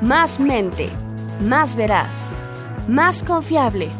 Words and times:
más 0.00 0.40
mente, 0.40 0.88
más 1.46 1.76
veraz, 1.76 2.28
más 2.88 3.22
confiable, 3.22 3.90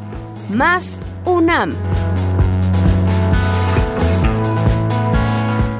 más 0.50 0.98
UNAM. 1.24 1.74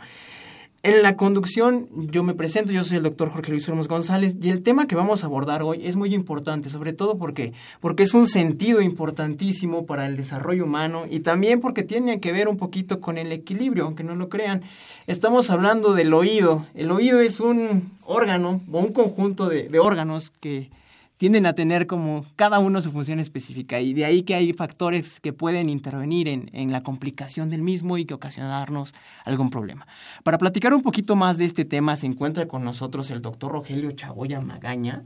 En 0.85 1.03
la 1.03 1.17
conducción 1.17 1.89
yo 1.93 2.23
me 2.23 2.35
presento, 2.35 2.71
yo 2.71 2.85
soy 2.85 2.99
el 2.99 3.03
doctor 3.03 3.31
Jorge 3.31 3.51
Luis 3.51 3.69
Olmos 3.69 3.89
González 3.89 4.37
y 4.41 4.49
el 4.51 4.63
tema 4.63 4.87
que 4.87 4.95
vamos 4.95 5.25
a 5.25 5.27
abordar 5.27 5.61
hoy 5.65 5.85
es 5.85 5.97
muy 5.97 6.15
importante, 6.15 6.71
sobre 6.71 6.93
todo 6.93 7.19
porque, 7.19 7.53
porque 7.81 8.05
es 8.05 8.15
un 8.15 8.29
sentido 8.29 8.81
importantísimo 8.81 9.87
para 9.87 10.07
el 10.07 10.17
desarrollo 10.17 10.67
humano 10.67 11.03
y 11.11 11.19
también 11.19 11.61
porque 11.61 11.83
tiene 11.83 12.21
que 12.21 12.31
ver 12.31 12.47
un 12.47 12.57
poquito 12.57 13.01
con 13.01 13.19
el 13.19 13.33
equilibrio, 13.33 13.87
aunque 13.87 14.05
no 14.05 14.15
lo 14.15 14.29
crean. 14.29 14.63
Estamos 15.09 15.51
hablando 15.51 15.95
del 15.95 16.15
oído. 16.15 16.65
El 16.75 16.93
oído 16.93 17.19
es 17.19 17.41
un 17.41 17.91
órgano 18.07 18.61
o 18.71 18.79
un 18.79 18.93
conjunto 18.93 19.49
de 19.49 19.79
órganos 19.81 20.31
que, 20.31 20.71
tienden 21.19 21.47
a 21.47 21.53
tener 21.53 21.87
como 21.87 22.25
cada 22.37 22.59
uno 22.61 22.81
su 22.81 22.91
función 22.91 23.21
específica 23.21 23.81
y 23.81 23.93
de 23.93 24.05
ahí 24.05 24.23
que 24.23 24.35
hay 24.35 24.53
factores 24.53 25.21
que 25.21 25.33
pueden 25.33 25.69
intervenir 25.69 26.29
en, 26.29 26.49
en, 26.53 26.73
la 26.73 26.83
complicación 26.83 27.51
del 27.51 27.63
mismo 27.63 27.99
y 27.99 28.07
que 28.07 28.15
ocasionarnos 28.15 28.95
algún 29.25 29.51
problema. 29.51 29.87
Para 30.23 30.39
platicar 30.39 30.73
un 30.73 30.83
poquito 30.83 31.17
más 31.17 31.37
de 31.37 31.45
este 31.45 31.65
tema 31.65 31.97
se 31.97 32.07
encuentra 32.07 32.47
con 32.47 32.65
nosotros 32.65 33.11
el 33.11 33.21
doctor 33.21 33.53
Rogelio 33.53 33.91
Chagoya 33.93 34.41
Magaña 34.41 35.05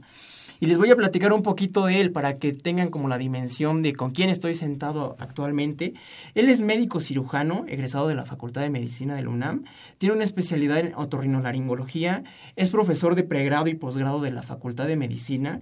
y 0.63 0.65
les 0.65 0.77
voy 0.77 0.89
a 0.91 0.95
platicar 0.95 1.33
un 1.33 1.43
poquito 1.43 1.87
de 1.87 1.99
él 1.99 2.13
para 2.13 2.37
que 2.37 2.53
tengan 2.53 2.87
como 2.87 3.09
la 3.09 3.17
dimensión 3.17 3.81
de 3.81 3.91
con 3.91 4.11
quién 4.11 4.29
estoy 4.29 4.53
sentado 4.53 5.17
actualmente. 5.19 5.93
Él 6.35 6.47
es 6.47 6.61
médico 6.61 7.01
cirujano, 7.01 7.65
egresado 7.67 8.07
de 8.07 8.15
la 8.15 8.23
Facultad 8.23 8.61
de 8.61 8.69
Medicina 8.69 9.15
de 9.15 9.27
UNAM, 9.27 9.65
tiene 9.97 10.15
una 10.15 10.23
especialidad 10.23 10.79
en 10.79 10.95
otorrinolaringología, 10.95 12.23
es 12.55 12.69
profesor 12.69 13.15
de 13.15 13.23
pregrado 13.23 13.67
y 13.67 13.73
posgrado 13.73 14.21
de 14.21 14.31
la 14.31 14.41
Facultad 14.41 14.87
de 14.87 14.95
Medicina. 14.95 15.59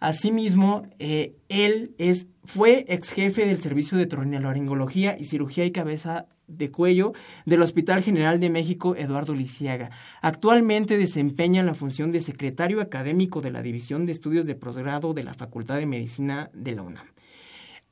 Asimismo, 0.00 0.82
eh, 0.98 1.34
él 1.48 1.94
es, 1.96 2.26
fue 2.44 2.84
ex 2.88 3.12
jefe 3.12 3.46
del 3.46 3.62
Servicio 3.62 3.96
de 3.96 4.04
Otorrinolaringología 4.04 5.16
y 5.18 5.24
Cirugía 5.24 5.64
y 5.64 5.72
Cabeza 5.72 6.26
de 6.56 6.70
cuello 6.70 7.12
del 7.46 7.62
Hospital 7.62 8.02
General 8.02 8.40
de 8.40 8.50
México 8.50 8.94
Eduardo 8.96 9.34
Lisiaga. 9.34 9.90
Actualmente 10.20 10.98
desempeña 10.98 11.62
la 11.62 11.74
función 11.74 12.12
de 12.12 12.20
secretario 12.20 12.80
académico 12.80 13.40
de 13.40 13.50
la 13.50 13.62
División 13.62 14.06
de 14.06 14.12
Estudios 14.12 14.46
de 14.46 14.54
Posgrado 14.54 15.14
de 15.14 15.24
la 15.24 15.34
Facultad 15.34 15.76
de 15.76 15.86
Medicina 15.86 16.50
de 16.52 16.74
la 16.74 16.82
UNAM. 16.82 17.06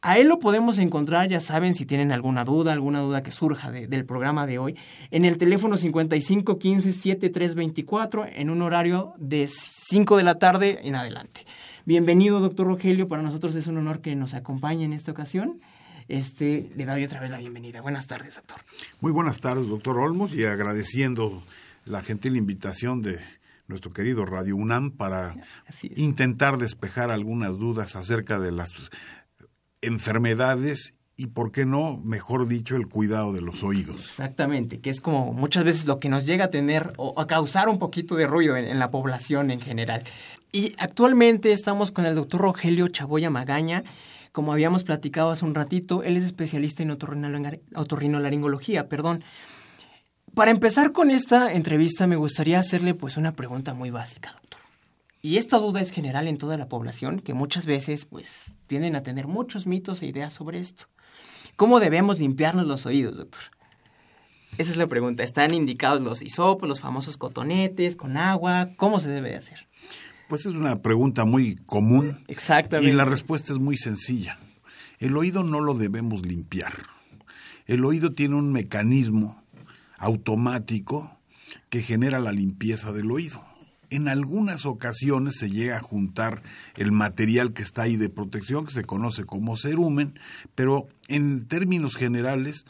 A 0.02 0.16
él 0.16 0.28
lo 0.28 0.38
podemos 0.38 0.78
encontrar, 0.78 1.28
ya 1.28 1.40
saben, 1.40 1.74
si 1.74 1.84
tienen 1.84 2.10
alguna 2.10 2.46
duda, 2.46 2.72
alguna 2.72 3.00
duda 3.00 3.22
que 3.22 3.30
surja 3.30 3.70
del 3.70 4.06
programa 4.06 4.46
de 4.46 4.58
hoy, 4.58 4.78
en 5.10 5.26
el 5.26 5.36
teléfono 5.36 5.76
55 5.76 6.58
15 6.58 6.92
7324 6.94 8.24
en 8.32 8.48
un 8.48 8.62
horario 8.62 9.12
de 9.18 9.46
5 9.46 10.16
de 10.16 10.22
la 10.22 10.36
tarde 10.36 10.80
en 10.84 10.94
adelante. 10.94 11.44
Bienvenido, 11.84 12.40
doctor 12.40 12.66
Rogelio. 12.66 13.08
Para 13.08 13.20
nosotros 13.20 13.54
es 13.56 13.66
un 13.66 13.76
honor 13.76 14.00
que 14.00 14.16
nos 14.16 14.32
acompañe 14.32 14.84
en 14.84 14.94
esta 14.94 15.12
ocasión 15.12 15.60
este, 16.10 16.70
le 16.76 16.84
doy 16.84 17.04
otra 17.04 17.20
vez 17.20 17.30
la 17.30 17.38
bienvenida. 17.38 17.80
Buenas 17.80 18.06
tardes, 18.06 18.34
doctor. 18.34 18.58
Muy 19.00 19.12
buenas 19.12 19.40
tardes, 19.40 19.68
doctor 19.68 19.98
Olmos, 19.98 20.34
y 20.34 20.44
agradeciendo 20.44 21.42
la 21.84 22.02
gentil 22.02 22.36
invitación 22.36 23.02
de 23.02 23.20
nuestro 23.68 23.92
querido 23.92 24.26
Radio 24.26 24.56
UNAM 24.56 24.90
para 24.90 25.36
intentar 25.94 26.58
despejar 26.58 27.10
algunas 27.10 27.56
dudas 27.58 27.94
acerca 27.96 28.40
de 28.40 28.52
las 28.52 28.72
enfermedades 29.80 30.94
y, 31.16 31.28
por 31.28 31.52
qué 31.52 31.66
no, 31.66 31.98
mejor 31.98 32.48
dicho, 32.48 32.76
el 32.76 32.88
cuidado 32.88 33.32
de 33.32 33.42
los 33.42 33.62
oídos. 33.62 34.00
Exactamente, 34.04 34.80
que 34.80 34.90
es 34.90 35.00
como 35.00 35.32
muchas 35.32 35.64
veces 35.64 35.86
lo 35.86 35.98
que 35.98 36.08
nos 36.08 36.26
llega 36.26 36.46
a 36.46 36.50
tener 36.50 36.94
o 36.96 37.20
a 37.20 37.26
causar 37.26 37.68
un 37.68 37.78
poquito 37.78 38.16
de 38.16 38.26
ruido 38.26 38.56
en, 38.56 38.64
en 38.64 38.78
la 38.78 38.90
población 38.90 39.50
en 39.50 39.60
general. 39.60 40.02
Y 40.50 40.74
actualmente 40.78 41.52
estamos 41.52 41.90
con 41.90 42.06
el 42.06 42.14
doctor 42.14 42.40
Rogelio 42.40 42.88
Chaboya 42.88 43.30
Magaña, 43.30 43.84
como 44.32 44.52
habíamos 44.52 44.84
platicado 44.84 45.30
hace 45.30 45.44
un 45.44 45.54
ratito, 45.54 46.02
él 46.02 46.16
es 46.16 46.24
especialista 46.24 46.82
en 46.82 46.90
otorrinolaringología, 46.90 48.88
perdón. 48.88 49.24
Para 50.34 50.50
empezar 50.50 50.92
con 50.92 51.10
esta 51.10 51.52
entrevista 51.52 52.06
me 52.06 52.16
gustaría 52.16 52.58
hacerle 52.60 52.94
pues 52.94 53.16
una 53.16 53.32
pregunta 53.32 53.74
muy 53.74 53.90
básica, 53.90 54.32
doctor. 54.32 54.60
Y 55.22 55.36
esta 55.36 55.58
duda 55.58 55.80
es 55.80 55.90
general 55.90 56.28
en 56.28 56.38
toda 56.38 56.56
la 56.56 56.68
población, 56.68 57.20
que 57.20 57.34
muchas 57.34 57.66
veces 57.66 58.06
pues 58.06 58.52
tienden 58.66 58.96
a 58.96 59.02
tener 59.02 59.26
muchos 59.26 59.66
mitos 59.66 60.02
e 60.02 60.06
ideas 60.06 60.32
sobre 60.32 60.58
esto. 60.58 60.86
¿Cómo 61.56 61.80
debemos 61.80 62.18
limpiarnos 62.18 62.66
los 62.66 62.86
oídos, 62.86 63.18
doctor? 63.18 63.42
Esa 64.56 64.70
es 64.70 64.76
la 64.76 64.86
pregunta. 64.86 65.22
¿Están 65.22 65.52
indicados 65.52 66.00
los 66.00 66.22
hisopos, 66.22 66.68
los 66.68 66.80
famosos 66.80 67.16
cotonetes, 67.16 67.96
con 67.96 68.16
agua? 68.16 68.68
¿Cómo 68.76 69.00
se 69.00 69.10
debe 69.10 69.34
hacer? 69.34 69.69
Pues 70.30 70.46
es 70.46 70.54
una 70.54 70.80
pregunta 70.80 71.24
muy 71.24 71.56
común. 71.56 72.20
Exactamente. 72.28 72.88
Y 72.88 72.94
la 72.94 73.04
respuesta 73.04 73.52
es 73.52 73.58
muy 73.58 73.76
sencilla. 73.76 74.38
El 75.00 75.16
oído 75.16 75.42
no 75.42 75.58
lo 75.60 75.74
debemos 75.74 76.24
limpiar. 76.24 76.72
El 77.66 77.84
oído 77.84 78.12
tiene 78.12 78.36
un 78.36 78.52
mecanismo 78.52 79.42
automático 79.98 81.18
que 81.68 81.82
genera 81.82 82.20
la 82.20 82.30
limpieza 82.30 82.92
del 82.92 83.10
oído. 83.10 83.44
En 83.90 84.06
algunas 84.06 84.66
ocasiones 84.66 85.34
se 85.36 85.50
llega 85.50 85.78
a 85.78 85.82
juntar 85.82 86.44
el 86.76 86.92
material 86.92 87.52
que 87.52 87.64
está 87.64 87.82
ahí 87.82 87.96
de 87.96 88.08
protección, 88.08 88.66
que 88.66 88.72
se 88.72 88.84
conoce 88.84 89.24
como 89.24 89.56
cerumen, 89.56 90.16
pero 90.54 90.86
en 91.08 91.48
términos 91.48 91.96
generales 91.96 92.66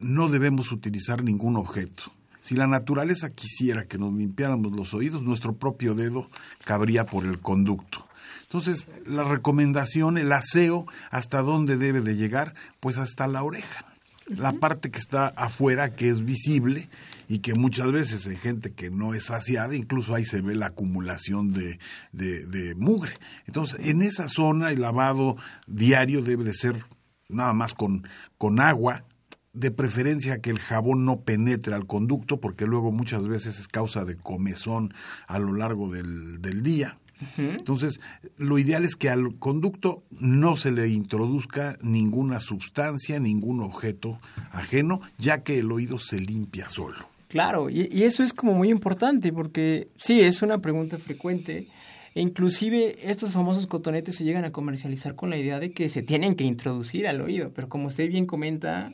no 0.00 0.26
debemos 0.26 0.72
utilizar 0.72 1.22
ningún 1.22 1.58
objeto. 1.58 2.12
Si 2.48 2.54
la 2.54 2.66
naturaleza 2.66 3.28
quisiera 3.28 3.84
que 3.84 3.98
nos 3.98 4.14
limpiáramos 4.14 4.72
los 4.72 4.94
oídos, 4.94 5.22
nuestro 5.22 5.56
propio 5.56 5.94
dedo 5.94 6.30
cabría 6.64 7.04
por 7.04 7.26
el 7.26 7.40
conducto. 7.40 8.08
Entonces, 8.44 8.88
la 9.04 9.22
recomendación, 9.22 10.16
el 10.16 10.32
aseo, 10.32 10.86
¿hasta 11.10 11.42
dónde 11.42 11.76
debe 11.76 12.00
de 12.00 12.16
llegar? 12.16 12.54
Pues 12.80 12.96
hasta 12.96 13.26
la 13.26 13.42
oreja. 13.42 13.84
La 14.28 14.54
parte 14.54 14.90
que 14.90 14.98
está 14.98 15.26
afuera, 15.26 15.90
que 15.90 16.08
es 16.08 16.24
visible 16.24 16.88
y 17.28 17.40
que 17.40 17.52
muchas 17.52 17.92
veces 17.92 18.26
hay 18.26 18.36
gente 18.36 18.72
que 18.72 18.88
no 18.88 19.12
es 19.12 19.24
saciada, 19.26 19.76
incluso 19.76 20.14
ahí 20.14 20.24
se 20.24 20.40
ve 20.40 20.54
la 20.54 20.68
acumulación 20.68 21.52
de, 21.52 21.78
de, 22.12 22.46
de 22.46 22.74
mugre. 22.76 23.12
Entonces, 23.46 23.78
en 23.86 24.00
esa 24.00 24.26
zona 24.30 24.70
el 24.70 24.80
lavado 24.80 25.36
diario 25.66 26.22
debe 26.22 26.44
de 26.44 26.54
ser 26.54 26.82
nada 27.28 27.52
más 27.52 27.74
con, 27.74 28.08
con 28.38 28.58
agua, 28.58 29.04
de 29.52 29.70
preferencia 29.70 30.40
que 30.40 30.50
el 30.50 30.58
jabón 30.58 31.04
no 31.04 31.20
penetre 31.20 31.74
al 31.74 31.86
conducto, 31.86 32.40
porque 32.40 32.66
luego 32.66 32.92
muchas 32.92 33.26
veces 33.26 33.58
es 33.58 33.68
causa 33.68 34.04
de 34.04 34.16
comezón 34.16 34.94
a 35.26 35.38
lo 35.38 35.54
largo 35.54 35.90
del, 35.90 36.40
del 36.40 36.62
día. 36.62 36.98
Entonces, 37.36 37.98
lo 38.36 38.58
ideal 38.58 38.84
es 38.84 38.94
que 38.94 39.10
al 39.10 39.38
conducto 39.38 40.04
no 40.10 40.56
se 40.56 40.70
le 40.70 40.88
introduzca 40.88 41.76
ninguna 41.82 42.38
sustancia, 42.38 43.18
ningún 43.18 43.60
objeto 43.60 44.20
ajeno, 44.52 45.00
ya 45.18 45.42
que 45.42 45.58
el 45.58 45.72
oído 45.72 45.98
se 45.98 46.20
limpia 46.20 46.68
solo. 46.68 47.08
Claro, 47.26 47.70
y, 47.70 47.88
y 47.90 48.04
eso 48.04 48.22
es 48.22 48.32
como 48.32 48.54
muy 48.54 48.70
importante, 48.70 49.32
porque 49.32 49.88
sí, 49.96 50.20
es 50.20 50.42
una 50.42 50.58
pregunta 50.58 50.98
frecuente. 50.98 51.68
E 52.14 52.20
inclusive 52.20 52.98
estos 53.02 53.32
famosos 53.32 53.66
cotonetes 53.66 54.16
se 54.16 54.24
llegan 54.24 54.44
a 54.44 54.52
comercializar 54.52 55.14
con 55.14 55.28
la 55.28 55.36
idea 55.36 55.58
de 55.58 55.72
que 55.72 55.88
se 55.88 56.02
tienen 56.02 56.36
que 56.36 56.44
introducir 56.44 57.06
al 57.06 57.20
oído, 57.20 57.52
pero 57.52 57.68
como 57.68 57.88
usted 57.88 58.08
bien 58.08 58.26
comenta, 58.26 58.92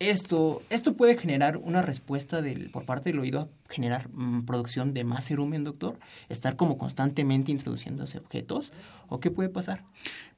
esto, 0.00 0.62
esto 0.70 0.96
puede 0.96 1.16
generar 1.16 1.58
una 1.58 1.82
respuesta 1.82 2.40
del, 2.40 2.70
por 2.70 2.86
parte 2.86 3.10
del 3.10 3.20
oído 3.20 3.40
a 3.40 3.72
generar 3.72 4.08
mm, 4.12 4.46
producción 4.46 4.94
de 4.94 5.04
más 5.04 5.26
cerumen, 5.26 5.62
doctor, 5.62 5.98
estar 6.30 6.56
como 6.56 6.78
constantemente 6.78 7.52
introduciéndose 7.52 8.18
objetos, 8.18 8.72
o 9.08 9.20
qué 9.20 9.30
puede 9.30 9.50
pasar? 9.50 9.84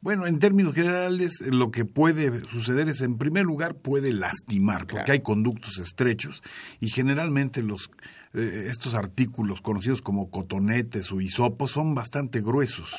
Bueno, 0.00 0.26
en 0.26 0.40
términos 0.40 0.74
generales, 0.74 1.40
lo 1.42 1.70
que 1.70 1.84
puede 1.84 2.40
suceder 2.48 2.88
es, 2.88 3.02
en 3.02 3.18
primer 3.18 3.44
lugar, 3.44 3.76
puede 3.76 4.12
lastimar, 4.12 4.86
porque 4.88 5.12
hay 5.12 5.20
conductos 5.20 5.78
estrechos 5.78 6.42
y 6.80 6.88
generalmente 6.88 7.62
los 7.62 7.90
eh, 8.34 8.66
estos 8.68 8.94
artículos 8.94 9.60
conocidos 9.60 10.02
como 10.02 10.30
cotonetes 10.30 11.12
o 11.12 11.20
hisopos 11.20 11.70
son 11.70 11.94
bastante 11.94 12.40
gruesos. 12.40 12.96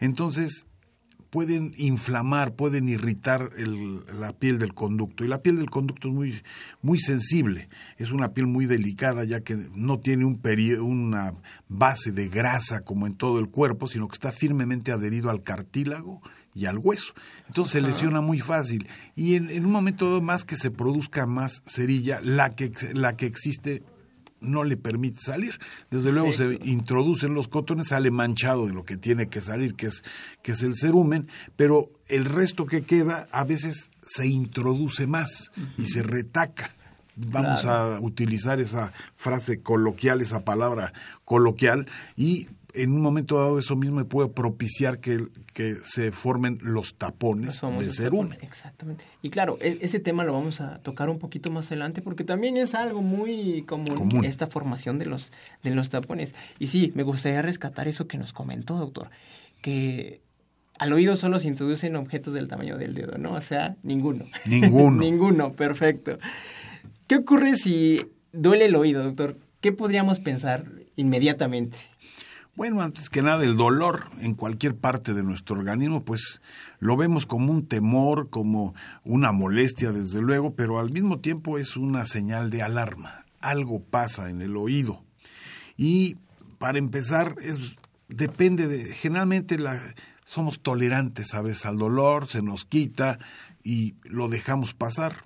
Entonces, 0.00 0.66
pueden 1.30 1.72
inflamar, 1.76 2.54
pueden 2.54 2.88
irritar 2.88 3.50
la 4.18 4.32
piel 4.32 4.58
del 4.58 4.74
conducto. 4.74 5.24
Y 5.24 5.28
la 5.28 5.42
piel 5.42 5.56
del 5.56 5.70
conducto 5.70 6.08
es 6.08 6.14
muy, 6.14 6.42
muy 6.82 6.98
sensible, 6.98 7.68
es 7.96 8.10
una 8.10 8.32
piel 8.32 8.46
muy 8.46 8.66
delicada 8.66 9.24
ya 9.24 9.40
que 9.40 9.56
no 9.74 10.00
tiene 10.00 10.24
un 10.24 10.40
una 10.80 11.32
base 11.68 12.10
de 12.12 12.28
grasa 12.28 12.80
como 12.80 13.06
en 13.06 13.14
todo 13.14 13.38
el 13.38 13.48
cuerpo, 13.48 13.86
sino 13.86 14.08
que 14.08 14.14
está 14.14 14.32
firmemente 14.32 14.90
adherido 14.90 15.30
al 15.30 15.42
cartílago 15.42 16.20
y 16.54 16.66
al 16.66 16.78
hueso. 16.78 17.12
Entonces 17.46 17.72
se 17.72 17.80
lesiona 17.80 18.20
muy 18.20 18.40
fácil. 18.40 18.88
Y 19.14 19.36
en, 19.36 19.50
en 19.50 19.64
un 19.64 19.72
momento 19.72 20.20
más 20.20 20.44
que 20.44 20.56
se 20.56 20.70
produzca 20.70 21.26
más 21.26 21.62
cerilla, 21.66 22.20
la 22.22 22.50
que, 22.50 22.72
la 22.92 23.12
que 23.14 23.26
existe 23.26 23.82
no 24.40 24.64
le 24.64 24.76
permite 24.76 25.20
salir. 25.20 25.58
Desde 25.90 26.12
luego 26.12 26.32
se 26.32 26.58
introducen 26.64 27.34
los 27.34 27.48
cotones, 27.48 27.88
sale 27.88 28.10
manchado 28.10 28.66
de 28.66 28.72
lo 28.72 28.84
que 28.84 28.96
tiene 28.96 29.28
que 29.28 29.40
salir, 29.40 29.74
que 29.74 29.86
es, 29.86 30.02
que 30.42 30.52
es 30.52 30.62
el 30.62 30.76
cerumen, 30.76 31.28
pero 31.56 31.88
el 32.08 32.24
resto 32.24 32.66
que 32.66 32.82
queda 32.82 33.28
a 33.30 33.44
veces 33.44 33.90
se 34.06 34.26
introduce 34.26 35.06
más 35.06 35.50
y 35.76 35.86
se 35.86 36.02
retaca. 36.02 36.74
Vamos 37.16 37.66
a 37.66 38.00
utilizar 38.00 38.60
esa 38.60 38.92
frase 39.14 39.60
coloquial, 39.60 40.20
esa 40.20 40.44
palabra 40.44 40.94
coloquial, 41.24 41.86
y 42.16 42.48
en 42.74 42.92
un 42.92 43.02
momento 43.02 43.38
dado 43.38 43.58
eso 43.58 43.76
mismo 43.76 44.04
puede 44.06 44.28
propiciar 44.28 45.00
que, 45.00 45.26
que 45.52 45.76
se 45.84 46.12
formen 46.12 46.58
los 46.62 46.94
tapones 46.94 47.60
de 47.60 47.90
cerumen. 47.90 48.38
Exactamente. 48.42 49.04
Y 49.22 49.30
claro, 49.30 49.58
e, 49.60 49.78
ese 49.80 50.00
tema 50.00 50.24
lo 50.24 50.32
vamos 50.32 50.60
a 50.60 50.78
tocar 50.78 51.10
un 51.10 51.18
poquito 51.18 51.50
más 51.50 51.66
adelante 51.66 52.02
porque 52.02 52.24
también 52.24 52.56
es 52.56 52.74
algo 52.74 53.02
muy 53.02 53.62
común, 53.62 54.24
esta 54.24 54.46
formación 54.46 54.98
de 54.98 55.06
los, 55.06 55.32
de 55.62 55.74
los 55.74 55.90
tapones. 55.90 56.34
Y 56.58 56.68
sí, 56.68 56.92
me 56.94 57.02
gustaría 57.02 57.42
rescatar 57.42 57.88
eso 57.88 58.06
que 58.06 58.18
nos 58.18 58.32
comentó, 58.32 58.76
doctor, 58.76 59.10
que 59.60 60.20
al 60.78 60.92
oído 60.92 61.14
solo 61.16 61.38
se 61.38 61.48
introducen 61.48 61.94
objetos 61.96 62.32
del 62.32 62.48
tamaño 62.48 62.78
del 62.78 62.94
dedo, 62.94 63.18
¿no? 63.18 63.32
O 63.34 63.40
sea, 63.40 63.76
ninguno. 63.82 64.26
Ninguno. 64.46 64.96
ninguno, 65.00 65.52
perfecto. 65.52 66.18
¿Qué 67.06 67.16
ocurre 67.16 67.56
si 67.56 68.00
duele 68.32 68.66
el 68.66 68.76
oído, 68.76 69.04
doctor? 69.04 69.36
¿Qué 69.60 69.72
podríamos 69.72 70.20
pensar 70.20 70.64
inmediatamente? 70.96 71.76
Bueno, 72.60 72.82
antes 72.82 73.08
que 73.08 73.22
nada, 73.22 73.42
el 73.42 73.56
dolor 73.56 74.10
en 74.20 74.34
cualquier 74.34 74.76
parte 74.76 75.14
de 75.14 75.22
nuestro 75.22 75.56
organismo, 75.56 76.04
pues 76.04 76.42
lo 76.78 76.94
vemos 76.94 77.24
como 77.24 77.50
un 77.50 77.66
temor, 77.66 78.28
como 78.28 78.74
una 79.02 79.32
molestia, 79.32 79.92
desde 79.92 80.20
luego, 80.20 80.54
pero 80.54 80.78
al 80.78 80.92
mismo 80.92 81.20
tiempo 81.20 81.56
es 81.56 81.78
una 81.78 82.04
señal 82.04 82.50
de 82.50 82.60
alarma. 82.60 83.24
Algo 83.40 83.82
pasa 83.82 84.28
en 84.28 84.42
el 84.42 84.58
oído. 84.58 85.02
Y 85.78 86.16
para 86.58 86.78
empezar, 86.78 87.34
es, 87.40 87.78
depende 88.08 88.68
de, 88.68 88.94
generalmente 88.94 89.56
somos 90.26 90.60
tolerantes, 90.60 91.28
¿sabes? 91.28 91.64
Al 91.64 91.78
dolor, 91.78 92.26
se 92.26 92.42
nos 92.42 92.66
quita 92.66 93.18
y 93.64 93.94
lo 94.04 94.28
dejamos 94.28 94.74
pasar. 94.74 95.22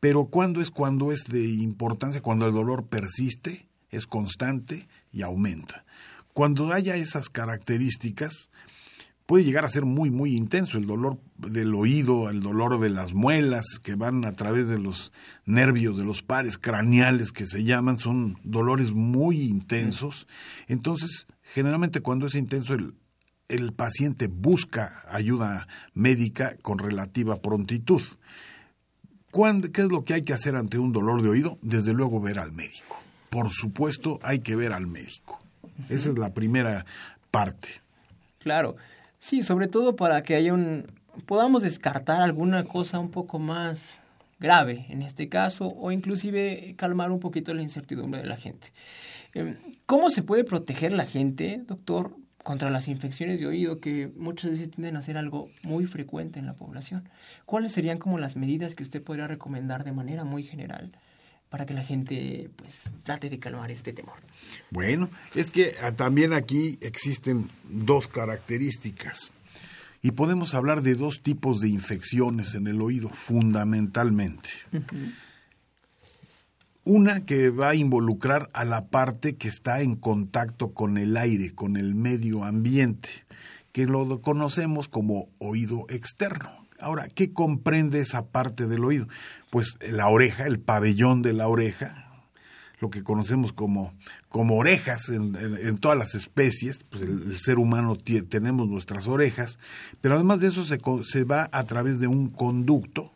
Pero 0.00 0.28
¿cuándo 0.28 0.62
es 0.62 0.70
cuando 0.70 1.12
es 1.12 1.24
de 1.24 1.46
importancia? 1.46 2.22
Cuando 2.22 2.46
el 2.46 2.54
dolor 2.54 2.86
persiste, 2.86 3.68
es 3.90 4.06
constante 4.06 4.88
y 5.12 5.20
aumenta. 5.20 5.85
Cuando 6.36 6.70
haya 6.70 6.96
esas 6.96 7.30
características, 7.30 8.50
puede 9.24 9.42
llegar 9.42 9.64
a 9.64 9.70
ser 9.70 9.86
muy, 9.86 10.10
muy 10.10 10.36
intenso 10.36 10.76
el 10.76 10.84
dolor 10.84 11.18
del 11.38 11.74
oído, 11.74 12.28
el 12.28 12.42
dolor 12.42 12.78
de 12.78 12.90
las 12.90 13.14
muelas 13.14 13.64
que 13.82 13.94
van 13.94 14.22
a 14.26 14.32
través 14.32 14.68
de 14.68 14.78
los 14.78 15.12
nervios, 15.46 15.96
de 15.96 16.04
los 16.04 16.20
pares 16.20 16.58
craneales 16.58 17.32
que 17.32 17.46
se 17.46 17.64
llaman, 17.64 17.98
son 17.98 18.36
dolores 18.44 18.92
muy 18.92 19.44
intensos. 19.44 20.28
Entonces, 20.68 21.26
generalmente 21.54 22.02
cuando 22.02 22.26
es 22.26 22.34
intenso, 22.34 22.74
el, 22.74 22.92
el 23.48 23.72
paciente 23.72 24.26
busca 24.26 25.06
ayuda 25.08 25.68
médica 25.94 26.58
con 26.60 26.78
relativa 26.78 27.40
prontitud. 27.40 28.02
¿Qué 29.32 29.80
es 29.80 29.88
lo 29.88 30.04
que 30.04 30.12
hay 30.12 30.22
que 30.22 30.34
hacer 30.34 30.54
ante 30.54 30.76
un 30.76 30.92
dolor 30.92 31.22
de 31.22 31.30
oído? 31.30 31.58
Desde 31.62 31.94
luego 31.94 32.20
ver 32.20 32.38
al 32.38 32.52
médico. 32.52 33.00
Por 33.30 33.50
supuesto, 33.50 34.20
hay 34.22 34.40
que 34.40 34.54
ver 34.54 34.74
al 34.74 34.86
médico. 34.86 35.45
Esa 35.88 36.10
es 36.10 36.18
la 36.18 36.32
primera 36.32 36.84
parte. 37.30 37.68
Claro, 38.38 38.76
sí, 39.18 39.42
sobre 39.42 39.68
todo 39.68 39.96
para 39.96 40.22
que 40.22 40.34
haya 40.34 40.54
un 40.54 40.86
podamos 41.24 41.62
descartar 41.62 42.22
alguna 42.22 42.64
cosa 42.64 42.98
un 42.98 43.10
poco 43.10 43.38
más 43.38 43.98
grave 44.38 44.86
en 44.90 45.02
este 45.02 45.28
caso 45.28 45.68
o 45.68 45.90
inclusive 45.90 46.74
calmar 46.76 47.10
un 47.10 47.20
poquito 47.20 47.54
la 47.54 47.62
incertidumbre 47.62 48.20
de 48.20 48.28
la 48.28 48.36
gente. 48.36 48.68
Em, 49.32 49.56
¿Cómo 49.86 50.10
se 50.10 50.22
puede 50.22 50.44
proteger 50.44 50.92
la 50.92 51.06
gente, 51.06 51.62
doctor, 51.66 52.16
contra 52.42 52.70
las 52.70 52.88
infecciones 52.88 53.40
de 53.40 53.46
oído 53.46 53.80
que 53.80 54.08
muchas 54.16 54.50
veces 54.50 54.70
tienden 54.70 54.96
a 54.96 55.02
ser 55.02 55.16
algo 55.16 55.50
muy 55.62 55.86
frecuente 55.86 56.38
en 56.38 56.46
la 56.46 56.54
población? 56.54 57.08
¿Cuáles 57.44 57.72
serían 57.72 57.98
como 57.98 58.18
las 58.18 58.36
medidas 58.36 58.74
que 58.74 58.82
usted 58.82 59.02
podría 59.02 59.26
recomendar 59.26 59.84
de 59.84 59.92
manera 59.92 60.24
muy 60.24 60.42
general 60.42 60.92
para 61.56 61.64
que 61.64 61.72
la 61.72 61.84
gente 61.84 62.50
pues 62.54 62.70
trate 63.02 63.30
de 63.30 63.38
calmar 63.38 63.70
este 63.70 63.94
temor. 63.94 64.16
Bueno, 64.70 65.08
es 65.34 65.50
que 65.50 65.74
ah, 65.80 65.92
también 65.92 66.34
aquí 66.34 66.76
existen 66.82 67.48
dos 67.70 68.08
características 68.08 69.30
y 70.02 70.10
podemos 70.10 70.54
hablar 70.54 70.82
de 70.82 70.96
dos 70.96 71.22
tipos 71.22 71.62
de 71.62 71.70
infecciones 71.70 72.54
en 72.56 72.66
el 72.66 72.82
oído 72.82 73.08
fundamentalmente. 73.08 74.50
Una 76.84 77.24
que 77.24 77.48
va 77.48 77.70
a 77.70 77.74
involucrar 77.74 78.50
a 78.52 78.66
la 78.66 78.88
parte 78.88 79.36
que 79.36 79.48
está 79.48 79.80
en 79.80 79.94
contacto 79.94 80.74
con 80.74 80.98
el 80.98 81.16
aire, 81.16 81.54
con 81.54 81.78
el 81.78 81.94
medio 81.94 82.44
ambiente, 82.44 83.08
que 83.72 83.86
lo 83.86 84.20
conocemos 84.20 84.88
como 84.88 85.30
oído 85.38 85.86
externo. 85.88 86.65
Ahora, 86.80 87.08
¿qué 87.08 87.32
comprende 87.32 88.00
esa 88.00 88.26
parte 88.26 88.66
del 88.66 88.84
oído? 88.84 89.08
Pues 89.50 89.76
la 89.80 90.08
oreja, 90.08 90.46
el 90.46 90.60
pabellón 90.60 91.22
de 91.22 91.32
la 91.32 91.48
oreja, 91.48 92.06
lo 92.80 92.90
que 92.90 93.02
conocemos 93.02 93.52
como, 93.52 93.94
como 94.28 94.56
orejas 94.56 95.08
en, 95.08 95.78
todas 95.78 95.96
las 95.96 96.14
especies, 96.14 96.84
pues 96.90 97.02
el, 97.02 97.34
ser 97.36 97.58
humano 97.58 97.96
tenemos 98.28 98.68
nuestras 98.68 99.06
orejas, 99.06 99.58
pero 100.00 100.16
además 100.16 100.40
de 100.40 100.48
eso 100.48 100.64
se, 100.64 100.78
se 101.04 101.24
va 101.24 101.48
a 101.52 101.64
través 101.64 101.98
de 101.98 102.06
un 102.06 102.28
conducto 102.28 103.10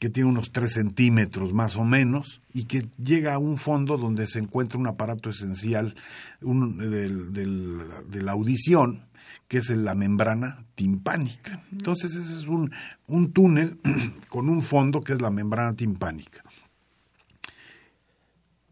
que 0.00 0.10
tiene 0.10 0.28
unos 0.28 0.52
3 0.52 0.72
centímetros 0.72 1.52
más 1.52 1.76
o 1.76 1.84
menos 1.84 2.40
y 2.52 2.64
que 2.64 2.86
llega 3.02 3.34
a 3.34 3.38
un 3.38 3.58
fondo 3.58 3.98
donde 3.98 4.26
se 4.26 4.38
encuentra 4.38 4.78
un 4.78 4.86
aparato 4.86 5.30
esencial 5.30 5.94
de 6.40 8.22
la 8.22 8.32
audición 8.32 9.07
que 9.48 9.58
es 9.58 9.70
la 9.70 9.94
membrana 9.94 10.64
timpánica. 10.74 11.62
Entonces 11.72 12.14
ese 12.14 12.34
es 12.34 12.46
un, 12.46 12.72
un 13.06 13.32
túnel 13.32 13.78
con 14.28 14.48
un 14.48 14.62
fondo 14.62 15.02
que 15.02 15.14
es 15.14 15.22
la 15.22 15.30
membrana 15.30 15.74
timpánica. 15.74 16.42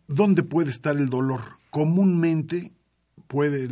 ¿Dónde 0.09 0.43
puede 0.43 0.71
estar 0.71 0.97
el 0.97 1.09
dolor? 1.09 1.43
Comúnmente 1.71 2.71
puede, 3.27 3.69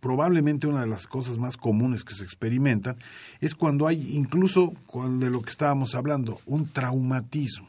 probablemente 0.00 0.66
una 0.66 0.80
de 0.80 0.86
las 0.86 1.06
cosas 1.06 1.38
más 1.38 1.56
comunes 1.56 2.04
que 2.04 2.14
se 2.14 2.24
experimentan 2.24 2.96
es 3.40 3.54
cuando 3.54 3.86
hay, 3.86 4.16
incluso 4.16 4.72
de 5.18 5.30
lo 5.30 5.42
que 5.42 5.50
estábamos 5.50 5.94
hablando, 5.94 6.40
un 6.46 6.66
traumatismo. 6.66 7.68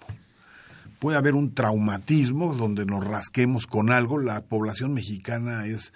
Puede 0.99 1.17
haber 1.17 1.33
un 1.33 1.53
traumatismo 1.53 2.53
donde 2.53 2.85
nos 2.85 3.05
rasquemos 3.05 3.65
con 3.65 3.91
algo. 3.91 4.19
La 4.19 4.41
población 4.41 4.93
mexicana 4.93 5.65
es 5.65 5.93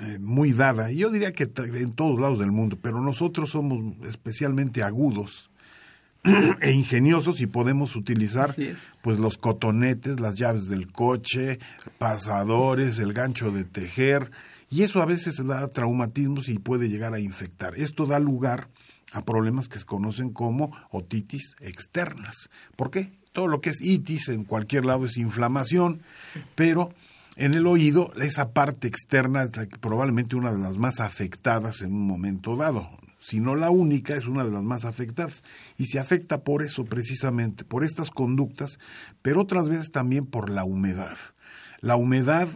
eh, 0.00 0.18
muy 0.18 0.52
dada, 0.52 0.90
yo 0.90 1.10
diría 1.10 1.32
que 1.32 1.50
en 1.56 1.92
todos 1.92 2.18
lados 2.18 2.38
del 2.38 2.52
mundo, 2.52 2.78
pero 2.80 3.02
nosotros 3.02 3.50
somos 3.50 3.94
especialmente 4.08 4.82
agudos 4.82 5.50
e 6.60 6.72
ingeniosos 6.72 7.40
y 7.40 7.46
podemos 7.46 7.96
utilizar 7.96 8.54
pues 9.02 9.18
los 9.18 9.36
cotonetes, 9.36 10.18
las 10.18 10.36
llaves 10.36 10.68
del 10.68 10.90
coche, 10.90 11.58
pasadores, 11.98 12.98
el 12.98 13.12
gancho 13.12 13.50
de 13.50 13.64
tejer, 13.64 14.30
y 14.70 14.84
eso 14.84 15.02
a 15.02 15.06
veces 15.06 15.44
da 15.44 15.68
traumatismos 15.68 16.48
y 16.48 16.58
puede 16.58 16.88
llegar 16.88 17.12
a 17.12 17.20
infectar. 17.20 17.74
Esto 17.76 18.06
da 18.06 18.18
lugar 18.18 18.68
a 19.12 19.22
problemas 19.22 19.68
que 19.68 19.78
se 19.78 19.84
conocen 19.84 20.30
como 20.30 20.74
otitis 20.90 21.56
externas. 21.60 22.48
¿Por 22.76 22.90
qué? 22.90 23.12
Todo 23.32 23.48
lo 23.48 23.60
que 23.60 23.70
es 23.70 23.82
itis 23.82 24.28
en 24.28 24.44
cualquier 24.44 24.84
lado 24.84 25.04
es 25.04 25.16
inflamación, 25.16 26.00
pero 26.54 26.94
en 27.40 27.54
el 27.54 27.66
oído, 27.66 28.12
esa 28.20 28.52
parte 28.52 28.86
externa 28.86 29.44
es 29.44 29.50
probablemente 29.80 30.36
una 30.36 30.52
de 30.52 30.58
las 30.58 30.76
más 30.76 31.00
afectadas 31.00 31.80
en 31.80 31.94
un 31.94 32.06
momento 32.06 32.54
dado. 32.54 32.90
si 33.18 33.40
no 33.40 33.54
la 33.54 33.70
única, 33.70 34.14
es 34.14 34.26
una 34.26 34.44
de 34.44 34.50
las 34.50 34.62
más 34.62 34.84
afectadas. 34.84 35.42
Y 35.78 35.86
se 35.86 35.98
afecta 35.98 36.42
por 36.42 36.62
eso 36.62 36.84
precisamente, 36.84 37.64
por 37.64 37.82
estas 37.82 38.10
conductas, 38.10 38.78
pero 39.22 39.40
otras 39.40 39.70
veces 39.70 39.90
también 39.90 40.24
por 40.26 40.50
la 40.50 40.64
humedad. 40.64 41.16
La 41.80 41.96
humedad 41.96 42.48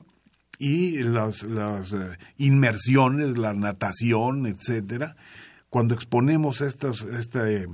y 0.59 0.99
las, 0.99 1.45
las 1.45 1.95
eh, 1.95 2.19
inmersiones, 2.37 3.39
la 3.39 3.55
natación, 3.55 4.47
etcétera, 4.47 5.17
cuando 5.71 5.95
exponemos 5.95 6.61
este 6.61 7.67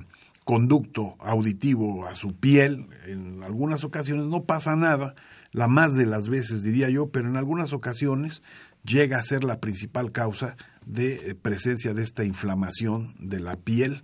conducto 0.44 1.16
auditivo 1.18 2.06
a 2.06 2.14
su 2.14 2.34
piel, 2.34 2.86
en 3.06 3.42
algunas 3.42 3.82
ocasiones 3.82 4.26
no 4.26 4.44
pasa 4.44 4.76
nada, 4.76 5.14
la 5.52 5.68
más 5.68 5.94
de 5.94 6.06
las 6.06 6.28
veces 6.28 6.62
diría 6.62 6.88
yo, 6.90 7.10
pero 7.10 7.28
en 7.28 7.36
algunas 7.36 7.72
ocasiones 7.72 8.42
llega 8.84 9.18
a 9.18 9.22
ser 9.22 9.44
la 9.44 9.60
principal 9.60 10.12
causa 10.12 10.56
de 10.86 11.30
eh, 11.30 11.34
presencia 11.34 11.94
de 11.94 12.02
esta 12.02 12.24
inflamación 12.24 13.14
de 13.18 13.40
la 13.40 13.56
piel 13.56 14.02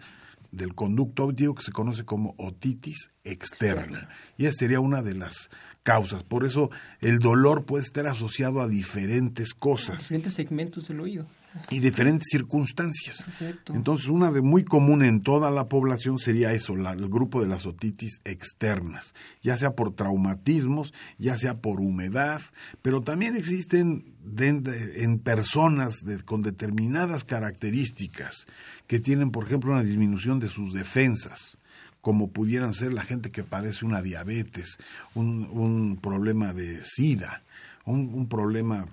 del 0.51 0.75
conducto 0.75 1.25
auditivo 1.25 1.55
que 1.55 1.63
se 1.63 1.73
conoce 1.73 2.05
como 2.05 2.35
otitis 2.39 3.11
externa. 3.25 4.09
Y 4.37 4.47
esa 4.47 4.59
sería 4.61 4.81
una 4.81 5.03
de 5.03 5.15
las 5.15 5.51
causas. 5.83 6.23
Por 6.23 6.45
eso 6.45 6.71
el 7.01 7.19
dolor 7.19 7.65
puede 7.65 7.85
estar 7.85 8.07
asociado 8.07 8.61
a 8.61 8.69
diferentes 8.69 9.55
cosas. 9.55 9.99
Diferentes 9.99 10.35
segmentos 10.35 10.89
del 10.89 11.01
oído 11.01 11.27
y 11.71 11.81
diferentes 11.81 12.29
circunstancias. 12.31 13.25
Entonces, 13.69 14.09
una 14.09 14.31
de 14.31 14.43
muy 14.43 14.65
común 14.65 15.03
en 15.03 15.21
toda 15.23 15.51
la 15.51 15.69
población 15.69 16.19
sería 16.19 16.53
eso, 16.53 16.75
el 16.75 17.09
grupo 17.09 17.41
de 17.41 17.49
las 17.49 17.67
otitis 17.67 18.21
externas, 18.25 19.15
ya 19.43 19.57
sea 19.57 19.73
por 19.73 19.95
traumatismos, 19.95 20.93
ya 21.19 21.37
sea 21.37 21.55
por 21.55 21.81
humedad, 21.81 22.41
pero 22.83 23.03
también 23.03 23.37
existen 23.37 24.15
en 24.39 25.19
personas 25.19 26.05
con 26.25 26.43
determinadas 26.43 27.25
características 27.25 28.47
que 28.87 28.99
tienen, 28.99 29.31
por 29.31 29.45
ejemplo, 29.45 29.73
una 29.73 29.83
disminución 29.83 30.41
de 30.41 30.49
sus 30.49 30.73
defensas 30.73 31.59
como 32.01 32.31
pudieran 32.31 32.73
ser 32.73 32.93
la 32.93 33.03
gente 33.03 33.31
que 33.31 33.43
padece 33.43 33.85
una 33.85 34.01
diabetes, 34.01 34.79
un, 35.15 35.99
problema 36.01 36.53
de 36.53 36.85
sida, 36.85 37.43
un 37.85 38.29
problema 38.29 38.87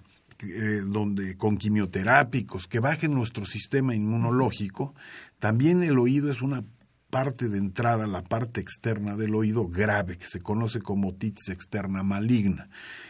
eh, 0.43 0.81
donde 0.85 1.35
con 1.37 1.57
quimioterápicos 1.57 2.67
que 2.67 2.79
bajen 2.79 3.13
nuestro 3.13 3.45
sistema 3.45 3.95
inmunológico, 3.95 4.93
también 5.39 5.83
el 5.83 5.99
oído 5.99 6.31
es 6.31 6.41
una 6.41 6.63
parte 7.09 7.47
de 7.47 7.59
entrada, 7.59 8.07
la 8.07 8.23
parte 8.23 8.59
externa 8.59 9.15
del 9.15 9.35
oído 9.35 9.67
grave, 9.67 10.17
que 10.17 10.25
se 10.25 10.39
conoce 10.39 10.81
como 10.81 11.09
otitis 11.09 11.49
externa 11.49 12.01
maligna. 12.01 12.69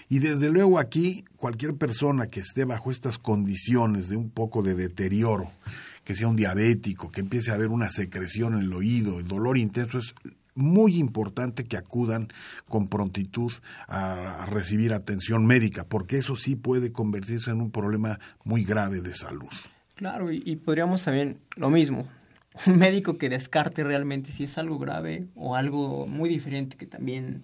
Y 0.10 0.20
desde 0.20 0.50
luego 0.50 0.78
aquí, 0.78 1.24
cualquier 1.38 1.76
persona 1.76 2.28
que 2.28 2.42
esté 2.42 2.66
bajo 2.66 2.92
estas 2.92 3.18
condiciones 3.18 4.10
de 4.10 4.18
un 4.18 4.30
poco 4.30 4.62
de 4.62 4.76
deterioro, 4.76 5.52
que 6.04 6.16
sea 6.16 6.28
un 6.28 6.36
diabético, 6.36 7.12
que 7.12 7.22
empiece 7.22 7.52
a 7.52 7.54
haber 7.54 7.70
una 7.70 7.90
secreción 7.90 8.56
en 8.56 8.64
el 8.64 8.74
oído, 8.74 9.20
el 9.20 9.28
dolor 9.28 9.58
intenso, 9.58 10.00
es 10.00 10.14
muy 10.56 10.98
importante 10.98 11.66
que 11.66 11.78
acudan 11.78 12.30
con 12.68 12.88
prontitud 12.88 13.52
a, 13.88 14.46
recibir 14.50 14.94
atención 14.94 15.46
médica, 15.46 15.84
porque 15.86 16.18
eso 16.18 16.36
sí 16.36 16.56
puede 16.56 16.92
convertirse 16.92 17.52
en 17.52 17.62
un 17.62 17.72
problema 17.72 18.20
muy 18.44 18.64
grave 18.64 19.02
de 19.02 19.14
salud. 19.14 19.52
Claro, 19.96 20.32
y, 20.32 20.56
podríamos 20.58 21.02
saber 21.02 21.38
lo 21.56 21.70
mismo, 21.70 22.08
un 22.68 22.78
médico 22.78 23.18
que 23.18 23.30
descarte 23.30 23.84
realmente 23.84 24.32
si 24.32 24.46
es 24.46 24.58
algo 24.58 24.78
grave 24.78 25.28
o 25.36 25.56
algo 25.56 26.08
muy 26.08 26.30
diferente 26.30 26.78
que 26.78 26.86
también 26.86 27.44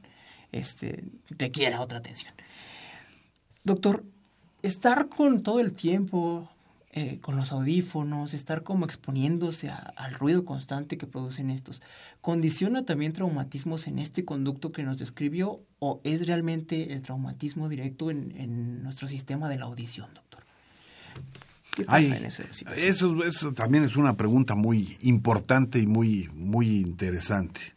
este, 0.51 1.03
requiera 1.37 1.81
otra 1.81 1.99
atención. 1.99 2.33
Doctor, 3.63 4.03
estar 4.61 5.09
con 5.09 5.43
todo 5.43 5.59
el 5.59 5.73
tiempo 5.73 6.49
eh, 6.91 7.19
con 7.21 7.35
los 7.35 7.51
audífonos, 7.51 8.33
estar 8.33 8.63
como 8.63 8.83
exponiéndose 8.83 9.69
al 9.69 10.13
ruido 10.15 10.43
constante 10.43 10.97
que 10.97 11.05
producen 11.05 11.51
estos, 11.51 11.83
¿condiciona 12.19 12.83
también 12.83 13.13
traumatismos 13.13 13.85
en 13.85 13.99
este 13.99 14.25
conducto 14.25 14.71
que 14.71 14.81
nos 14.81 14.97
describió 14.97 15.61
o 15.77 16.01
es 16.03 16.25
realmente 16.25 16.91
el 16.93 17.03
traumatismo 17.03 17.69
directo 17.69 18.09
en, 18.09 18.81
nuestro 18.81 19.07
sistema 19.07 19.47
de 19.49 19.59
la 19.59 19.65
audición, 19.65 20.11
doctor? 20.15 20.43
¿Qué 21.75 21.83
pasa 21.83 22.17
en 22.17 22.25
esa? 22.25 22.43
Eso, 22.75 23.23
eso 23.23 23.53
también 23.53 23.83
es 23.83 23.95
una 23.95 24.17
pregunta 24.17 24.55
muy 24.55 24.97
importante 25.01 25.77
y 25.77 25.85
muy, 25.85 26.27
muy 26.33 26.79
interesante. 26.79 27.75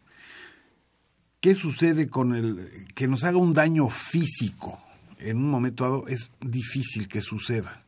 ¿Qué 1.38 1.54
sucede 1.54 2.08
con 2.08 2.34
el 2.34 2.86
que 2.94 3.08
nos 3.08 3.24
haga 3.24 3.36
un 3.36 3.52
daño 3.52 3.90
físico 3.90 4.80
en 5.18 5.36
un 5.36 5.50
momento 5.50 5.84
dado? 5.84 6.08
Es 6.08 6.32
difícil 6.40 7.08
que 7.08 7.20
suceda 7.20 7.81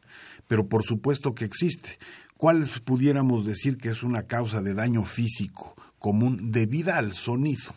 pero 0.48 0.68
por 0.68 0.82
supuesto 0.84 1.34
que 1.34 1.44
existe. 1.44 1.98
¿Cuál 2.36 2.68
pudiéramos 2.84 3.46
decir 3.46 3.78
que 3.78 3.90
es 3.90 4.02
una 4.02 4.24
causa 4.24 4.60
de 4.60 4.74
daño 4.74 5.04
físico 5.04 5.76
común 5.98 6.52
debida 6.52 6.98
al 6.98 7.12
sonido? 7.12 7.74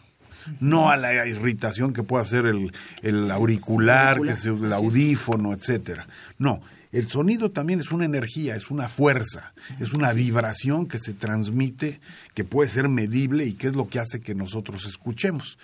No 0.59 0.89
a 0.89 0.97
la 0.97 1.27
irritación 1.27 1.93
que 1.93 2.03
pueda 2.03 2.23
hacer 2.23 2.45
el, 2.45 2.71
el 3.01 3.29
auricular, 3.31 4.21
que 4.21 4.31
es 4.31 4.45
el 4.45 4.71
audífono, 4.71 5.53
etcétera. 5.53 6.07
No, 6.37 6.61
el 6.91 7.07
sonido 7.09 7.51
también 7.51 7.81
es 7.81 7.91
una 7.91 8.05
energía, 8.05 8.55
es 8.55 8.71
una 8.71 8.87
fuerza, 8.87 9.53
es 9.79 9.93
una 9.93 10.13
vibración 10.13 10.87
que 10.87 10.99
se 10.99 11.13
transmite, 11.13 11.99
que 12.33 12.45
puede 12.45 12.69
ser 12.69 12.87
medible 12.87 13.45
y 13.45 13.53
que 13.53 13.67
es 13.67 13.75
lo 13.75 13.89
que 13.89 13.99
hace 13.99 14.21
que 14.21 14.35
nosotros 14.35 14.85
escuchemos. 14.85 15.57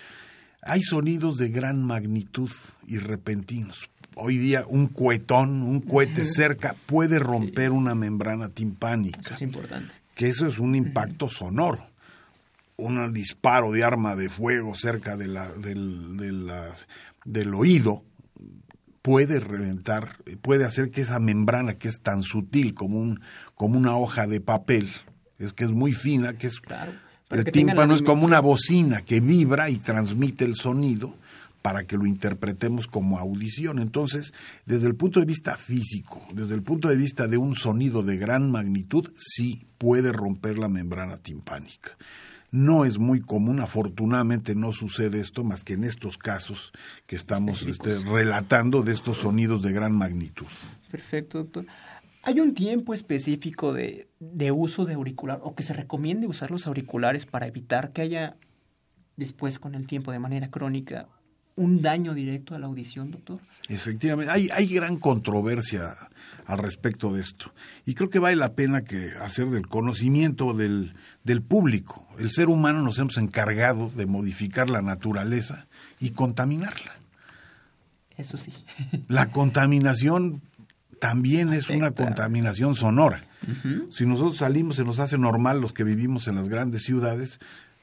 Hay 0.62 0.82
sonidos 0.82 1.38
de 1.38 1.48
gran 1.48 1.82
magnitud 1.82 2.50
y 2.86 2.98
repentinos 2.98 3.90
hoy 4.16 4.38
día 4.38 4.64
un 4.68 4.88
cuetón, 4.88 5.62
un 5.62 5.80
cohete 5.80 6.24
cerca, 6.24 6.74
puede 6.86 7.18
romper 7.18 7.70
una 7.70 7.94
membrana 7.94 8.48
timpánica. 8.48 9.20
Eso 9.20 9.34
es 9.34 9.42
importante. 9.42 9.92
Que 10.14 10.28
eso 10.28 10.46
es 10.46 10.58
un 10.58 10.74
impacto 10.74 11.28
sonoro. 11.28 11.86
Un 12.76 13.12
disparo 13.12 13.70
de 13.70 13.84
arma 13.84 14.16
de 14.16 14.28
fuego 14.28 14.74
cerca 14.74 15.16
de 15.16 15.28
la, 15.28 15.48
del, 15.52 16.16
de 16.16 16.32
las, 16.32 16.88
del 17.24 17.54
oído 17.54 18.02
puede 19.04 19.38
reventar, 19.38 20.16
puede 20.40 20.64
hacer 20.64 20.90
que 20.90 21.02
esa 21.02 21.20
membrana 21.20 21.74
que 21.74 21.88
es 21.88 22.00
tan 22.00 22.22
sutil 22.22 22.72
como, 22.72 22.98
un, 22.98 23.20
como 23.54 23.78
una 23.78 23.96
hoja 23.96 24.26
de 24.26 24.40
papel, 24.40 24.90
es 25.38 25.52
que 25.52 25.64
es 25.64 25.70
muy 25.70 25.92
fina, 25.92 26.38
que 26.38 26.46
es... 26.46 26.60
el 27.28 27.44
tímpano 27.44 27.94
es 27.94 28.02
como 28.02 28.24
una 28.24 28.40
bocina 28.40 29.02
que 29.02 29.20
vibra 29.20 29.68
y 29.68 29.76
transmite 29.76 30.46
el 30.46 30.54
sonido 30.54 31.14
para 31.64 31.86
que 31.86 31.96
lo 31.96 32.04
interpretemos 32.04 32.86
como 32.86 33.18
audición. 33.18 33.78
Entonces, 33.78 34.34
desde 34.66 34.86
el 34.86 34.96
punto 34.96 35.20
de 35.20 35.24
vista 35.24 35.56
físico, 35.56 36.20
desde 36.34 36.54
el 36.54 36.62
punto 36.62 36.88
de 36.88 36.96
vista 36.96 37.26
de 37.26 37.38
un 37.38 37.54
sonido 37.54 38.02
de 38.02 38.18
gran 38.18 38.50
magnitud, 38.50 39.14
sí 39.16 39.64
puede 39.78 40.12
romper 40.12 40.58
la 40.58 40.68
membrana 40.68 41.16
timpánica. 41.16 41.96
No 42.50 42.84
es 42.84 42.98
muy 42.98 43.22
común, 43.22 43.60
afortunadamente 43.60 44.54
no 44.54 44.74
sucede 44.74 45.20
esto 45.20 45.42
más 45.42 45.64
que 45.64 45.72
en 45.72 45.84
estos 45.84 46.18
casos 46.18 46.70
que 47.06 47.16
estamos 47.16 47.62
este, 47.62 47.98
relatando 48.00 48.82
de 48.82 48.92
estos 48.92 49.16
sonidos 49.16 49.62
de 49.62 49.72
gran 49.72 49.96
magnitud. 49.96 50.44
Perfecto, 50.90 51.38
doctor. 51.38 51.64
¿Hay 52.24 52.40
un 52.40 52.52
tiempo 52.52 52.92
específico 52.92 53.72
de, 53.72 54.06
de 54.20 54.52
uso 54.52 54.84
de 54.84 54.92
auricular 54.92 55.40
o 55.42 55.54
que 55.54 55.62
se 55.62 55.72
recomiende 55.72 56.26
usar 56.26 56.50
los 56.50 56.66
auriculares 56.66 57.24
para 57.24 57.46
evitar 57.46 57.92
que 57.92 58.02
haya 58.02 58.36
después 59.16 59.58
con 59.58 59.74
el 59.74 59.86
tiempo 59.86 60.12
de 60.12 60.18
manera 60.18 60.50
crónica 60.50 61.08
un 61.56 61.82
daño 61.82 62.14
directo 62.14 62.54
a 62.54 62.58
la 62.58 62.66
audición, 62.66 63.10
doctor? 63.10 63.40
Efectivamente, 63.68 64.32
hay, 64.32 64.48
hay 64.52 64.66
gran 64.66 64.96
controversia 64.96 65.96
al 66.46 66.58
respecto 66.58 67.12
de 67.12 67.22
esto. 67.22 67.52
Y 67.86 67.94
creo 67.94 68.10
que 68.10 68.18
vale 68.18 68.36
la 68.36 68.52
pena 68.54 68.82
que 68.82 69.12
hacer 69.20 69.50
del 69.50 69.66
conocimiento 69.68 70.52
del, 70.52 70.94
del 71.22 71.42
público. 71.42 72.06
El 72.18 72.30
ser 72.30 72.48
humano 72.48 72.82
nos 72.82 72.98
hemos 72.98 73.16
encargado 73.18 73.90
de 73.90 74.06
modificar 74.06 74.68
la 74.68 74.82
naturaleza 74.82 75.66
y 76.00 76.10
contaminarla. 76.10 76.92
Eso 78.16 78.36
sí. 78.36 78.52
La 79.08 79.30
contaminación 79.30 80.42
también 81.00 81.52
es 81.52 81.68
una 81.70 81.90
contaminación 81.90 82.74
sonora. 82.74 83.24
Si 83.90 84.06
nosotros 84.06 84.38
salimos, 84.38 84.76
se 84.76 84.84
nos 84.84 84.98
hace 85.00 85.18
normal 85.18 85.60
los 85.60 85.74
que 85.74 85.84
vivimos 85.84 86.28
en 86.28 86.36
las 86.36 86.48
grandes 86.48 86.82
ciudades, 86.82 87.40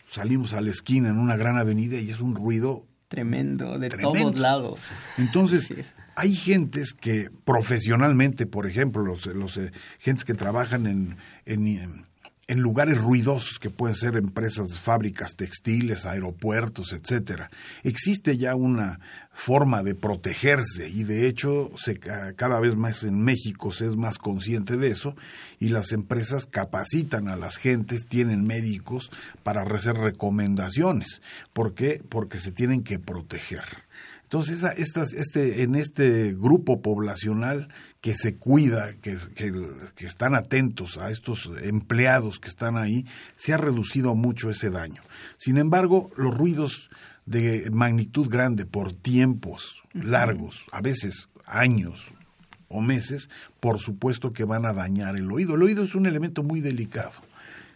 salimos 0.09 0.53
a 0.53 0.61
la 0.61 0.71
esquina 0.71 1.09
en 1.09 1.19
una 1.19 1.35
gran 1.35 1.59
avenida 1.59 1.99
y 1.99 2.09
es 2.09 2.19
un 2.19 2.35
ruido 2.35 2.83
Tremendo, 3.11 3.77
de 3.77 3.89
todos 3.89 4.39
lados. 4.39 4.87
Entonces, 5.17 5.93
hay 6.15 6.33
gentes 6.33 6.93
que 6.93 7.29
profesionalmente, 7.43 8.45
por 8.45 8.65
ejemplo, 8.65 9.03
los, 9.03 9.25
los 9.25 9.57
eh, 9.57 9.73
gentes 9.99 10.23
que 10.23 10.33
trabajan 10.33 10.87
en, 10.87 11.17
en, 11.45 12.05
en, 12.51 12.61
lugares 12.61 12.97
ruidosos, 12.97 13.59
que 13.59 13.69
pueden 13.69 13.95
ser 13.95 14.15
empresas, 14.15 14.77
fábricas 14.79 15.35
textiles, 15.35 16.05
aeropuertos, 16.05 16.93
etcétera, 16.93 17.49
existe 17.83 18.37
ya 18.37 18.55
una 18.55 18.99
forma 19.33 19.83
de 19.83 19.95
protegerse 19.95 20.89
y 20.89 21.03
de 21.03 21.27
hecho 21.27 21.71
se, 21.75 21.99
cada 21.99 22.59
vez 22.59 22.75
más 22.75 23.03
en 23.03 23.21
México 23.21 23.71
se 23.71 23.87
es 23.87 23.95
más 23.95 24.17
consciente 24.17 24.77
de 24.77 24.89
eso 24.89 25.15
y 25.59 25.69
las 25.69 25.91
empresas 25.91 26.45
capacitan 26.45 27.27
a 27.27 27.35
las 27.35 27.57
gentes, 27.57 28.05
tienen 28.07 28.45
médicos 28.45 29.11
para 29.43 29.61
hacer 29.61 29.95
recomendaciones. 29.95 31.21
¿Por 31.53 31.73
qué? 31.73 32.01
Porque 32.09 32.39
se 32.39 32.51
tienen 32.51 32.83
que 32.83 32.99
proteger. 32.99 33.63
Entonces, 34.31 34.63
estas, 34.77 35.11
este, 35.11 35.61
en 35.61 35.75
este 35.75 36.31
grupo 36.31 36.81
poblacional 36.81 37.67
que 37.99 38.15
se 38.15 38.37
cuida, 38.37 38.93
que, 39.01 39.17
que, 39.35 40.05
están 40.05 40.35
atentos 40.35 40.97
a 40.97 41.11
estos 41.11 41.51
empleados 41.61 42.39
que 42.39 42.47
están 42.47 42.77
ahí, 42.77 43.05
se 43.35 43.51
ha 43.51 43.57
reducido 43.57 44.15
mucho 44.15 44.49
ese 44.49 44.69
daño. 44.69 45.01
Sin 45.37 45.57
embargo, 45.57 46.11
los 46.15 46.33
ruidos 46.33 46.89
de 47.25 47.69
magnitud 47.73 48.29
grande 48.29 48.65
por 48.65 48.93
tiempos 48.93 49.81
largos, 49.91 50.63
a 50.71 50.79
veces 50.79 51.27
años 51.45 52.07
o 52.69 52.79
meses, 52.79 53.29
por 53.59 53.79
supuesto 53.79 54.31
que 54.31 54.45
van 54.45 54.65
a 54.65 54.71
dañar 54.71 55.17
el 55.17 55.29
oído. 55.29 55.55
El 55.55 55.63
oído 55.63 55.83
es 55.83 55.93
un 55.93 56.05
elemento 56.05 56.41
muy 56.41 56.61
delicado. 56.61 57.21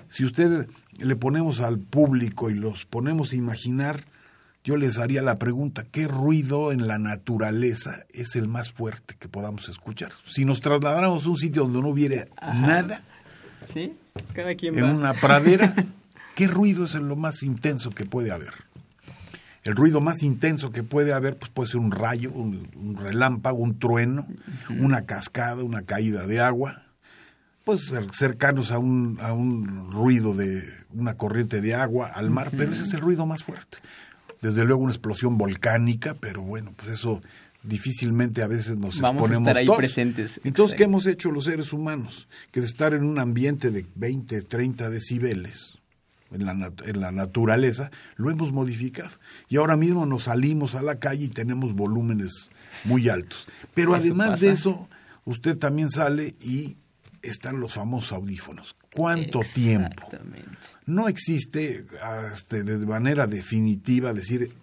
Si 0.07 0.23
usted 0.23 0.69
le 0.99 1.15
ponemos 1.17 1.59
al 1.59 1.79
público 1.79 2.49
y 2.49 2.53
los 2.53 2.85
ponemos 2.85 3.33
a 3.33 3.35
imaginar, 3.35 4.05
yo 4.65 4.77
les 4.77 4.97
haría 4.97 5.21
la 5.21 5.35
pregunta, 5.35 5.85
¿qué 5.89 6.07
ruido 6.07 6.71
en 6.71 6.87
la 6.87 6.97
naturaleza 6.97 8.03
es 8.09 8.35
el 8.35 8.47
más 8.47 8.71
fuerte 8.71 9.15
que 9.17 9.29
podamos 9.29 9.69
escuchar? 9.69 10.11
Si 10.25 10.43
nos 10.43 10.59
trasladáramos 10.59 11.23
a 11.23 11.29
un 11.29 11.37
sitio 11.37 11.61
donde 11.63 11.81
no 11.83 11.89
hubiera 11.89 12.25
nada, 12.41 13.03
en 13.75 14.85
una 14.85 15.13
pradera, 15.13 15.75
¿qué 16.35 16.47
ruido 16.47 16.85
es 16.85 16.95
lo 16.95 17.15
más 17.15 17.43
intenso 17.43 17.91
que 17.91 18.05
puede 18.05 18.31
haber? 18.31 18.53
El 19.63 19.75
ruido 19.75 20.01
más 20.01 20.23
intenso 20.23 20.71
que 20.71 20.81
puede 20.81 21.13
haber 21.13 21.37
pues 21.37 21.51
puede 21.51 21.69
ser 21.69 21.79
un 21.79 21.91
rayo, 21.91 22.31
un, 22.31 22.97
relámpago, 22.99 23.59
un 23.59 23.77
trueno, 23.77 24.27
una 24.79 25.05
cascada, 25.05 25.63
una 25.63 25.83
caída 25.83 26.25
de 26.25 26.39
agua, 26.39 26.81
pues 27.65 27.91
cercanos 28.13 28.71
a 28.71 28.79
un, 28.79 29.19
a 29.21 29.31
un 29.33 29.91
ruido 29.91 30.33
de 30.33 30.67
una 30.91 31.17
corriente 31.17 31.61
de 31.61 31.75
agua 31.75 32.07
al 32.07 32.31
mar, 32.31 32.49
pero 32.57 32.71
ese 32.71 32.81
es 32.81 32.93
el 32.95 33.01
ruido 33.01 33.27
más 33.27 33.43
fuerte 33.43 33.77
desde 34.41 34.65
luego 34.65 34.81
una 34.83 34.91
explosión 34.91 35.37
volcánica, 35.37 36.15
pero 36.19 36.41
bueno, 36.41 36.73
pues 36.75 36.91
eso 36.91 37.21
difícilmente 37.63 38.43
a 38.43 38.47
veces 38.47 38.77
nos 38.77 38.99
Vamos 39.01 39.21
exponemos 39.23 39.47
a 39.47 39.51
estar 39.51 39.61
ahí 39.61 39.77
presentes. 39.77 40.39
Entonces, 40.43 40.77
¿qué 40.77 40.83
hemos 40.83 41.05
hecho 41.07 41.31
los 41.31 41.45
seres 41.45 41.73
humanos? 41.73 42.27
Que 42.51 42.61
de 42.61 42.67
estar 42.67 42.93
en 42.93 43.03
un 43.03 43.19
ambiente 43.19 43.71
de 43.71 43.85
20, 43.95 44.43
30 44.43 44.89
decibeles 44.89 45.79
en 46.31 46.45
la, 46.45 46.71
en 46.83 47.01
la 47.01 47.11
naturaleza, 47.11 47.91
lo 48.15 48.29
hemos 48.29 48.51
modificado. 48.51 49.11
Y 49.49 49.57
ahora 49.57 49.77
mismo 49.77 50.05
nos 50.05 50.23
salimos 50.23 50.75
a 50.75 50.81
la 50.81 50.99
calle 50.99 51.25
y 51.25 51.29
tenemos 51.29 51.73
volúmenes 51.73 52.49
muy 52.83 53.09
altos. 53.09 53.47
Pero 53.73 53.95
además 53.95 54.41
de 54.41 54.51
eso, 54.51 54.87
usted 55.25 55.57
también 55.57 55.89
sale 55.89 56.35
y 56.41 56.77
están 57.21 57.59
los 57.59 57.73
famosos 57.73 58.11
audífonos. 58.13 58.75
¿Cuánto 58.93 59.41
tiempo? 59.41 60.07
No 60.85 61.07
existe 61.07 61.85
este, 62.31 62.63
de 62.63 62.85
manera 62.85 63.27
definitiva 63.27 64.13
decir 64.13 64.53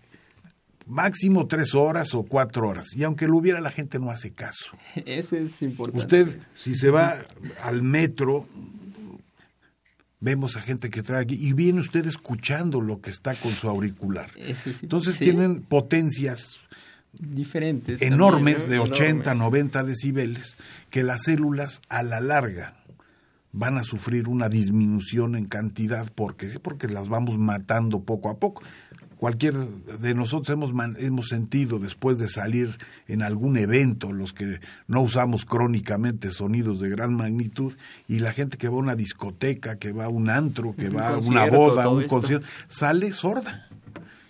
máximo 0.87 1.47
tres 1.47 1.75
horas 1.75 2.15
o 2.15 2.23
cuatro 2.23 2.69
horas. 2.69 2.95
Y 2.95 3.05
aunque 3.05 3.27
lo 3.27 3.37
hubiera, 3.37 3.61
la 3.61 3.71
gente 3.71 3.99
no 3.99 4.11
hace 4.11 4.33
caso. 4.33 4.77
Eso 5.07 5.37
es 5.37 5.63
importante. 5.63 5.99
Usted, 5.99 6.39
si 6.55 6.75
se 6.75 6.91
va 6.91 7.25
al 7.63 7.83
metro, 7.83 8.47
vemos 10.21 10.57
a 10.57 10.61
gente 10.61 10.91
que 10.91 11.03
trae 11.03 11.23
aquí 11.23 11.35
y 11.35 11.53
viene 11.53 11.81
usted 11.81 12.07
escuchando 12.07 12.81
lo 12.81 13.01
que 13.01 13.11
está 13.11 13.35
con 13.35 13.53
su 13.53 13.69
auricular. 13.69 14.31
Entonces 14.37 15.19
tienen 15.19 15.63
potencias 15.63 16.61
diferentes 17.13 18.01
enormes 18.01 18.69
de 18.69 18.79
80, 18.79 19.35
90 19.35 19.83
decibeles 19.83 20.57
que 20.91 21.03
las 21.03 21.25
células 21.25 21.83
a 21.89 22.03
la 22.03 22.21
larga 22.21 22.82
van 23.53 23.79
a 23.79 23.83
sufrir 23.83 24.29
una 24.29 24.49
disminución 24.49 25.37
en 25.37 25.47
cantidad 25.47 26.11
porque 26.15 26.59
porque 26.61 26.89
las 26.89 27.09
vamos 27.09 27.39
matando 27.39 28.01
poco 28.01 28.31
a 28.31 28.39
poco. 28.39 28.63
Cualquier 29.17 29.55
de 29.55 30.15
nosotros 30.15 30.51
hemos, 30.51 30.73
hemos 30.99 31.29
sentido 31.29 31.79
después 31.79 32.19
de 32.19 32.27
salir 32.27 32.77
en 33.07 33.23
algún 33.23 33.57
evento, 33.57 34.13
los 34.13 34.33
que 34.33 34.59
no 34.89 35.01
usamos 35.01 35.45
crónicamente 35.45 36.33
sonidos 36.33 36.81
de 36.81 36.89
gran 36.89 37.15
magnitud, 37.15 37.73
y 38.09 38.19
la 38.19 38.33
gente 38.33 38.57
que 38.57 38.69
va 38.69 38.75
a 38.75 38.81
una 38.81 38.97
discoteca, 38.97 39.77
que 39.77 39.93
va 39.93 40.07
a 40.07 40.09
un 40.09 40.29
antro, 40.29 40.75
que 40.75 40.89
va 40.89 41.11
a 41.11 41.19
una 41.19 41.47
boda, 41.47 41.89
un 41.89 42.09
concierto, 42.09 42.45
sale 42.67 43.13
sorda 43.13 43.69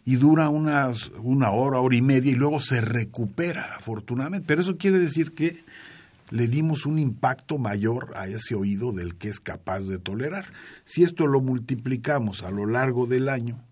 y 0.05 0.17
dura 0.17 0.51
unas, 0.51 1.11
una 1.23 1.53
hora, 1.53 1.81
hora 1.81 1.97
y 1.97 2.03
media 2.03 2.33
y 2.33 2.35
luego 2.35 2.61
se 2.61 2.83
recupera, 2.83 3.77
afortunadamente. 3.77 4.45
Pero 4.47 4.61
eso 4.61 4.77
quiere 4.77 4.99
decir 4.99 5.33
que 5.33 5.63
le 6.33 6.49
dimos 6.49 6.87
un 6.87 6.99
impacto 6.99 7.59
mayor 7.59 8.11
a 8.17 8.27
ese 8.27 8.55
oído 8.55 8.93
del 8.93 9.17
que 9.17 9.29
es 9.29 9.39
capaz 9.39 9.81
de 9.81 9.99
tolerar. 9.99 10.47
Si 10.85 11.03
esto 11.03 11.27
lo 11.27 11.43
multiplicamos 11.43 12.43
a 12.43 12.51
lo 12.51 12.65
largo 12.65 13.07
del 13.07 13.29
año 13.29 13.63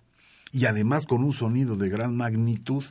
y 0.52 0.66
además 0.66 1.06
con 1.06 1.24
un 1.24 1.32
sonido 1.32 1.76
de 1.76 1.88
gran 1.88 2.14
magnitud, 2.14 2.84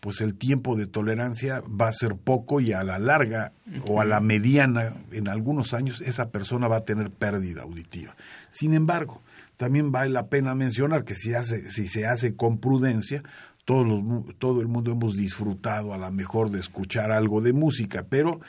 pues 0.00 0.22
el 0.22 0.36
tiempo 0.36 0.74
de 0.74 0.86
tolerancia 0.86 1.62
va 1.68 1.88
a 1.88 1.92
ser 1.92 2.16
poco 2.16 2.60
y 2.62 2.72
a 2.72 2.82
la 2.82 2.98
larga 2.98 3.52
o 3.86 4.00
a 4.00 4.06
la 4.06 4.20
mediana, 4.20 4.94
en 5.12 5.28
algunos 5.28 5.74
años, 5.74 6.00
esa 6.00 6.30
persona 6.30 6.66
va 6.66 6.78
a 6.78 6.84
tener 6.86 7.10
pérdida 7.10 7.62
auditiva. 7.62 8.16
Sin 8.50 8.72
embargo, 8.72 9.22
también 9.58 9.92
vale 9.92 10.08
la 10.08 10.28
pena 10.28 10.54
mencionar 10.54 11.04
que 11.04 11.14
si, 11.14 11.34
hace, 11.34 11.70
si 11.70 11.88
se 11.88 12.06
hace 12.06 12.34
con 12.34 12.56
prudencia, 12.58 13.22
todos 13.66 13.86
los, 13.86 14.02
todo 14.38 14.62
el 14.62 14.68
mundo 14.68 14.92
hemos 14.92 15.14
disfrutado 15.14 15.92
a 15.92 15.98
lo 15.98 16.10
mejor 16.10 16.50
de 16.50 16.60
escuchar 16.60 17.12
algo 17.12 17.42
de 17.42 17.52
música, 17.52 18.06
pero 18.08 18.40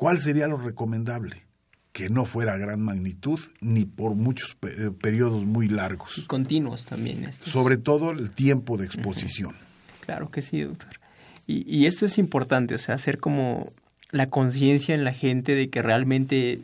¿Cuál 0.00 0.18
sería 0.18 0.46
lo 0.46 0.56
recomendable? 0.56 1.42
Que 1.92 2.08
no 2.08 2.24
fuera 2.24 2.56
gran 2.56 2.80
magnitud 2.80 3.38
ni 3.60 3.84
por 3.84 4.14
muchos 4.14 4.56
eh, 4.62 4.90
periodos 4.98 5.44
muy 5.44 5.68
largos. 5.68 6.16
Y 6.16 6.22
continuos 6.22 6.86
también. 6.86 7.24
Estos. 7.24 7.52
Sobre 7.52 7.76
todo 7.76 8.10
el 8.10 8.30
tiempo 8.30 8.78
de 8.78 8.86
exposición. 8.86 9.54
Claro 10.06 10.30
que 10.30 10.40
sí, 10.40 10.62
doctor. 10.62 10.88
Y, 11.46 11.70
y 11.70 11.84
esto 11.84 12.06
es 12.06 12.16
importante, 12.16 12.74
o 12.74 12.78
sea, 12.78 12.94
hacer 12.94 13.18
como 13.18 13.68
la 14.10 14.30
conciencia 14.30 14.94
en 14.94 15.04
la 15.04 15.12
gente 15.12 15.54
de 15.54 15.68
que 15.68 15.82
realmente 15.82 16.62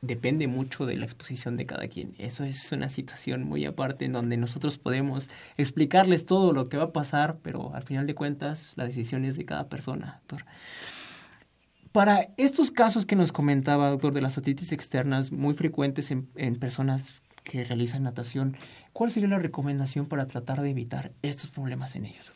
depende 0.00 0.46
mucho 0.46 0.86
de 0.86 0.96
la 0.96 1.06
exposición 1.06 1.56
de 1.56 1.66
cada 1.66 1.88
quien. 1.88 2.14
Eso 2.18 2.44
es 2.44 2.70
una 2.70 2.88
situación 2.88 3.42
muy 3.42 3.64
aparte 3.64 4.04
en 4.04 4.12
donde 4.12 4.36
nosotros 4.36 4.78
podemos 4.78 5.28
explicarles 5.56 6.24
todo 6.24 6.52
lo 6.52 6.66
que 6.66 6.76
va 6.76 6.84
a 6.84 6.92
pasar, 6.92 7.38
pero 7.42 7.74
al 7.74 7.82
final 7.82 8.06
de 8.06 8.14
cuentas 8.14 8.74
la 8.76 8.86
decisión 8.86 9.24
es 9.24 9.36
de 9.36 9.44
cada 9.44 9.68
persona, 9.68 10.20
doctor. 10.28 10.46
Para 11.92 12.28
estos 12.36 12.70
casos 12.70 13.04
que 13.04 13.16
nos 13.16 13.32
comentaba, 13.32 13.90
doctor, 13.90 14.14
de 14.14 14.20
las 14.20 14.38
otitis 14.38 14.70
externas 14.70 15.32
muy 15.32 15.54
frecuentes 15.54 16.12
en, 16.12 16.56
personas 16.56 17.22
que 17.42 17.64
realizan 17.64 18.04
natación, 18.04 18.56
¿cuál 18.92 19.10
sería 19.10 19.28
la 19.28 19.40
recomendación 19.40 20.06
para 20.06 20.26
tratar 20.26 20.60
de 20.62 20.70
evitar 20.70 21.10
estos 21.22 21.50
problemas 21.50 21.96
en 21.96 22.06
ellos? 22.06 22.26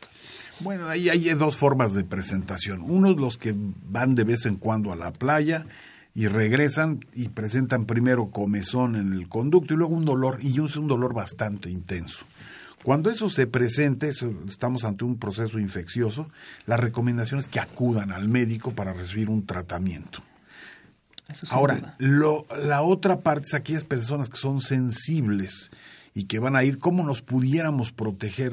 Bueno, 0.58 0.88
ahí 0.88 1.08
hay 1.08 1.28
dos 1.34 1.56
formas 1.56 1.94
de 1.94 2.02
presentación. 2.02 2.82
Unos 2.82 3.16
los 3.16 3.38
que 3.38 3.54
van 3.56 4.16
de 4.16 4.24
vez 4.24 4.44
en 4.46 4.56
cuando 4.56 4.92
a 4.92 4.96
la 4.96 5.12
playa 5.12 5.66
y 6.14 6.26
regresan 6.26 7.04
y 7.12 7.28
presentan 7.28 7.86
primero 7.86 8.30
comezón 8.30 8.96
en 8.96 9.12
el 9.12 9.28
conducto 9.28 9.74
y 9.74 9.76
luego 9.76 9.94
un 9.94 10.04
dolor, 10.04 10.38
y 10.42 10.64
es 10.64 10.76
un 10.76 10.88
dolor 10.88 11.14
bastante 11.14 11.70
intenso. 11.70 12.24
Cuando 12.84 13.10
eso 13.10 13.30
se 13.30 13.46
presente, 13.46 14.10
estamos 14.46 14.84
ante 14.84 15.04
un 15.04 15.18
proceso 15.18 15.58
infeccioso, 15.58 16.30
la 16.66 16.76
recomendación 16.76 17.40
es 17.40 17.48
que 17.48 17.58
acudan 17.58 18.12
al 18.12 18.28
médico 18.28 18.72
para 18.72 18.92
recibir 18.92 19.30
un 19.30 19.46
tratamiento. 19.46 20.22
Ahora, 21.48 21.96
lo, 21.98 22.46
la 22.62 22.82
otra 22.82 23.22
parte 23.22 23.46
es 23.46 23.54
aquellas 23.54 23.84
personas 23.84 24.28
que 24.28 24.36
son 24.36 24.60
sensibles 24.60 25.70
y 26.12 26.24
que 26.24 26.38
van 26.38 26.56
a 26.56 26.62
ir, 26.62 26.76
¿cómo 26.78 27.02
nos 27.02 27.22
pudiéramos 27.22 27.90
proteger? 27.90 28.52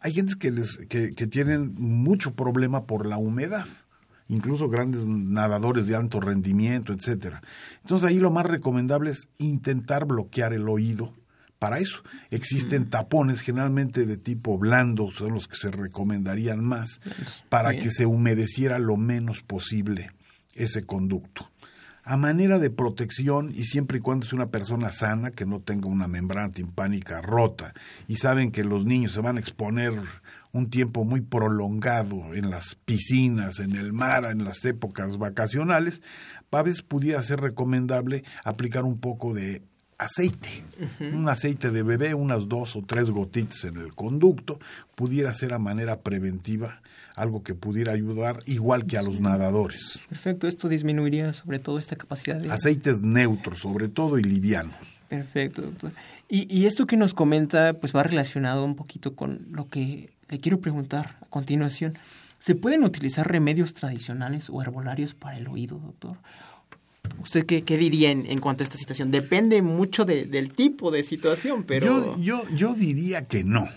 Hay 0.00 0.14
gente 0.14 0.34
que, 0.36 0.50
les, 0.50 0.76
que, 0.88 1.14
que 1.14 1.28
tienen 1.28 1.72
mucho 1.76 2.34
problema 2.34 2.86
por 2.86 3.06
la 3.06 3.18
humedad 3.18 3.68
incluso 4.26 4.68
grandes 4.68 5.06
nadadores 5.06 5.88
de 5.88 5.96
alto 5.96 6.20
rendimiento, 6.20 6.92
etcétera. 6.92 7.42
Entonces 7.82 8.08
ahí 8.08 8.20
lo 8.20 8.30
más 8.30 8.46
recomendable 8.46 9.10
es 9.10 9.28
intentar 9.38 10.04
bloquear 10.04 10.52
el 10.52 10.68
oído 10.68 11.12
para 11.60 11.78
eso. 11.78 12.02
Existen 12.30 12.90
tapones 12.90 13.42
generalmente 13.42 14.06
de 14.06 14.16
tipo 14.16 14.58
blando, 14.58 15.12
son 15.12 15.34
los 15.34 15.46
que 15.46 15.56
se 15.56 15.70
recomendarían 15.70 16.64
más, 16.64 17.00
para 17.48 17.78
que 17.78 17.92
se 17.92 18.06
humedeciera 18.06 18.80
lo 18.80 18.96
menos 18.96 19.42
posible 19.42 20.10
ese 20.56 20.82
conducto. 20.82 21.52
A 22.02 22.16
manera 22.16 22.58
de 22.58 22.70
protección, 22.70 23.52
y 23.54 23.64
siempre 23.64 23.98
y 23.98 24.00
cuando 24.00 24.24
sea 24.24 24.36
una 24.36 24.48
persona 24.48 24.90
sana, 24.90 25.30
que 25.30 25.44
no 25.44 25.60
tenga 25.60 25.86
una 25.86 26.08
membrana 26.08 26.52
timpánica 26.52 27.20
rota, 27.20 27.74
y 28.08 28.16
saben 28.16 28.50
que 28.50 28.64
los 28.64 28.86
niños 28.86 29.12
se 29.12 29.20
van 29.20 29.36
a 29.36 29.40
exponer 29.40 29.92
un 30.52 30.70
tiempo 30.70 31.04
muy 31.04 31.20
prolongado 31.20 32.34
en 32.34 32.50
las 32.50 32.74
piscinas, 32.86 33.60
en 33.60 33.76
el 33.76 33.92
mar, 33.92 34.24
en 34.24 34.44
las 34.44 34.64
épocas 34.64 35.18
vacacionales, 35.18 36.00
a 36.50 36.62
veces 36.62 36.82
pudiera 36.82 37.22
ser 37.22 37.40
recomendable 37.40 38.24
aplicar 38.44 38.84
un 38.84 38.98
poco 38.98 39.34
de 39.34 39.62
aceite, 40.00 40.64
un 41.00 41.28
aceite 41.28 41.70
de 41.70 41.82
bebé, 41.82 42.14
unas 42.14 42.48
dos 42.48 42.74
o 42.74 42.82
tres 42.82 43.10
gotitas 43.10 43.64
en 43.64 43.76
el 43.76 43.94
conducto, 43.94 44.58
pudiera 44.94 45.32
ser 45.34 45.52
a 45.52 45.58
manera 45.58 46.00
preventiva 46.00 46.80
algo 47.16 47.42
que 47.42 47.54
pudiera 47.54 47.92
ayudar 47.92 48.42
igual 48.46 48.86
que 48.86 48.96
a 48.96 49.02
los 49.02 49.20
nadadores. 49.20 50.00
Perfecto, 50.08 50.46
esto 50.46 50.68
disminuiría 50.68 51.32
sobre 51.34 51.58
todo 51.58 51.78
esta 51.78 51.96
capacidad 51.96 52.36
de... 52.36 52.50
Aceites 52.50 53.02
neutros 53.02 53.58
sobre 53.58 53.88
todo 53.88 54.18
y 54.18 54.22
livianos. 54.22 54.74
Perfecto, 55.08 55.62
doctor. 55.62 55.92
Y, 56.28 56.46
y 56.54 56.66
esto 56.66 56.86
que 56.86 56.96
nos 56.96 57.12
comenta 57.12 57.74
pues 57.74 57.94
va 57.94 58.02
relacionado 58.02 58.64
un 58.64 58.76
poquito 58.76 59.14
con 59.14 59.48
lo 59.50 59.68
que 59.68 60.10
le 60.30 60.38
quiero 60.38 60.60
preguntar 60.60 61.18
a 61.20 61.26
continuación. 61.26 61.92
¿Se 62.38 62.54
pueden 62.54 62.84
utilizar 62.84 63.30
remedios 63.30 63.74
tradicionales 63.74 64.48
o 64.48 64.62
herbolarios 64.62 65.12
para 65.12 65.36
el 65.36 65.46
oído, 65.46 65.78
doctor? 65.78 66.16
¿Usted 67.22 67.44
qué, 67.44 67.62
qué 67.62 67.76
diría 67.76 68.10
en, 68.10 68.26
en, 68.26 68.40
cuanto 68.40 68.62
a 68.62 68.64
esta 68.64 68.78
situación? 68.78 69.10
Depende 69.10 69.60
mucho 69.62 70.04
de, 70.04 70.24
del 70.24 70.52
tipo 70.52 70.90
de 70.90 71.02
situación, 71.02 71.64
pero... 71.64 72.16
Yo, 72.16 72.18
yo, 72.18 72.56
yo 72.56 72.74
diría 72.74 73.26
que 73.26 73.44
no. 73.44 73.68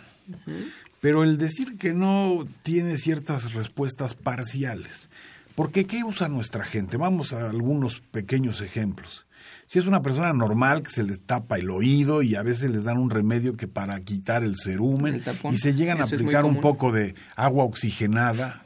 Pero 1.01 1.23
el 1.23 1.37
decir 1.37 1.77
que 1.77 1.93
no 1.93 2.45
tiene 2.61 2.97
ciertas 2.97 3.53
respuestas 3.53 4.13
parciales. 4.15 5.09
Porque 5.55 5.85
¿qué 5.85 6.03
usa 6.03 6.29
nuestra 6.29 6.63
gente? 6.63 6.97
Vamos 6.97 7.33
a 7.33 7.49
algunos 7.49 7.99
pequeños 7.99 8.61
ejemplos. 8.61 9.25
Si 9.65 9.79
es 9.79 9.85
una 9.85 10.01
persona 10.01 10.33
normal 10.33 10.83
que 10.83 10.89
se 10.89 11.03
le 11.03 11.17
tapa 11.17 11.57
el 11.57 11.69
oído 11.69 12.21
y 12.21 12.35
a 12.35 12.43
veces 12.43 12.69
les 12.69 12.85
dan 12.85 12.97
un 12.97 13.09
remedio 13.09 13.55
que 13.57 13.67
para 13.67 13.99
quitar 14.01 14.43
el 14.43 14.55
cerumen 14.57 15.23
y 15.51 15.57
se 15.57 15.73
llegan 15.73 16.01
a 16.01 16.05
aplicar 16.05 16.45
un 16.45 16.61
poco 16.61 16.91
de 16.91 17.15
agua 17.35 17.65
oxigenada 17.65 18.63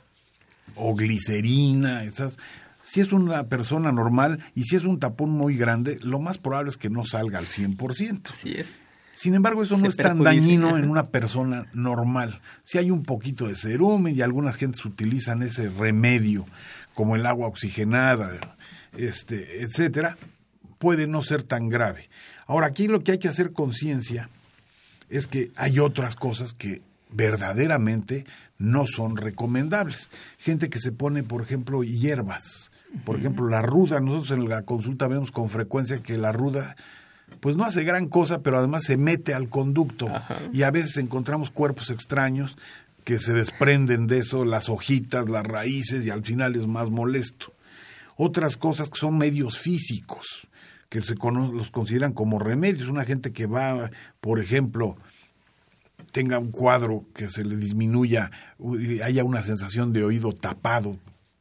o 0.76 0.96
glicerina, 0.96 2.04
esas, 2.04 2.38
si 2.89 3.02
es 3.02 3.12
una 3.12 3.47
persona 3.47 3.91
normal 3.91 4.39
y 4.56 4.63
si 4.63 4.78
es 4.78 4.84
un 4.84 4.97
tapón 4.97 5.30
muy 5.30 5.58
grande, 5.58 6.00
lo 6.04 6.19
más 6.19 6.38
probable 6.38 6.69
es 6.69 6.78
que 6.78 6.89
no 6.89 7.04
salga 7.04 7.38
al 7.38 7.47
100%. 7.47 8.32
Así 8.32 8.54
es. 8.54 8.76
Sin 9.12 9.36
embargo, 9.36 9.62
eso 9.62 9.76
no 9.76 9.89
es 9.89 9.97
tan 9.97 10.23
dañino 10.23 10.78
en 10.78 10.89
una 10.89 11.08
persona 11.08 11.65
normal. 11.73 12.39
Si 12.63 12.78
hay 12.78 12.89
un 12.89 13.04
poquito 13.04 13.47
de 13.47 13.56
cerumen 13.56 14.15
y 14.15 14.21
algunas 14.21 14.56
gentes 14.56 14.86
utilizan 14.86 15.43
ese 15.43 15.69
remedio, 15.69 16.45
como 16.93 17.17
el 17.17 17.26
agua 17.26 17.50
oxigenada, 17.50 18.39
este, 18.95 19.63
etcétera, 19.63 20.17
puede 20.78 21.08
no 21.08 21.23
ser 21.23 21.43
tan 21.43 21.67
grave. 21.67 22.10
Ahora, 22.45 22.67
aquí 22.67 22.88
lo 22.88 23.04
que 23.04 23.12
hay 23.12 23.19
que 23.19 23.28
hacer 23.28 23.52
conciencia 23.52 24.30
es 25.10 25.28
que 25.28 25.52
hay 25.58 25.80
otras 25.80 26.15
cosas 26.15 26.54
que 26.54 26.82
verdaderamente 27.12 28.23
no 28.58 28.88
son 28.88 29.17
recomendables. 29.17 30.10
Gente 30.38 30.69
que 30.69 30.80
se 30.80 30.93
pone, 30.93 31.23
por 31.23 31.41
ejemplo, 31.41 31.84
hierbas. 31.84 32.71
Por 33.04 33.17
ejemplo, 33.17 33.47
la 33.47 33.62
ruda, 33.62 34.00
nosotros 34.00 34.32
en 34.32 34.50
la 34.50 34.63
consulta 34.63 35.08
vemos 35.08 35.32
con 35.32 35.50
frecuencia 35.50 36.02
que 36.02 36.17
la 36.17 36.32
ruda 36.32 36.76
pues 37.39 37.56
no 37.56 37.65
hace 37.65 37.84
gran 37.84 38.08
cosa, 38.08 38.41
pero 38.41 38.58
además 38.58 38.84
se 38.84 38.97
mete 38.97 39.34
al 39.34 39.50
conducto 39.50 40.08
y 40.54 40.63
a 40.63 40.71
veces 40.71 40.97
encontramos 40.97 41.52
cuerpos 41.52 41.89
extraños 41.89 42.58
que 43.04 43.19
se 43.19 43.34
desprenden 43.34 44.08
de 44.08 44.19
eso, 44.19 44.43
las 44.43 44.69
hojitas, 44.69 45.30
las 45.30 45.45
raíces 45.45 46.06
y 46.06 46.10
al 46.10 46.23
final 46.23 46.56
es 46.56 46.67
más 46.67 46.89
molesto. 46.89 47.54
Otras 48.17 48.58
cosas 48.58 48.89
que 48.89 49.00
son 49.00 49.17
medios 49.17 49.60
físicos, 49.60 50.47
que 50.89 51.02
se 51.02 51.15
los 51.15 51.71
consideran 51.71 52.13
como 52.13 52.39
remedios. 52.39 52.89
Una 52.89 53.06
gente 53.06 53.32
que 53.32 53.45
va, 53.45 53.91
por 54.19 54.39
ejemplo, 54.39 54.97
tenga 56.12 56.39
un 56.39 56.52
cuadro 56.52 57.04
que 57.13 57.30
se 57.30 57.45
le 57.45 57.56
disminuya, 57.56 58.32
haya 59.04 59.23
una 59.23 59.43
sensación 59.43 59.93
de 59.93 60.04
oído 60.04 60.34
tapado, 60.34 60.97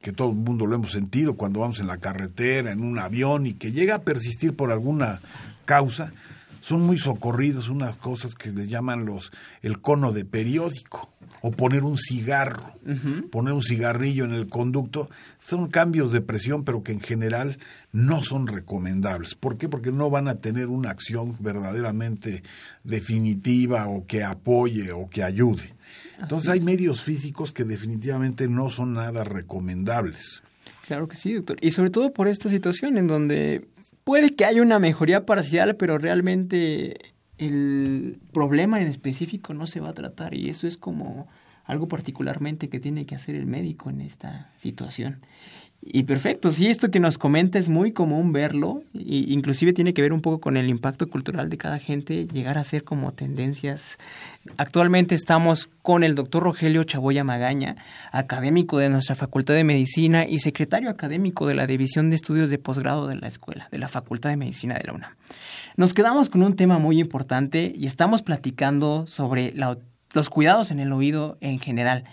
que 0.06 0.12
todo 0.12 0.30
el 0.30 0.36
mundo 0.36 0.68
lo 0.68 0.76
hemos 0.76 0.92
sentido 0.92 1.34
cuando 1.34 1.58
vamos 1.58 1.80
en 1.80 1.88
la 1.88 1.96
carretera, 1.96 2.70
en 2.70 2.80
un 2.80 2.96
avión, 2.96 3.44
y 3.44 3.54
que 3.54 3.72
llega 3.72 3.96
a 3.96 4.02
persistir 4.02 4.54
por 4.54 4.70
alguna 4.70 5.18
causa, 5.64 6.12
son 6.60 6.82
muy 6.82 6.96
socorridos 6.96 7.68
unas 7.68 7.96
cosas 7.96 8.36
que 8.36 8.52
le 8.52 8.68
llaman 8.68 9.04
los 9.04 9.32
el 9.62 9.80
cono 9.80 10.12
de 10.12 10.24
periódico 10.24 11.10
o 11.40 11.50
poner 11.50 11.82
un 11.82 11.98
cigarro, 11.98 12.72
poner 13.32 13.52
un 13.52 13.62
cigarrillo 13.64 14.24
en 14.24 14.32
el 14.32 14.46
conducto, 14.46 15.10
son 15.40 15.66
cambios 15.66 16.12
de 16.12 16.20
presión, 16.20 16.62
pero 16.62 16.84
que 16.84 16.92
en 16.92 17.00
general 17.00 17.58
no 17.90 18.22
son 18.22 18.46
recomendables. 18.46 19.34
¿Por 19.34 19.58
qué? 19.58 19.68
Porque 19.68 19.90
no 19.90 20.08
van 20.08 20.28
a 20.28 20.36
tener 20.36 20.68
una 20.68 20.90
acción 20.90 21.34
verdaderamente 21.40 22.44
definitiva 22.84 23.88
o 23.88 24.06
que 24.06 24.22
apoye 24.22 24.92
o 24.92 25.10
que 25.10 25.24
ayude. 25.24 25.75
Entonces 26.20 26.50
hay 26.50 26.60
medios 26.60 27.02
físicos 27.02 27.52
que 27.52 27.64
definitivamente 27.64 28.48
no 28.48 28.70
son 28.70 28.94
nada 28.94 29.24
recomendables. 29.24 30.42
Claro 30.86 31.08
que 31.08 31.16
sí, 31.16 31.34
doctor. 31.34 31.58
Y 31.60 31.72
sobre 31.72 31.90
todo 31.90 32.12
por 32.12 32.28
esta 32.28 32.48
situación 32.48 32.96
en 32.96 33.06
donde 33.06 33.68
puede 34.04 34.34
que 34.34 34.44
haya 34.44 34.62
una 34.62 34.78
mejoría 34.78 35.26
parcial, 35.26 35.76
pero 35.76 35.98
realmente 35.98 36.96
el 37.38 38.18
problema 38.32 38.80
en 38.80 38.88
específico 38.88 39.52
no 39.52 39.66
se 39.66 39.80
va 39.80 39.90
a 39.90 39.94
tratar 39.94 40.34
y 40.34 40.48
eso 40.48 40.66
es 40.66 40.78
como 40.78 41.28
algo 41.64 41.88
particularmente 41.88 42.68
que 42.68 42.80
tiene 42.80 43.04
que 43.06 43.16
hacer 43.16 43.34
el 43.34 43.46
médico 43.46 43.90
en 43.90 44.00
esta 44.00 44.52
situación. 44.58 45.20
Y 45.82 46.02
perfecto, 46.02 46.50
sí, 46.50 46.66
esto 46.66 46.90
que 46.90 46.98
nos 46.98 47.16
comenta 47.16 47.58
es 47.58 47.68
muy 47.68 47.92
común 47.92 48.32
verlo, 48.32 48.82
e 48.92 49.26
inclusive 49.28 49.72
tiene 49.72 49.94
que 49.94 50.02
ver 50.02 50.12
un 50.12 50.20
poco 50.20 50.40
con 50.40 50.56
el 50.56 50.68
impacto 50.68 51.06
cultural 51.08 51.48
de 51.48 51.58
cada 51.58 51.78
gente, 51.78 52.26
llegar 52.26 52.58
a 52.58 52.64
ser 52.64 52.82
como 52.82 53.12
tendencias. 53.12 53.96
Actualmente 54.56 55.14
estamos 55.14 55.68
con 55.82 56.02
el 56.02 56.16
doctor 56.16 56.42
Rogelio 56.42 56.82
Chaboya 56.82 57.22
Magaña, 57.22 57.76
académico 58.10 58.78
de 58.78 58.88
nuestra 58.88 59.14
Facultad 59.14 59.54
de 59.54 59.62
Medicina 59.62 60.26
y 60.26 60.40
secretario 60.40 60.90
académico 60.90 61.46
de 61.46 61.54
la 61.54 61.68
División 61.68 62.10
de 62.10 62.16
Estudios 62.16 62.50
de 62.50 62.58
Posgrado 62.58 63.06
de 63.06 63.16
la 63.16 63.28
Escuela, 63.28 63.68
de 63.70 63.78
la 63.78 63.88
Facultad 63.88 64.30
de 64.30 64.36
Medicina 64.36 64.74
de 64.74 64.84
la 64.88 64.92
UNAM. 64.92 65.12
Nos 65.76 65.94
quedamos 65.94 66.30
con 66.30 66.42
un 66.42 66.56
tema 66.56 66.78
muy 66.78 66.98
importante 66.98 67.72
y 67.74 67.86
estamos 67.86 68.22
platicando 68.22 69.06
sobre 69.06 69.52
los 69.54 70.30
cuidados 70.30 70.72
en 70.72 70.80
el 70.80 70.92
oído 70.92 71.38
en 71.40 71.60
general. 71.60 72.04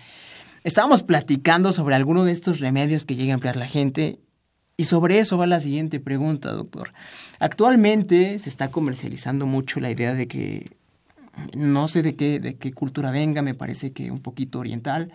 Estábamos 0.64 1.04
platicando 1.04 1.74
sobre 1.74 1.96
alguno 1.96 2.24
de 2.24 2.32
estos 2.32 2.60
remedios 2.60 3.06
que 3.06 3.16
llega 3.16 3.34
a 3.34 3.36
emplear 3.36 3.58
la 3.58 3.68
gente 3.68 4.20
y 4.78 4.86
sobre 4.86 5.20
eso 5.20 5.38
va 5.38 5.46
la 5.46 5.60
siguiente 5.60 6.00
pregunta, 6.00 6.52
doctor. 6.52 6.94
Actualmente 7.40 8.40
se 8.40 8.50
está 8.50 8.70
comercializando 8.70 9.46
mucho 9.46 9.80
la 9.80 9.92
idea 9.92 10.14
de 10.14 10.28
que 10.28 10.78
no 11.56 11.88
sé 11.88 12.02
de 12.02 12.16
qué, 12.16 12.40
de 12.40 12.56
qué 12.56 12.72
cultura 12.72 13.12
venga, 13.12 13.42
me 13.42 13.54
parece 13.54 13.92
que 13.92 14.10
un 14.10 14.20
poquito 14.20 14.60
oriental. 14.60 15.12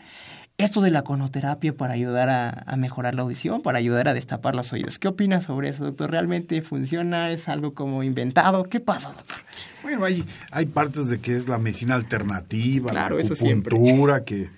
Esto 0.58 0.80
de 0.80 0.90
la 0.90 1.02
conoterapia 1.02 1.72
para 1.72 1.94
ayudar 1.94 2.28
a, 2.28 2.50
a, 2.66 2.76
mejorar 2.76 3.14
la 3.14 3.22
audición, 3.22 3.62
para 3.62 3.78
ayudar 3.78 4.08
a 4.08 4.14
destapar 4.14 4.56
los 4.56 4.72
oídos. 4.72 4.98
¿Qué 4.98 5.06
opinas 5.06 5.44
sobre 5.44 5.68
eso, 5.68 5.84
doctor? 5.84 6.11
¿Realmente 6.11 6.61
funciona? 6.62 7.30
¿Es 7.30 7.48
algo 7.48 7.74
como 7.74 8.02
inventado? 8.02 8.64
¿Qué 8.64 8.80
pasa, 8.80 9.12
doctor? 9.12 9.37
Bueno, 9.84 10.04
hay, 10.04 10.24
hay 10.50 10.66
partes 10.66 11.08
de 11.08 11.20
que 11.20 11.37
es 11.37 11.46
la 11.46 11.58
medicina 11.58 11.94
alternativa, 11.94 12.92
la 12.92 13.06
acupuntura, 13.06 14.24
que 14.24 14.50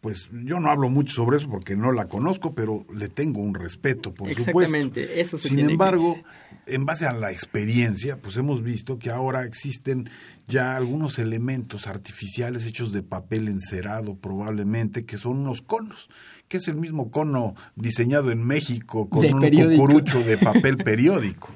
pues 0.00 0.30
yo 0.32 0.60
no 0.60 0.70
hablo 0.70 0.88
mucho 0.88 1.14
sobre 1.14 1.38
eso 1.38 1.48
porque 1.50 1.76
no 1.76 1.90
la 1.92 2.06
conozco, 2.06 2.54
pero 2.54 2.86
le 2.94 3.08
tengo 3.08 3.40
un 3.40 3.54
respeto, 3.54 4.14
por 4.14 4.30
Exactamente, 4.30 5.00
supuesto. 5.00 5.20
eso 5.20 5.38
se 5.38 5.48
Sin 5.48 5.58
embargo, 5.58 6.16
en 6.66 6.84
base 6.84 7.06
a 7.06 7.12
la 7.12 7.32
experiencia, 7.32 8.18
pues 8.18 8.36
hemos 8.36 8.62
visto 8.62 8.98
que 8.98 9.10
ahora 9.10 9.44
existen 9.44 10.08
ya 10.46 10.76
algunos 10.76 11.18
elementos 11.18 11.88
artificiales 11.88 12.64
hechos 12.64 12.92
de 12.92 13.02
papel 13.02 13.48
encerado 13.48 14.16
probablemente, 14.16 15.04
que 15.04 15.16
son 15.16 15.38
unos 15.38 15.62
conos, 15.62 16.08
que 16.46 16.58
es 16.58 16.68
el 16.68 16.76
mismo 16.76 17.10
cono 17.10 17.54
diseñado 17.74 18.30
en 18.30 18.44
México 18.44 19.08
con 19.08 19.24
un 19.26 19.50
cucurucho 19.50 20.20
de 20.20 20.38
papel 20.38 20.76
periódico 20.78 21.50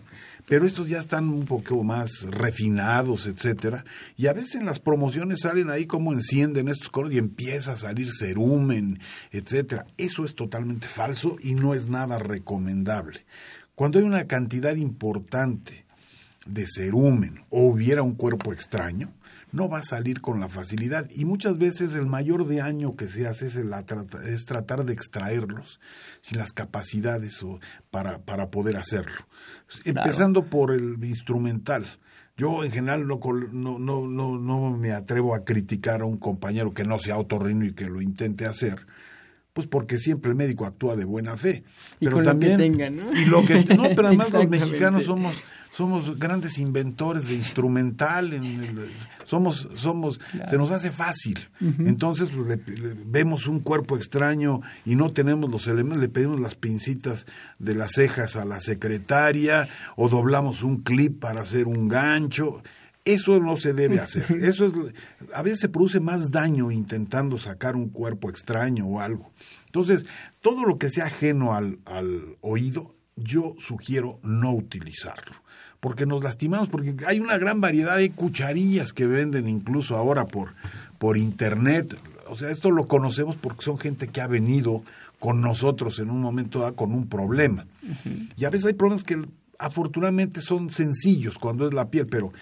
pero 0.49 0.67
estos 0.67 0.89
ya 0.89 0.99
están 0.99 1.29
un 1.29 1.47
poco 1.47 1.83
más 1.85 2.23
refinados, 2.31 3.27
etcétera, 3.27 3.85
y 4.17 4.27
a 4.27 4.33
veces 4.33 4.57
en 4.57 4.67
las 4.67 4.79
promociones 4.79 5.41
salen 5.41 5.71
ahí 5.71 5.87
como 5.87 6.13
encienden 6.13 6.69
estos 6.69 6.91
conos 6.91 7.13
y 7.13 7.19
empieza 7.19 7.73
a 7.73 7.77
salir 7.77 8.11
cerumen, 8.13 8.99
etcétera. 9.31 9.87
Eso 9.97 10.25
es 10.25 10.35
totalmente 10.35 10.87
falso 10.89 11.37
y 11.43 11.55
no 11.55 11.75
es 11.75 11.89
nada 11.89 12.19
recomendable. 12.19 13.25
Cuando 13.75 13.99
hay 13.99 14.05
una 14.05 14.27
cantidad 14.27 14.77
importante 14.77 15.85
de 16.47 16.67
cerumen 16.67 17.45
o 17.49 17.63
hubiera 17.63 18.03
un 18.03 18.13
cuerpo 18.13 18.53
extraño, 18.53 19.13
no 19.53 19.69
va 19.69 19.79
a 19.79 19.83
salir 19.83 20.21
con 20.21 20.41
la 20.41 20.49
facilidad 20.49 21.09
y 21.11 21.27
muchas 21.27 21.59
veces 21.59 21.95
el 21.95 22.07
mayor 22.07 22.49
daño 22.53 22.97
que 22.97 23.07
se 23.07 23.29
hace 23.29 23.47
es, 23.47 23.57
el, 23.57 23.73
es 24.27 24.47
tratar 24.47 24.85
de 24.85 24.95
extraerlos 24.95 25.79
sin 26.23 26.39
las 26.39 26.53
capacidades 26.53 27.45
para, 27.91 28.23
para 28.23 28.51
poder 28.51 28.79
hacerlo. 28.79 29.27
Empezando 29.85 30.47
por 30.47 30.73
el 30.73 31.03
instrumental. 31.05 31.87
Yo 32.37 32.65
en 32.65 32.73
general 32.73 33.07
no, 33.07 33.21
no, 33.53 33.79
no, 33.79 34.39
no, 34.39 34.71
me 34.77 34.93
atrevo 34.93 35.35
a 35.35 35.45
criticar 35.45 36.01
a 36.01 36.07
un 36.07 36.17
compañero 36.17 36.73
que 36.73 36.85
no 36.85 36.99
sea 36.99 37.19
otorrino 37.19 37.67
y 37.67 37.75
que 37.75 37.91
lo 37.91 38.01
intente 38.01 38.47
hacer, 38.47 38.87
pues 39.53 39.67
porque 39.67 39.99
siempre 39.99 40.31
el 40.31 40.37
médico 40.37 40.65
actúa 40.65 40.97
de 40.97 41.05
buena 41.05 41.37
fe. 41.37 41.63
Pero 42.01 42.23
también, 42.23 42.61
Y 43.15 43.27
lo 43.27 43.45
que 43.45 43.65
no, 43.77 43.85
pero 43.95 44.09
además 44.09 44.33
los 44.33 44.49
mexicanos 44.49 45.05
somos 45.05 45.35
somos 45.73 46.19
grandes 46.19 46.59
inventores 46.59 47.29
de 47.29 47.35
instrumental, 47.35 48.39
somos, 49.25 49.69
somos, 49.75 50.21
se 50.47 50.59
nos 50.59 50.71
hace 50.71 50.91
fácil. 50.91 51.49
Entonces 51.61 52.29
pues, 52.29 52.59
vemos 53.07 53.47
un 53.47 53.61
cuerpo 53.61 53.97
extraño 53.97 54.61
y 54.85 54.97
no 54.97 55.13
tenemos 55.13 55.51
los 55.51 55.67
elementos, 55.67 56.01
le 56.01 56.11
pedimos 56.11 56.41
las 56.41 56.57
pincitas 56.57 57.27
de 57.59 57.75
las 57.75 57.93
cejas 57.93 58.37
a 58.37 58.45
la 58.45 58.61
secretaria 58.61 59.69
o 59.97 60.11
doblamos 60.11 60.63
un 60.63 60.83
clip 60.83 61.19
para 61.21 61.41
hacer 61.41 61.67
un 61.67 61.89
gancho. 61.89 62.63
Eso 63.07 63.41
no 63.41 63.57
se 63.57 63.73
debe 63.73 63.99
hacer. 63.99 64.31
Eso 64.43 64.67
es, 64.67 64.73
a 65.35 65.43
veces 65.43 65.61
se 65.61 65.69
produce 65.71 66.01
más 66.01 66.31
daño 66.31 66.71
intentando 66.71 67.39
sacar 67.39 67.77
un 67.77 67.89
cuerpo 67.89 68.29
extraño 68.29 68.87
o 68.87 69.01
algo. 69.01 69.33
Entonces, 69.67 70.05
todo 70.43 70.67
lo 70.67 70.77
que 70.77 70.91
sea 70.91 71.07
ajeno 71.07 71.55
al, 71.55 71.79
al 71.87 72.37
oído, 72.43 72.95
yo 73.17 73.55
sugiero 73.59 74.21
no 74.23 74.53
utilizarlo 74.53 75.42
porque 75.83 76.07
nos 76.07 76.23
lastimamos, 76.23 76.69
porque 76.69 76.95
hay 77.09 77.19
una 77.19 77.37
gran 77.39 77.61
variedad 77.61 77.97
de 77.97 78.13
cucharillas 78.13 78.93
que 78.93 79.05
venden 79.05 79.49
incluso 79.49 79.97
ahora 79.97 80.29
por, 80.29 80.55
por 80.99 81.19
internet. 81.19 81.97
O 82.29 82.37
sea, 82.37 82.51
esto 82.51 82.71
lo 82.71 82.87
conocemos 82.87 83.35
porque 83.35 83.65
son 83.65 83.79
gente 83.79 84.07
que 84.07 84.21
ha 84.21 84.29
venido 84.29 84.85
con 85.19 85.41
nosotros 85.41 85.99
en 85.99 86.11
un 86.11 86.21
momento 86.21 86.61
dado 86.61 86.77
con 86.77 86.93
un 86.93 87.09
problema. 87.09 87.67
Y 88.37 88.45
a 88.45 88.51
veces 88.51 88.67
hay 88.67 88.73
problemas 88.75 89.03
que 89.03 89.25
afortunadamente 89.59 90.41
son 90.41 90.71
sencillos 90.71 91.37
cuando 91.37 91.67
es 91.67 91.75
la 91.75 91.91
piel, 91.91 92.07
pero 92.07 92.33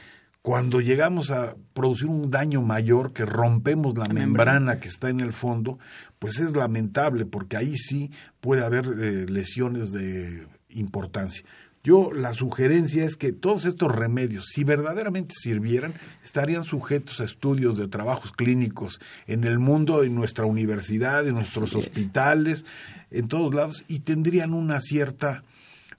cuando 0.42 0.82
llegamos 0.82 1.30
a 1.30 1.56
producir 1.72 2.08
un 2.08 2.30
daño 2.30 2.60
mayor, 2.60 3.14
que 3.14 3.24
rompemos 3.24 3.96
la, 3.96 4.06
membrana. 4.08 4.80
que 4.80 4.88
está 4.88 5.08
en 5.08 5.20
el 5.20 5.32
fondo, 5.32 5.78
pues 6.18 6.40
es 6.40 6.54
lamentable 6.54 7.24
porque 7.24 7.56
ahí 7.56 7.74
sí 7.78 8.10
puede 8.42 8.66
haber 8.66 8.84
eh, 8.84 9.24
lesiones 9.30 9.92
de 9.92 10.46
importancia. 10.68 11.42
Yo 11.82 12.12
la 12.12 12.34
sugerencia 12.34 13.04
es 13.04 13.16
que 13.16 13.32
todos 13.32 13.64
estos 13.64 13.94
remedios, 13.94 14.46
si 14.52 14.64
verdaderamente 14.64 15.34
sirvieran, 15.34 15.94
estarían 16.22 16.64
sujetos 16.64 17.20
a 17.20 17.24
estudios 17.24 17.78
de 17.78 17.88
trabajos 17.88 18.32
clínicos 18.32 19.00
en 19.26 19.44
el 19.44 19.58
mundo, 19.58 20.04
en 20.04 20.14
nuestra 20.14 20.44
universidad, 20.44 21.26
en 21.26 21.36
nuestros 21.36 21.74
hospitales, 21.74 22.66
en 23.10 23.28
todos 23.28 23.54
lados, 23.54 23.84
y 23.88 24.00
tendrían 24.00 24.52
una 24.52 24.80
cierta 24.80 25.42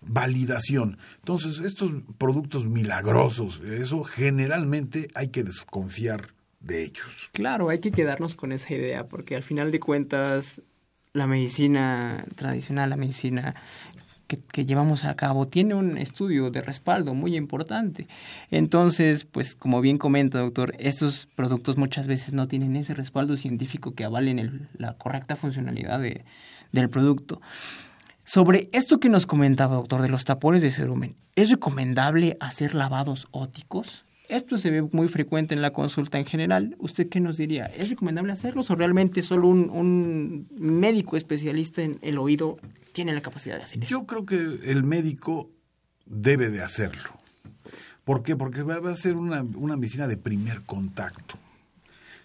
validación. 0.02 0.98
Entonces, 1.20 1.60
estos 1.60 1.92
productos 2.18 2.68
milagrosos, 2.68 3.60
eso 3.62 4.04
generalmente 4.04 5.10
hay 5.16 5.30
que 5.30 5.44
desconfiar 5.44 6.28
de 6.60 6.84
ellos. 6.84 7.30
Claro, 7.34 7.70
hay 7.70 7.80
que 7.80 7.92
quedarnos 7.92 8.36
con 8.36 8.52
esa 8.52 8.74
idea, 8.74 9.08
porque 9.08 9.36
al 9.36 9.44
final 9.44 9.72
de 9.72 9.80
cuentas, 9.80 10.62
la 11.14 11.28
medicina 11.28 12.26
tradicional, 12.36 12.90
la 12.90 12.98
medicina 12.98 13.56
que, 14.38 14.66
llevamos 14.66 15.06
a 15.06 15.16
cabo 15.16 15.46
tiene 15.46 15.74
un 15.74 15.98
estudio 15.98 16.52
de 16.52 16.62
respaldo 16.62 17.14
muy 17.14 17.36
importante. 17.36 18.08
Entonces, 18.50 19.26
pues 19.26 19.56
como 19.56 19.82
bien 19.82 19.98
comenta, 19.98 20.40
doctor, 20.40 20.76
estos 20.80 21.28
productos 21.36 21.78
muchas 21.78 22.08
veces 22.08 22.34
no 22.34 22.48
tienen 22.48 22.76
ese 22.76 22.94
respaldo 22.94 23.38
científico 23.38 23.94
que 23.94 24.04
avalen 24.04 24.70
la 24.78 24.94
correcta 24.94 25.36
funcionalidad 25.36 26.00
de, 26.00 26.24
del 26.72 26.90
producto. 26.90 27.42
Sobre 28.24 28.70
esto 28.72 29.00
que 29.00 29.10
nos 29.10 29.26
comentaba, 29.26 29.76
doctor, 29.76 30.02
de 30.02 30.10
los 30.10 30.26
tapones 30.26 30.62
de 30.62 30.72
cerumen, 30.72 31.16
¿es 31.36 31.50
recomendable 31.50 32.38
hacer 32.40 32.76
lavados 32.76 33.28
óticos? 33.32 34.06
Esto 34.32 34.58
se 34.58 34.72
ve 34.72 34.82
muy 34.94 35.10
frecuente 35.10 35.54
en 35.54 35.62
la 35.62 35.74
consulta 35.74 36.18
en 36.18 36.26
general. 36.26 36.78
¿Usted 36.80 37.10
qué 37.10 37.20
nos 37.20 37.36
diría? 37.36 37.66
¿Es 37.66 37.90
recomendable 37.90 38.32
hacerlos 38.32 38.72
o 38.72 38.76
realmente 38.76 39.22
solo 39.22 39.50
un, 39.50 39.70
un 39.70 40.48
médico 40.58 41.18
especialista 41.18 41.82
en 41.82 42.00
el 42.02 42.18
oído 42.18 42.58
tiene 42.94 43.14
la 43.14 43.22
capacidad 43.22 43.58
de 43.58 43.64
hacer 43.64 43.84
eso? 43.84 43.90
Yo 43.90 44.06
creo 44.06 44.26
que 44.26 44.38
el 44.38 44.86
médico 44.86 45.52
debe 46.06 46.50
de 46.50 46.62
hacerlo. 46.62 47.20
¿Por 48.06 48.24
qué? 48.24 48.38
Porque 48.38 48.64
va, 48.64 48.78
a 48.90 48.96
ser 48.96 49.18
una, 49.18 49.44
una 49.44 49.76
medicina 49.76 50.08
de 50.08 50.16
primer 50.16 50.62
contacto. 50.62 51.36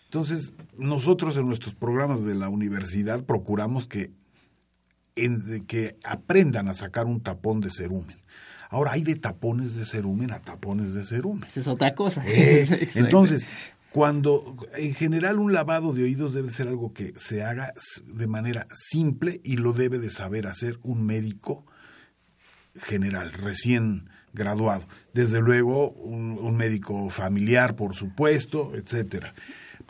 Entonces, 0.04 0.54
nosotros 0.78 1.36
en 1.36 1.48
nuestros 1.48 1.74
programas 1.74 2.24
de 2.24 2.36
la 2.36 2.48
universidad 2.48 3.24
procuramos 3.24 3.88
que, 3.88 4.12
en, 5.16 5.66
que 5.66 5.96
aprendan 6.04 6.68
a 6.68 6.74
sacar 6.74 7.06
un 7.06 7.20
tapón 7.20 7.60
de 7.60 7.70
cerumen. 7.70 8.16
Ahora 8.70 8.92
hay 8.92 9.02
de 9.02 9.16
tapones 9.16 9.74
de 9.74 9.84
cerumen 9.84 10.32
a 10.32 10.40
tapones 10.40 10.94
de 10.94 11.04
cerumen. 11.04 11.44
Esa 11.48 11.60
es 11.60 11.68
otra 11.68 11.94
cosa. 11.94 12.22
Eh, 12.26 12.88
entonces, 12.94 13.46
cuando 13.90 14.56
en 14.76 14.94
general 14.94 15.38
un 15.38 15.52
lavado 15.52 15.92
de 15.92 16.04
oídos 16.04 16.34
debe 16.34 16.50
ser 16.50 16.68
algo 16.68 16.92
que 16.92 17.14
se 17.16 17.42
haga 17.42 17.72
de 18.06 18.26
manera 18.26 18.66
simple 18.72 19.40
y 19.44 19.56
lo 19.56 19.72
debe 19.72 19.98
de 19.98 20.10
saber 20.10 20.46
hacer 20.46 20.78
un 20.82 21.06
médico 21.06 21.64
general, 22.74 23.32
recién 23.32 24.10
graduado. 24.34 24.86
Desde 25.14 25.40
luego, 25.40 25.92
un, 25.92 26.38
un 26.38 26.56
médico 26.56 27.08
familiar, 27.08 27.74
por 27.74 27.94
supuesto, 27.94 28.72
etcétera. 28.74 29.34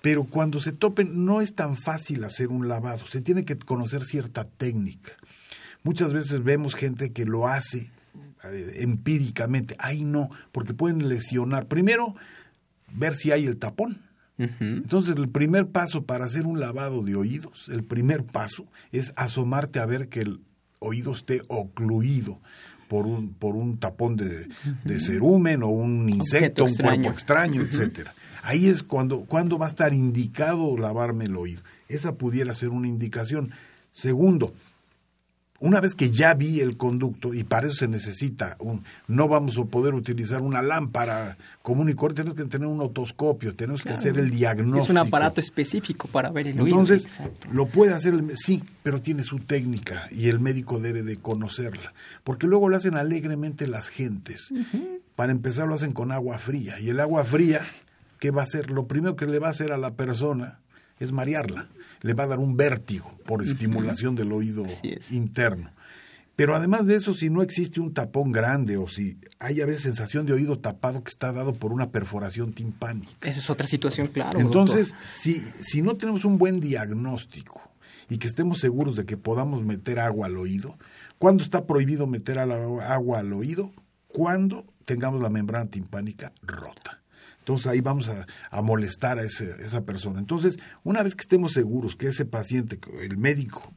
Pero 0.03 0.25
cuando 0.25 0.61
se 0.61 0.71
topen, 0.71 1.25
no 1.25 1.41
es 1.41 1.55
tan 1.55 1.75
fácil 1.75 2.23
hacer 2.23 2.49
un 2.49 2.69
lavado. 2.69 3.05
Se 3.07 3.23
tiene 3.23 3.45
que 3.45 3.59
conocer 3.59 4.05
cierta 4.05 4.45
técnica. 4.45 5.13
Muchas 5.83 6.13
veces 6.13 6.45
vemos 6.45 6.77
gente 6.77 7.13
que 7.13 7.25
lo 7.25 7.49
hace 7.49 7.91
empíricamente. 8.53 9.77
Ahí 9.79 10.05
no, 10.05 10.31
porque 10.53 10.75
pueden 10.75 11.09
lesionar. 11.09 11.67
Primero, 11.67 12.15
ver 12.93 13.15
si 13.15 13.33
hay 13.33 13.47
el 13.47 13.57
tapón. 13.57 13.99
Entonces, 14.39 15.17
el 15.17 15.29
primer 15.29 15.69
paso 15.69 16.05
para 16.05 16.27
hacer 16.27 16.47
un 16.47 16.61
lavado 16.61 17.03
de 17.03 17.17
oídos, 17.17 17.71
el 17.71 17.85
primer 17.85 18.23
paso 18.23 18.67
es 18.93 19.15
asomarte 19.17 19.79
a 19.79 19.87
ver 19.87 20.09
que 20.09 20.21
el 20.21 20.41
oído 20.79 21.15
esté 21.15 21.41
ocluido 21.49 22.39
por 22.89 23.07
un, 23.07 23.33
por 23.33 23.57
un 23.57 23.79
tapón 23.79 24.17
de, 24.17 24.49
cerumen 24.99 25.63
o 25.63 25.69
un 25.69 26.09
insecto, 26.11 26.65
un 26.65 26.75
cuerpo 26.75 27.09
extraño, 27.09 27.63
etcétera. 27.63 28.13
Ahí 28.43 28.69
es 28.69 28.83
cuando, 28.83 29.23
cuando 29.23 29.59
va 29.59 29.67
a 29.67 29.71
estar 29.71 29.93
indicado 29.93 30.77
lavarme 30.77 31.25
el 31.25 31.37
oído. 31.37 31.63
Esa 31.89 32.15
pudiera 32.15 32.55
ser 32.55 32.69
una 32.69 32.87
indicación. 32.87 33.51
Segundo, 33.93 34.55
una 35.67 35.81
vez 35.81 35.97
que 35.97 36.11
ya 36.11 36.33
vi 36.35 36.61
el 36.61 36.77
conducto, 36.77 37.35
y 37.35 37.43
para 37.43 37.67
eso 37.67 37.75
se 37.75 37.89
necesita 37.89 38.57
un, 38.61 38.85
no 39.09 39.27
vamos 39.27 39.59
a 39.59 39.65
poder 39.65 39.95
utilizar 39.95 40.41
una 40.41 40.63
lámpara 40.63 41.37
común 41.63 41.89
y 41.91 41.95
corriente, 41.95 42.23
tenemos 42.23 42.37
que 42.37 42.51
tener 42.51 42.69
un 42.69 42.81
otoscopio, 42.81 43.55
tenemos 43.55 43.83
que 43.83 43.91
hacer 43.91 44.17
el 44.17 44.31
diagnóstico. 44.31 44.85
Es 44.85 44.91
un 44.91 44.99
aparato 44.99 45.41
específico 45.41 46.07
para 46.09 46.31
ver 46.31 46.47
el 46.47 46.61
oído. 46.61 46.81
Entonces, 46.81 47.21
lo 47.51 47.67
puede 47.67 47.95
hacer, 47.95 48.15
sí, 48.37 48.63
pero 48.85 49.03
tiene 49.03 49.25
su 49.25 49.41
técnica 49.41 50.09
y 50.13 50.29
el 50.29 50.39
médico 50.39 50.79
debe 50.79 51.03
de 51.03 51.17
conocerla, 51.17 51.93
porque 52.23 52.47
luego 52.47 52.69
lo 52.69 52.77
hacen 52.77 52.95
alegremente 52.95 53.67
las 53.67 53.89
gentes. 53.89 54.53
Para 55.17 55.33
empezar 55.33 55.67
lo 55.67 55.75
hacen 55.75 55.93
con 55.93 56.13
agua 56.13 56.39
fría, 56.39 56.79
y 56.79 56.91
el 56.91 57.01
agua 57.01 57.25
fría, 57.25 57.63
¿qué 58.21 58.31
va 58.31 58.43
a 58.43 58.45
hacer? 58.45 58.71
Lo 58.71 58.87
primero 58.87 59.17
que 59.17 59.27
le 59.27 59.41
va 59.41 59.49
a 59.49 59.51
hacer 59.51 59.73
a 59.73 59.79
la 59.79 59.95
persona 59.95 60.61
es 61.01 61.11
marearla 61.11 61.67
le 62.03 62.15
va 62.15 62.25
a 62.25 62.29
dar 62.29 62.39
un 62.39 62.57
vértigo 62.57 63.11
por 63.25 63.43
estimulación 63.43 64.15
del 64.15 64.33
oído 64.33 64.65
interno. 65.11 65.71
Pero 66.37 66.55
además 66.55 66.87
de 66.87 66.97
eso, 66.97 67.15
si 67.15 67.31
no 67.31 67.43
existe 67.43 67.81
un 67.81 67.95
tapón 67.95 68.31
grande 68.31 68.77
o 68.77 68.87
si 68.89 69.19
hay 69.39 69.63
a 69.63 69.67
veces 69.67 69.83
sensación 69.83 70.27
de 70.27 70.35
oído 70.35 70.59
tapado 70.59 71.03
que 71.03 71.09
está 71.09 71.33
dado 71.33 71.55
por 71.55 71.73
una 71.73 71.91
perforación 71.91 72.53
timpánica. 72.53 73.11
Esa 73.23 73.41
es 73.41 73.49
otra 73.49 73.67
situación, 73.67 74.09
claro. 74.09 74.39
Entonces, 74.39 74.95
si, 75.13 75.41
si 75.61 75.81
no 75.81 75.97
tenemos 75.97 76.27
un 76.27 76.37
buen 76.37 76.61
diagnóstico 76.61 77.63
y 78.11 78.19
que 78.19 78.27
estemos 78.27 78.59
seguros 78.59 78.97
de 78.97 79.07
que 79.07 79.17
podamos 79.17 79.65
meter 79.65 79.99
agua 79.99 80.27
al 80.27 80.37
oído, 80.37 80.77
¿cuándo 81.19 81.43
está 81.43 81.65
prohibido 81.65 82.07
meter 82.07 82.39
agua 82.39 83.19
al 83.19 83.33
oído? 83.33 83.73
Cuando 84.07 84.67
tengamos 84.85 85.23
la 85.23 85.31
membrana 85.31 85.67
timpánica 85.67 86.33
rota. 86.43 87.01
Entonces 87.47 87.69
ahí 87.69 87.81
vamos 87.81 88.09
a, 88.09 88.27
molestar 88.61 89.21
a 89.21 89.23
esa 89.23 89.85
persona. 89.85 90.19
Entonces, 90.19 90.59
una 90.83 91.05
vez 91.05 91.15
que 91.15 91.21
estemos 91.21 91.53
seguros 91.53 91.95
que 91.95 92.09
ese 92.09 92.25
paciente, 92.25 92.81
el 93.01 93.19
médico, 93.19 93.73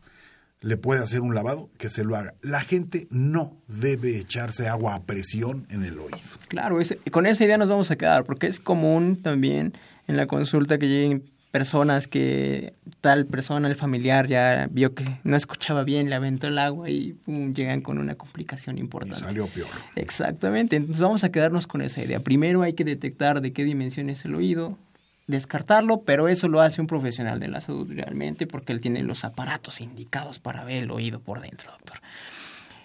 le 0.62 0.76
puede 0.76 1.04
hacer 1.04 1.22
un 1.22 1.36
lavado, 1.36 1.70
que 1.78 1.88
se 1.88 2.04
lo 2.04 2.16
haga. 2.16 2.34
La 2.42 2.62
gente 2.62 3.08
no 3.12 3.62
debe 3.68 4.18
echarse 4.18 4.68
agua 4.68 4.96
a 4.96 5.04
presión 5.04 5.68
en 5.70 5.84
el 5.84 6.00
oído. 6.00 6.18
Claro, 6.48 6.80
con 7.12 7.28
esa 7.28 7.46
idea 7.46 7.60
nos 7.60 7.70
vamos 7.70 7.92
a 7.92 7.96
quedar, 7.96 8.24
porque 8.24 8.48
es 8.48 8.60
común 8.60 9.22
también 9.22 9.74
en 10.08 10.18
la 10.18 10.26
consulta 10.26 10.80
que 10.80 10.88
lleguen 10.88 11.24
personas 11.52 12.08
que 12.08 12.74
tal 13.02 13.26
persona, 13.26 13.68
el 13.68 13.76
familiar, 13.76 14.28
ya 14.28 14.68
vio 14.70 14.94
que 14.94 15.04
no 15.24 15.36
escuchaba 15.36 15.84
bien, 15.84 16.10
le 16.10 16.16
aventó 16.16 16.48
el 16.48 16.58
agua 16.60 16.90
y 16.90 17.18
llegan 17.26 17.82
con 17.82 17.98
una 17.98 18.16
complicación 18.16 18.78
importante. 18.78 19.22
salió 19.24 19.48
peor. 19.48 19.70
Exactamente, 19.96 20.76
entonces 20.76 21.02
vamos 21.02 21.24
a 21.24 21.32
quedarnos 21.32 21.66
con 21.66 21.82
esa 21.82 22.04
idea. 22.04 22.20
Primero 22.20 22.62
hay 22.62 22.74
que 22.74 22.84
detectar 22.84 23.42
de 23.42 23.52
qué 23.52 23.64
dimensión 23.64 24.10
es 24.10 24.26
el 24.26 24.36
oído, 24.36 24.78
descartarlo, 25.26 26.02
pero 26.02 26.28
eso 26.28 26.48
lo 26.48 26.62
hace 26.62 26.82
un 26.82 26.88
profesional 26.88 27.40
de 27.40 27.48
la 27.48 27.62
salud 27.62 27.92
realmente 27.92 28.46
porque 28.46 28.74
él 28.74 28.82
tiene 28.82 29.02
los 29.04 29.24
aparatos 29.24 29.82
indicados 29.82 30.40
para 30.40 30.64
ver 30.64 30.84
el 30.84 30.92
oído 30.92 31.20
por 31.20 31.42
dentro, 31.42 31.72
doctor. 31.72 31.98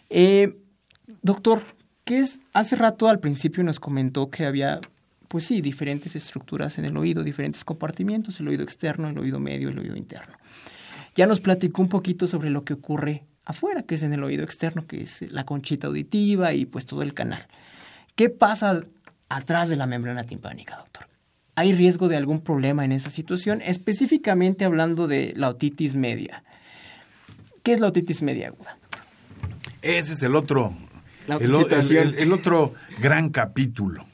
Eh, 0.09 0.55
doctor, 1.23 1.63
¿qué 2.05 2.21
es? 2.21 2.41
Hace 2.53 2.77
rato 2.77 3.09
al 3.09 3.21
principio 3.21 3.63
nos 3.63 3.81
comentó 3.81 4.31
que 4.31 4.47
había 4.47 4.81
pues 5.35 5.47
sí, 5.47 5.61
diferentes 5.61 6.15
estructuras 6.15 6.79
en 6.79 6.85
el 6.85 6.97
oído, 6.97 7.25
diferentes 7.25 7.65
compartimientos, 7.65 8.39
el 8.39 8.47
oído 8.47 8.63
externo, 8.63 9.09
el 9.09 9.19
oído 9.19 9.41
medio, 9.41 9.69
el 9.69 9.77
oído 9.81 9.97
interno. 9.97 10.33
Ya 11.17 11.27
nos 11.27 11.41
platicó 11.41 11.83
un 11.83 11.89
poquito 11.89 12.29
sobre 12.29 12.51
lo 12.51 12.63
que 12.63 12.75
ocurre 12.75 13.25
afuera, 13.45 13.83
que 13.83 13.97
es 13.97 14.05
en 14.05 14.13
el 14.13 14.23
oído 14.23 14.45
externo, 14.45 14.87
que 14.87 15.03
es 15.03 15.33
la 15.33 15.45
conchita 15.45 15.89
auditiva 15.89 16.55
y 16.55 16.67
pues 16.67 16.87
todo 16.87 17.03
el 17.03 17.15
canal. 17.15 17.49
¿Qué 18.15 18.31
pasa 18.31 18.81
atrás 19.29 19.69
de 19.69 19.75
la 19.75 19.89
membrana 19.89 20.23
timpánica, 20.23 20.77
doctor? 20.77 21.09
¿Hay 21.57 21.75
riesgo 21.75 22.07
de 22.07 22.17
algún 22.17 22.41
problema 22.41 22.85
en 22.85 22.93
esa 22.93 23.11
situación? 23.11 23.61
Específicamente 23.61 24.65
hablando 24.65 25.09
de 25.09 25.33
la 25.35 25.49
otitis 25.49 25.97
media. 25.97 26.45
¿Qué 27.65 27.73
es 27.73 27.81
la 27.81 27.89
otitis 27.89 28.23
media 28.23 28.47
aguda? 28.47 28.79
Ese 29.83 30.13
es 30.13 30.23
el 30.23 30.37
otro, 30.37 30.73
el, 31.27 32.33
otro 32.33 32.75
gran 33.01 33.31
capítulo. 33.31 34.07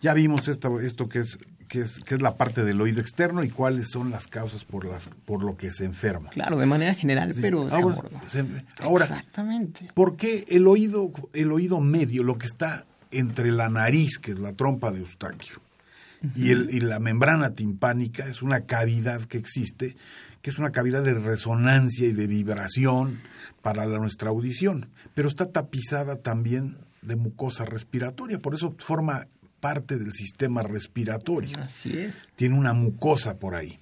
Ya 0.00 0.12
vimos 0.14 0.48
esto, 0.48 0.80
esto 0.80 1.08
que 1.08 1.20
es 1.20 1.38
que 1.70 1.82
es, 1.82 2.00
que 2.00 2.16
es 2.16 2.20
la 2.20 2.36
parte 2.36 2.64
del 2.64 2.80
oído 2.80 3.00
externo 3.00 3.44
y 3.44 3.48
cuáles 3.48 3.90
son 3.90 4.10
las 4.10 4.26
causas 4.26 4.64
por 4.64 4.84
las 4.84 5.08
por 5.24 5.42
lo 5.42 5.56
que 5.56 5.70
se 5.70 5.84
enferma. 5.84 6.28
Claro, 6.30 6.58
de 6.58 6.66
manera 6.66 6.94
general, 6.94 7.32
pero 7.40 7.66
ahora, 7.70 9.04
Exactamente. 9.04 9.88
¿Por 9.94 10.16
qué 10.16 10.44
el 10.48 10.66
oído 10.66 11.10
el 11.32 11.52
oído 11.52 11.80
medio, 11.80 12.24
lo 12.24 12.36
que 12.36 12.46
está 12.46 12.86
entre 13.12 13.52
la 13.52 13.68
nariz, 13.68 14.18
que 14.18 14.32
es 14.32 14.38
la 14.38 14.52
trompa 14.52 14.90
de 14.90 14.98
Eustaquio, 14.98 15.60
y, 16.34 16.50
el, 16.50 16.68
y 16.72 16.80
la 16.80 16.98
membrana 16.98 17.54
timpánica 17.54 18.26
es 18.26 18.42
una 18.42 18.62
cavidad 18.62 19.22
que 19.22 19.38
existe, 19.38 19.94
que 20.42 20.50
es 20.50 20.58
una 20.58 20.72
cavidad 20.72 21.02
de 21.02 21.14
resonancia 21.14 22.06
y 22.06 22.12
de 22.12 22.26
vibración 22.26 23.20
para 23.62 23.86
la, 23.86 23.98
nuestra 23.98 24.30
audición, 24.30 24.88
pero 25.14 25.28
está 25.28 25.46
tapizada 25.50 26.16
también 26.16 26.78
de 27.02 27.16
mucosa 27.16 27.64
respiratoria, 27.64 28.38
por 28.38 28.54
eso 28.54 28.74
forma 28.78 29.26
parte 29.60 29.98
del 29.98 30.12
sistema 30.12 30.62
respiratorio. 30.62 31.58
Así 31.60 31.96
es. 31.98 32.22
Tiene 32.36 32.58
una 32.58 32.72
mucosa 32.72 33.38
por 33.38 33.54
ahí. 33.54 33.80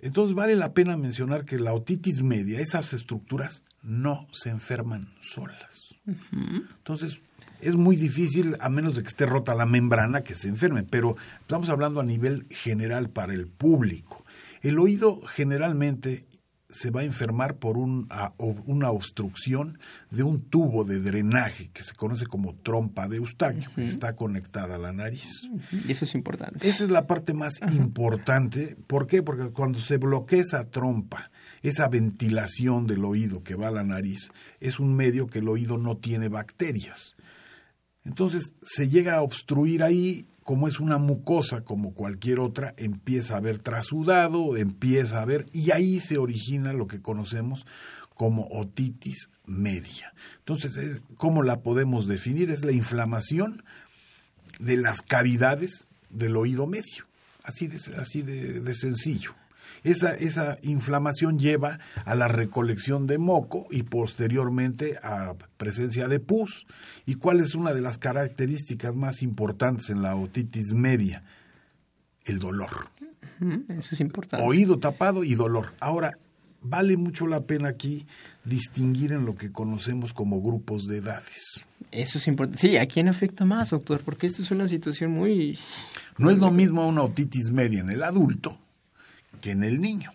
Entonces 0.00 0.34
vale 0.34 0.54
la 0.54 0.72
pena 0.72 0.96
mencionar 0.96 1.44
que 1.44 1.58
la 1.58 1.72
otitis 1.72 2.22
media, 2.22 2.60
esas 2.60 2.92
estructuras 2.92 3.64
no 3.82 4.26
se 4.32 4.50
enferman 4.50 5.14
solas. 5.20 6.00
Entonces 6.06 7.20
es 7.60 7.74
muy 7.76 7.96
difícil, 7.96 8.56
a 8.60 8.68
menos 8.68 8.96
de 8.96 9.02
que 9.02 9.08
esté 9.08 9.24
rota 9.24 9.54
la 9.54 9.64
membrana, 9.64 10.22
que 10.22 10.34
se 10.34 10.48
enferme, 10.48 10.82
pero 10.82 11.16
estamos 11.40 11.70
hablando 11.70 12.00
a 12.00 12.04
nivel 12.04 12.46
general 12.50 13.08
para 13.08 13.32
el 13.32 13.46
público. 13.46 14.24
El 14.60 14.78
oído 14.78 15.22
generalmente 15.22 16.26
se 16.74 16.90
va 16.90 17.02
a 17.02 17.04
enfermar 17.04 17.58
por 17.58 17.78
una 17.78 18.90
obstrucción 18.90 19.78
de 20.10 20.24
un 20.24 20.42
tubo 20.42 20.82
de 20.82 21.00
drenaje 21.00 21.70
que 21.72 21.84
se 21.84 21.94
conoce 21.94 22.26
como 22.26 22.56
trompa 22.56 23.06
de 23.06 23.18
Eustaquio, 23.18 23.70
que 23.76 23.86
está 23.86 24.16
conectada 24.16 24.74
a 24.74 24.78
la 24.78 24.92
nariz. 24.92 25.48
Y 25.86 25.92
eso 25.92 26.04
es 26.04 26.16
importante. 26.16 26.68
Esa 26.68 26.82
es 26.82 26.90
la 26.90 27.06
parte 27.06 27.32
más 27.32 27.60
importante. 27.72 28.76
¿Por 28.88 29.06
qué? 29.06 29.22
Porque 29.22 29.50
cuando 29.52 29.78
se 29.78 29.98
bloquea 29.98 30.42
esa 30.42 30.68
trompa, 30.68 31.30
esa 31.62 31.88
ventilación 31.88 32.88
del 32.88 33.04
oído 33.04 33.44
que 33.44 33.54
va 33.54 33.68
a 33.68 33.70
la 33.70 33.84
nariz, 33.84 34.32
es 34.58 34.80
un 34.80 34.96
medio 34.96 35.28
que 35.28 35.38
el 35.38 35.48
oído 35.48 35.78
no 35.78 35.98
tiene 35.98 36.28
bacterias. 36.28 37.14
Entonces 38.04 38.56
se 38.62 38.88
llega 38.88 39.14
a 39.14 39.22
obstruir 39.22 39.84
ahí 39.84 40.26
como 40.44 40.68
es 40.68 40.78
una 40.78 40.98
mucosa 40.98 41.62
como 41.62 41.94
cualquier 41.94 42.38
otra, 42.38 42.74
empieza 42.76 43.34
a 43.34 43.38
haber 43.38 43.58
trasudado, 43.58 44.56
empieza 44.56 45.18
a 45.18 45.22
haber, 45.22 45.46
y 45.52 45.70
ahí 45.72 45.98
se 45.98 46.18
origina 46.18 46.72
lo 46.72 46.86
que 46.86 47.00
conocemos 47.00 47.66
como 48.14 48.46
otitis 48.50 49.30
media. 49.46 50.12
Entonces, 50.38 51.00
¿cómo 51.16 51.42
la 51.42 51.62
podemos 51.62 52.06
definir? 52.06 52.50
Es 52.50 52.64
la 52.64 52.72
inflamación 52.72 53.64
de 54.60 54.76
las 54.76 55.02
cavidades 55.02 55.88
del 56.10 56.36
oído 56.36 56.66
medio, 56.66 57.06
así 57.42 57.66
de, 57.66 57.78
así 57.96 58.22
de 58.22 58.74
sencillo. 58.74 59.34
Esa, 59.84 60.14
esa 60.14 60.58
inflamación 60.62 61.38
lleva 61.38 61.78
a 62.06 62.14
la 62.14 62.26
recolección 62.26 63.06
de 63.06 63.18
moco 63.18 63.66
y 63.70 63.82
posteriormente 63.82 64.98
a 65.02 65.34
presencia 65.58 66.08
de 66.08 66.20
pus. 66.20 66.66
¿Y 67.04 67.16
cuál 67.16 67.40
es 67.40 67.54
una 67.54 67.74
de 67.74 67.82
las 67.82 67.98
características 67.98 68.94
más 68.94 69.22
importantes 69.22 69.90
en 69.90 70.00
la 70.00 70.16
otitis 70.16 70.72
media? 70.72 71.22
El 72.24 72.38
dolor. 72.38 72.88
Eso 73.68 73.94
es 73.94 74.00
importante. 74.00 74.46
Oído 74.46 74.78
tapado 74.78 75.22
y 75.22 75.34
dolor. 75.34 75.74
Ahora, 75.80 76.12
vale 76.62 76.96
mucho 76.96 77.26
la 77.26 77.42
pena 77.42 77.68
aquí 77.68 78.06
distinguir 78.42 79.12
en 79.12 79.26
lo 79.26 79.34
que 79.34 79.52
conocemos 79.52 80.14
como 80.14 80.40
grupos 80.40 80.86
de 80.86 80.98
edades. 80.98 81.62
Eso 81.90 82.16
es 82.16 82.26
importante. 82.26 82.58
Sí, 82.58 82.78
¿a 82.78 82.86
quién 82.86 83.08
afecta 83.08 83.44
más, 83.44 83.70
doctor? 83.70 84.00
Porque 84.02 84.26
esto 84.26 84.40
es 84.40 84.50
una 84.50 84.66
situación 84.66 85.10
muy... 85.10 85.58
No 86.16 86.30
es 86.30 86.38
lo 86.38 86.50
mismo 86.50 86.88
una 86.88 87.02
otitis 87.02 87.50
media 87.50 87.80
en 87.80 87.90
el 87.90 88.02
adulto 88.02 88.58
que 89.44 89.50
en 89.50 89.62
el 89.62 89.78
niño. 89.78 90.10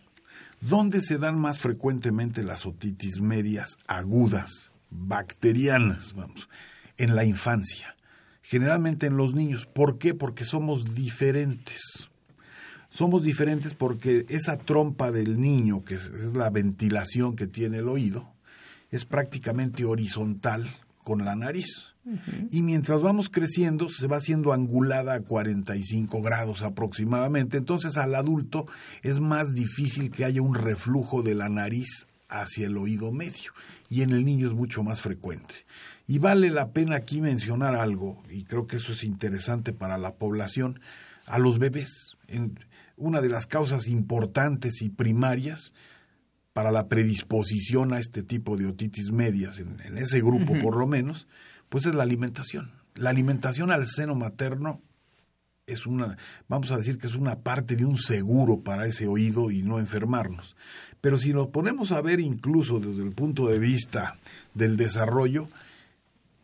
¿Dónde 0.60 1.04
se 1.04 1.20
dan 1.20 1.38
más 1.38 1.60
frecuentemente 1.60 2.44
las 2.44 2.66
otitis 2.66 3.22
medias 3.22 3.78
agudas, 3.86 4.72
bacterianas? 4.90 6.14
Vamos, 6.14 6.50
en 6.98 7.16
la 7.16 7.26
infancia. 7.26 7.96
Generalmente 8.42 9.06
en 9.06 9.18
los 9.18 9.36
niños. 9.36 9.68
¿Por 9.68 10.00
qué? 10.00 10.16
Porque 10.16 10.46
somos 10.46 10.96
diferentes. 10.96 12.10
Somos 12.90 13.22
diferentes 13.22 13.76
porque 13.76 14.26
esa 14.30 14.58
trompa 14.58 15.12
del 15.12 15.40
niño, 15.40 15.84
que 15.84 15.94
es 15.94 16.10
la 16.10 16.50
ventilación 16.50 17.36
que 17.36 17.46
tiene 17.46 17.78
el 17.78 17.88
oído, 17.88 18.34
es 18.90 19.06
prácticamente 19.06 19.86
horizontal 19.86 20.68
con 21.10 21.26
la 21.26 21.36
nariz. 21.36 21.96
Y 22.52 22.62
mientras 22.62 23.02
vamos 23.02 23.32
creciendo, 23.32 23.90
se 23.90 24.06
va 24.06 24.18
haciendo 24.18 24.54
angulada 24.54 25.16
a 25.16 25.22
45 25.22 26.22
grados 26.22 26.62
aproximadamente. 26.62 27.58
Entonces 27.58 27.98
al 27.98 28.14
adulto 28.14 28.68
es 29.02 29.20
más 29.20 29.56
difícil 29.56 30.12
que 30.12 30.24
haya 30.24 30.44
un 30.44 30.54
reflujo 30.54 31.24
de 31.24 31.34
la 31.34 31.50
nariz 31.50 32.06
hacia 32.28 32.68
el 32.68 32.78
oído 32.78 33.12
medio. 33.12 33.54
Y 33.90 34.04
en 34.04 34.12
el 34.12 34.24
niño 34.24 34.50
es 34.50 34.54
mucho 34.54 34.84
más 34.84 35.02
frecuente. 35.02 35.66
Y 36.06 36.20
vale 36.20 36.52
la 36.52 36.74
pena 36.74 36.98
aquí 36.98 37.22
mencionar 37.22 37.74
algo, 37.74 38.22
y 38.30 38.44
creo 38.44 38.68
que 38.68 38.76
eso 38.76 38.92
es 38.92 39.04
interesante 39.04 39.74
para 39.74 39.98
la 39.98 40.14
población, 40.14 40.80
a 41.26 41.40
los 41.40 41.58
bebés. 41.58 42.18
En 42.28 42.60
una 42.98 43.20
de 43.20 43.30
las 43.30 43.48
causas 43.48 43.88
importantes 43.88 44.84
y 44.84 44.90
primarias 44.90 45.74
para 46.60 46.74
la 46.74 46.90
predisposición 46.90 47.94
a 47.94 48.00
este 48.00 48.22
tipo 48.22 48.58
de 48.58 48.66
otitis 48.66 49.14
medias, 49.14 49.60
en, 49.60 49.98
ese 49.98 50.20
grupo 50.20 50.60
por 50.60 50.76
lo 50.76 50.88
menos, 50.88 51.26
pues 51.70 51.86
es 51.86 51.96
la 51.96 52.04
alimentación. 52.04 52.74
La 52.96 53.12
alimentación 53.12 53.72
al 53.72 53.86
seno 53.86 54.14
materno 54.14 54.82
es 55.68 55.86
una, 55.86 56.18
vamos 56.50 56.72
a 56.72 56.78
decir 56.78 56.98
que 56.98 57.08
es 57.08 57.16
una 57.16 57.38
parte 57.38 57.78
de 57.78 57.86
un 57.86 57.98
seguro 57.98 58.60
para 58.60 58.88
ese 58.88 59.08
oído 59.08 59.52
y 59.52 59.62
no 59.62 59.80
enfermarnos. 59.80 60.58
Pero 61.00 61.18
si 61.18 61.32
nos 61.32 61.48
ponemos 61.48 61.94
a 61.94 62.02
ver 62.02 62.20
incluso 62.20 62.82
desde 62.82 63.04
el 63.04 63.14
punto 63.14 63.48
de 63.48 63.58
vista 63.58 64.18
del 64.54 64.76
desarrollo, 64.76 65.48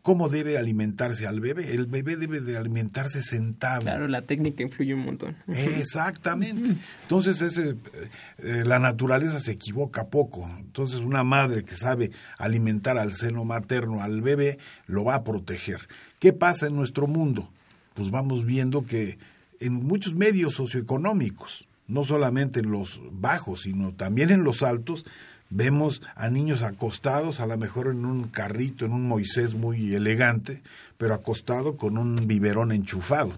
cómo 0.06 0.30
debe 0.30 0.60
alimentarse 0.60 1.26
al 1.26 1.40
bebé. 1.40 1.74
El 1.74 1.88
bebé 1.88 2.16
debe 2.16 2.40
de 2.40 2.56
alimentarse 2.56 3.24
sentado. 3.24 3.82
Claro, 3.82 4.08
la 4.08 4.22
técnica 4.22 4.62
influye 4.62 4.94
un 4.94 5.04
montón. 5.04 5.36
Exactamente. 5.48 6.76
Entonces, 7.02 7.42
ese, 7.42 7.76
eh, 8.38 8.62
la 8.64 8.78
naturaleza 8.78 9.40
se 9.40 9.54
equivoca 9.54 10.06
poco. 10.06 10.48
Entonces, 10.60 11.00
una 11.00 11.24
madre 11.24 11.64
que 11.64 11.76
sabe 11.76 12.12
alimentar 12.38 13.00
al 13.00 13.16
seno 13.16 13.46
materno 13.46 14.04
al 14.04 14.22
bebé, 14.22 14.60
lo 14.86 15.06
va 15.06 15.16
a 15.16 15.24
proteger. 15.24 15.80
¿Qué 16.20 16.34
pasa 16.34 16.68
en 16.68 16.76
nuestro 16.76 17.08
mundo? 17.08 17.52
Pues 17.96 18.12
vamos 18.12 18.46
viendo 18.46 18.86
que 18.86 19.18
en 19.60 19.74
muchos 19.74 20.14
medios 20.14 20.54
socioeconómicos, 20.54 21.68
no 21.88 22.04
solamente 22.04 22.60
en 22.60 22.70
los 22.70 23.02
bajos, 23.12 23.64
sino 23.64 23.92
también 23.96 24.30
en 24.30 24.44
los 24.44 24.62
altos, 24.62 25.04
vemos 25.50 26.02
a 26.16 26.30
niños 26.30 26.64
acostados, 26.64 27.40
a 27.40 27.46
lo 27.46 27.58
mejor 27.58 27.88
en 27.88 28.06
un 28.06 28.28
carrito, 28.28 28.86
en 28.86 28.92
un 28.92 29.08
Moisés 29.08 29.54
muy 29.54 29.96
elegante, 29.96 30.62
pero 30.98 31.14
acostado 31.14 31.78
con 31.78 31.98
un 31.98 32.28
biberón 32.28 32.72
enchufado. 32.72 33.34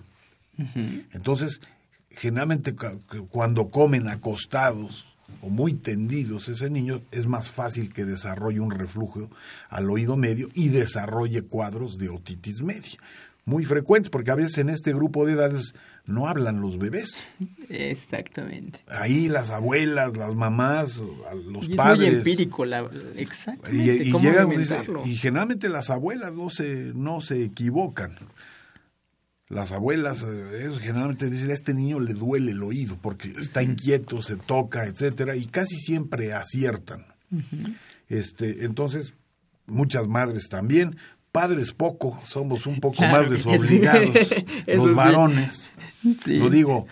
Entonces, 1.14 1.62
generalmente 2.10 2.76
cuando 3.30 3.70
comen 3.70 4.08
acostados 4.08 5.06
o 5.42 5.50
muy 5.50 5.74
tendidos 5.74 6.50
ese 6.50 6.70
niño, 6.70 7.02
es 7.12 7.28
más 7.28 7.50
fácil 7.50 7.94
que 7.94 8.06
desarrolle 8.06 8.60
un 8.60 8.72
reflujo 8.72 9.30
al 9.70 9.90
oído 9.90 10.18
medio 10.18 10.50
y 10.54 10.70
desarrolle 10.70 11.44
cuadros 11.44 11.98
de 11.98 12.10
otitis 12.10 12.62
media. 12.62 12.98
Muy 13.46 13.66
frecuentes, 13.66 14.10
porque 14.10 14.32
a 14.32 14.36
veces 14.36 14.58
en 14.58 14.70
este 14.70 14.94
grupo 14.94 15.26
de 15.26 15.34
edades 15.34 15.76
no 16.08 16.28
hablan 16.28 16.62
los 16.62 16.78
bebés. 16.78 17.16
Exactamente. 17.70 18.80
Ahí 18.88 19.28
las 19.28 19.52
abuelas, 19.52 20.16
las 20.18 20.34
mamás, 20.36 21.02
los 21.46 21.70
y 21.70 21.76
padres. 21.76 22.02
Es 22.02 22.08
muy 22.10 22.18
empírico, 22.18 22.66
la, 22.66 22.90
exactamente. 23.16 24.04
Y, 24.06 24.12
llegan, 24.12 24.50
y 25.06 25.16
generalmente 25.16 25.70
las 25.70 25.90
abuelas 25.90 26.34
no 26.34 26.50
se, 26.50 26.92
no 26.96 27.22
se 27.22 27.44
equivocan. 27.44 28.16
Las 29.50 29.72
abuelas 29.72 30.24
eh, 30.24 30.72
generalmente 30.82 31.30
dicen, 31.30 31.52
a 31.52 31.54
este 31.54 31.74
niño 31.74 32.00
le 32.00 32.14
duele 32.14 32.52
el 32.52 32.64
oído 32.64 32.98
porque 33.02 33.30
está 33.30 33.64
inquieto, 33.64 34.22
se 34.22 34.36
toca, 34.36 34.86
etcétera, 34.86 35.36
y 35.36 35.46
casi 35.46 35.76
siempre 35.76 36.34
aciertan. 36.34 37.06
este, 38.10 38.66
entonces, 38.66 39.14
muchas 39.66 40.08
madres 40.08 40.48
también, 40.50 40.98
padres 41.32 41.72
poco, 41.72 42.20
somos 42.26 42.66
un 42.66 42.80
poco 42.80 43.02
más 43.04 43.30
desobligados, 43.30 44.16
los 44.68 44.96
varones. 44.96 45.70
Lo 46.26 46.50
digo 46.50 46.88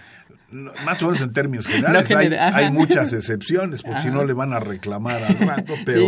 más 0.85 1.01
o 1.01 1.07
menos 1.07 1.21
en 1.21 1.33
términos 1.33 1.67
generales. 1.67 2.11
hay, 2.11 2.71
muchas 2.71 3.13
excepciones, 3.13 3.81
porque 3.81 4.01
si 4.01 4.09
no 4.09 4.23
le 4.23 4.33
van 4.33 4.53
a 4.53 4.59
reclamar 4.59 5.23
al 5.23 5.37
rato. 5.39 5.73
Pero, 5.85 6.07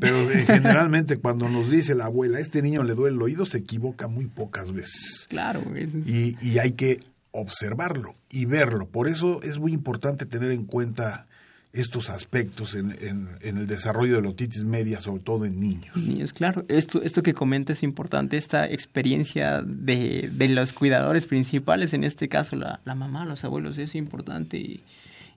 pero 0.00 0.30
eh, 0.30 0.44
generalmente 0.46 1.18
cuando 1.18 1.48
nos 1.48 1.70
dice 1.70 1.94
la 1.94 2.06
abuela, 2.06 2.40
este 2.40 2.62
niño 2.62 2.82
le 2.82 2.94
duele 2.94 3.16
el 3.16 3.22
oído, 3.22 3.46
se 3.46 3.58
equivoca 3.58 4.08
muy 4.08 4.26
pocas 4.26 4.72
veces. 4.72 5.26
Claro. 5.28 5.62
y, 5.74 6.36
y 6.42 6.58
hay 6.58 6.72
que 6.72 7.00
observarlo 7.30 8.14
y 8.30 8.46
verlo. 8.46 8.88
Por 8.88 9.08
eso 9.08 9.42
es 9.42 9.58
muy 9.58 9.72
importante 9.72 10.26
tener 10.26 10.50
en 10.50 10.64
cuenta 10.64 11.27
estos 11.72 12.08
aspectos 12.08 12.74
en, 12.74 12.96
en, 13.00 13.58
el 13.58 13.66
desarrollo 13.66 14.16
de 14.16 14.22
la 14.22 14.30
otitis 14.30 14.64
media, 14.64 15.00
sobre 15.00 15.22
todo 15.22 15.44
en 15.44 15.60
niños. 15.60 15.94
Niños, 15.96 16.32
claro. 16.32 16.64
Esto, 16.68 17.02
esto 17.02 17.22
que 17.22 17.34
comenta 17.34 17.72
es 17.72 17.82
importante, 17.82 18.36
esta 18.36 18.66
experiencia 18.66 19.62
de, 19.62 20.30
de 20.32 20.48
los 20.48 20.72
cuidadores 20.72 21.26
principales, 21.26 21.92
en 21.92 22.04
este 22.04 22.28
caso 22.28 22.56
la, 22.56 22.80
la 22.84 22.94
mamá, 22.94 23.26
los 23.26 23.44
abuelos, 23.44 23.76
es 23.78 23.94
importante. 23.94 24.56
Y, 24.56 24.82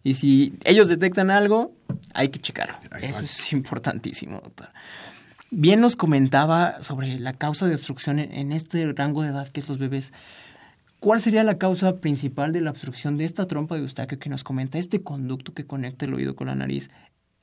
y, 0.03 0.13
si 0.13 0.53
ellos 0.63 0.87
detectan 0.87 1.31
algo, 1.31 1.73
hay 2.13 2.29
que 2.29 2.39
checarlo. 2.39 2.75
Eso 3.01 3.19
es 3.21 3.51
importantísimo, 3.51 4.39
doctor. 4.41 4.69
Bien 5.49 5.81
nos 5.81 5.97
comentaba 5.97 6.81
sobre 6.81 7.19
la 7.19 7.33
causa 7.33 7.67
de 7.67 7.75
obstrucción 7.75 8.19
en, 8.19 8.31
en 8.31 8.51
este 8.53 8.89
rango 8.93 9.21
de 9.21 9.29
edad 9.29 9.49
que 9.49 9.59
es 9.59 9.67
los 9.67 9.79
bebés. 9.79 10.13
¿Cuál 11.01 11.19
sería 11.19 11.43
la 11.43 11.57
causa 11.57 11.99
principal 11.99 12.53
de 12.53 12.61
la 12.61 12.69
obstrucción 12.69 13.17
de 13.17 13.23
esta 13.23 13.47
trompa 13.47 13.73
de 13.73 13.81
Eustaquio 13.81 14.19
que 14.19 14.29
nos 14.29 14.43
comenta, 14.43 14.77
este 14.77 15.01
conducto 15.01 15.51
que 15.51 15.65
conecta 15.65 16.05
el 16.05 16.13
oído 16.13 16.35
con 16.35 16.45
la 16.45 16.53
nariz 16.53 16.91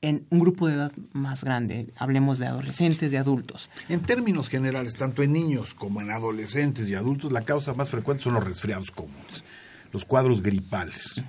en 0.01 0.25
un 0.29 0.39
grupo 0.39 0.69
de 0.69 0.75
edad 0.75 0.93
más 1.11 1.43
grande? 1.43 1.91
Hablemos 1.97 2.39
de 2.39 2.47
adolescentes, 2.47 3.11
de 3.11 3.17
adultos. 3.17 3.69
En 3.89 3.99
términos 3.99 4.47
generales, 4.47 4.95
tanto 4.95 5.23
en 5.23 5.33
niños 5.33 5.73
como 5.73 5.99
en 5.99 6.09
adolescentes 6.09 6.87
y 6.87 6.95
adultos, 6.95 7.33
la 7.33 7.41
causa 7.41 7.73
más 7.73 7.89
frecuente 7.89 8.23
son 8.23 8.35
los 8.35 8.45
resfriados 8.45 8.91
comunes, 8.91 9.43
los 9.91 10.05
cuadros 10.05 10.41
gripales. 10.41 11.21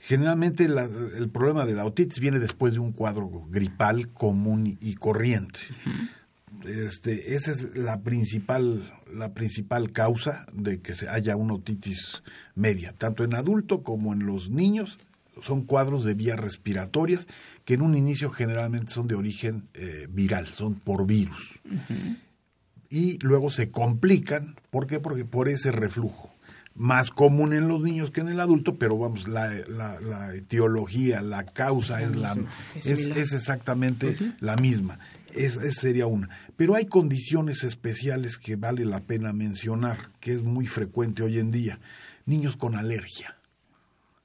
Generalmente 0.00 0.64
el 0.64 1.30
problema 1.30 1.64
de 1.64 1.74
la 1.74 1.84
otitis 1.84 2.18
viene 2.18 2.40
después 2.40 2.72
de 2.72 2.80
un 2.80 2.90
cuadro 2.90 3.46
gripal 3.50 4.08
común 4.08 4.78
y 4.80 4.96
corriente. 4.96 5.60
Este, 6.66 7.34
esa 7.34 7.50
es 7.50 7.76
la 7.76 8.02
principal, 8.02 8.92
la 9.12 9.34
principal 9.34 9.92
causa 9.92 10.46
de 10.52 10.80
que 10.80 10.94
se 10.94 11.08
haya 11.08 11.36
una 11.36 11.54
otitis 11.54 12.22
media, 12.54 12.94
tanto 12.96 13.24
en 13.24 13.34
adulto 13.34 13.82
como 13.82 14.12
en 14.12 14.26
los 14.26 14.50
niños. 14.50 14.98
Son 15.40 15.62
cuadros 15.62 16.04
de 16.04 16.14
vías 16.14 16.38
respiratorias 16.38 17.26
que 17.64 17.74
en 17.74 17.82
un 17.82 17.96
inicio 17.96 18.30
generalmente 18.30 18.92
son 18.92 19.08
de 19.08 19.14
origen 19.14 19.68
eh, 19.74 20.06
viral, 20.10 20.46
son 20.46 20.74
por 20.74 21.06
virus. 21.06 21.60
Y 22.90 23.18
luego 23.20 23.50
se 23.50 23.70
complican, 23.70 24.56
¿por 24.70 24.86
qué? 24.86 25.00
Porque 25.00 25.24
por 25.24 25.48
ese 25.48 25.72
reflujo 25.72 26.32
más 26.74 27.10
común 27.10 27.52
en 27.52 27.68
los 27.68 27.82
niños 27.82 28.10
que 28.10 28.20
en 28.20 28.28
el 28.28 28.40
adulto, 28.40 28.76
pero 28.76 28.96
vamos, 28.96 29.28
la, 29.28 29.48
la, 29.68 30.34
etiología, 30.34 31.20
la 31.20 31.44
causa 31.44 32.00
es, 32.02 32.16
la, 32.16 32.36
es, 32.74 32.86
es 32.86 33.32
exactamente 33.32 34.16
la 34.40 34.56
misma. 34.56 34.98
Esa 35.34 35.70
sería 35.70 36.06
una. 36.06 36.28
Pero 36.62 36.76
hay 36.76 36.86
condiciones 36.86 37.64
especiales 37.64 38.38
que 38.38 38.54
vale 38.54 38.84
la 38.84 39.00
pena 39.00 39.32
mencionar, 39.32 40.12
que 40.20 40.30
es 40.30 40.42
muy 40.42 40.68
frecuente 40.68 41.24
hoy 41.24 41.40
en 41.40 41.50
día. 41.50 41.80
Niños 42.24 42.56
con 42.56 42.76
alergia, 42.76 43.36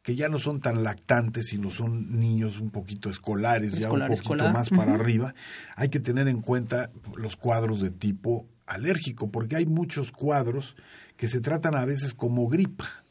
que 0.03 0.15
ya 0.15 0.29
no 0.29 0.37
son 0.37 0.59
tan 0.59 0.83
lactantes, 0.83 1.47
sino 1.47 1.71
son 1.71 2.19
niños 2.19 2.59
un 2.59 2.69
poquito 2.69 3.09
escolares, 3.09 3.73
ya 3.79 3.91
un 3.91 4.05
poquito 4.05 4.51
más 4.51 4.69
para 4.69 4.93
arriba. 4.93 5.33
Hay 5.77 5.89
que 5.89 5.99
tener 5.99 6.27
en 6.27 6.41
cuenta 6.41 6.91
los 7.15 7.37
cuadros 7.37 7.81
de 7.81 7.89
tipo 7.89 8.45
alérgico, 8.67 9.31
porque 9.31 9.55
hay 9.55 9.65
muchos 9.65 10.11
cuadros 10.11 10.75
que 11.15 11.29
se 11.29 11.41
tratan 11.41 11.75
a 11.75 11.85
veces 11.85 12.13
como 12.13 12.47
gripa 12.47 13.03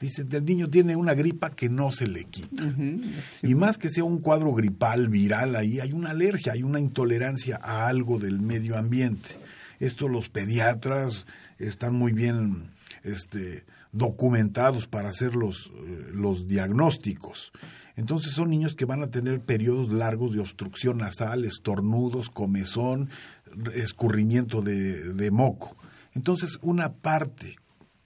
Dicen, 0.00 0.28
el 0.30 0.44
niño 0.44 0.70
tiene 0.70 0.94
una 0.94 1.14
gripa 1.14 1.50
que 1.50 1.68
no 1.68 1.90
se 1.90 2.06
le 2.06 2.24
quita. 2.24 2.64
y 3.42 3.54
más 3.54 3.78
que 3.78 3.88
sea 3.88 4.04
un 4.04 4.20
cuadro 4.20 4.54
gripal, 4.54 5.08
viral, 5.08 5.56
ahí 5.56 5.80
hay 5.80 5.92
una 5.92 6.10
alergia, 6.10 6.52
hay 6.52 6.62
una 6.62 6.78
intolerancia 6.78 7.58
a 7.62 7.88
algo 7.88 8.18
del 8.18 8.40
medio 8.40 8.76
ambiente. 8.76 9.30
Esto 9.80 10.08
los 10.08 10.28
pediatras 10.28 11.26
están 11.58 11.94
muy 11.94 12.12
bien 12.12 12.68
este, 13.02 13.64
documentados 13.92 14.86
para 14.86 15.08
hacer 15.08 15.34
los, 15.34 15.72
eh, 15.74 16.10
los 16.12 16.46
diagnósticos. 16.46 17.52
Entonces 17.96 18.32
son 18.32 18.50
niños 18.50 18.76
que 18.76 18.84
van 18.84 19.02
a 19.02 19.10
tener 19.10 19.40
periodos 19.40 19.90
largos 19.90 20.32
de 20.32 20.40
obstrucción 20.40 20.98
nasal, 20.98 21.44
estornudos, 21.44 22.30
comezón, 22.30 23.10
escurrimiento 23.74 24.62
de, 24.62 25.14
de 25.14 25.30
moco. 25.32 25.76
Entonces 26.14 26.58
una 26.62 26.92
parte 26.92 27.56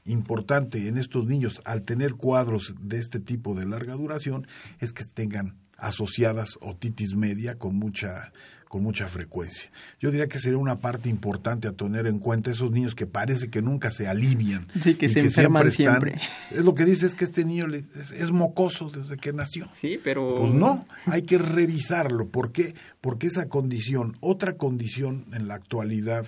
importante 0.05 0.89
en 0.89 0.99
estos 0.99 1.27
niños 1.27 1.61
al 1.65 1.83
tener 1.83 2.15
cuadros 2.15 2.75
de 2.81 2.99
este 2.99 3.21
tipo 3.21 3.55
de 3.55 3.67
larga 3.67 3.95
duración 3.95 4.47
es 4.81 4.93
que 4.93 5.05
tengan 5.05 5.57
asociadas 5.77 6.59
otitis 6.61 7.15
media 7.15 7.57
con 7.57 7.77
mucha 7.77 8.33
con 8.73 8.83
mucha 8.83 9.07
frecuencia. 9.07 9.71
Yo 10.01 10.11
diría 10.11 10.29
que 10.29 10.39
sería 10.39 10.57
una 10.57 10.77
parte 10.77 11.11
importante 11.11 11.69
a 11.69 11.73
tener 11.73 12.07
en 12.07 12.19
cuenta 12.19 12.51
esos 12.51 12.71
niños 12.71 12.95
que 12.95 13.05
parece 13.05 13.51
que 13.51 13.61
nunca 13.61 13.91
se 13.91 14.09
alivian. 14.09 14.67
Sí, 14.83 14.95
que 14.95 15.11
se 15.11 15.21
enferman 15.21 15.71
siempre, 15.71 16.19
Es 16.51 16.65
lo 16.65 16.75
que 16.75 16.87
dice 16.87 17.05
es 17.05 17.15
que 17.15 17.25
este 17.25 17.45
niño 17.45 17.67
es, 17.67 18.31
mocoso 18.31 18.89
desde 18.89 19.19
que 19.19 19.35
nació. 19.35 19.69
Sí, 19.79 20.01
pero... 20.03 20.37
Pues 20.39 20.53
no, 20.53 20.87
hay 21.05 21.21
que 21.21 21.37
revisarlo. 21.37 22.31
¿Por 22.31 22.51
qué? 22.51 22.75
Porque 23.03 23.27
esa 23.27 23.47
condición, 23.51 24.17
otra 24.21 24.57
condición 24.57 25.27
en 25.35 25.49
la 25.49 25.55
actualidad 25.57 26.27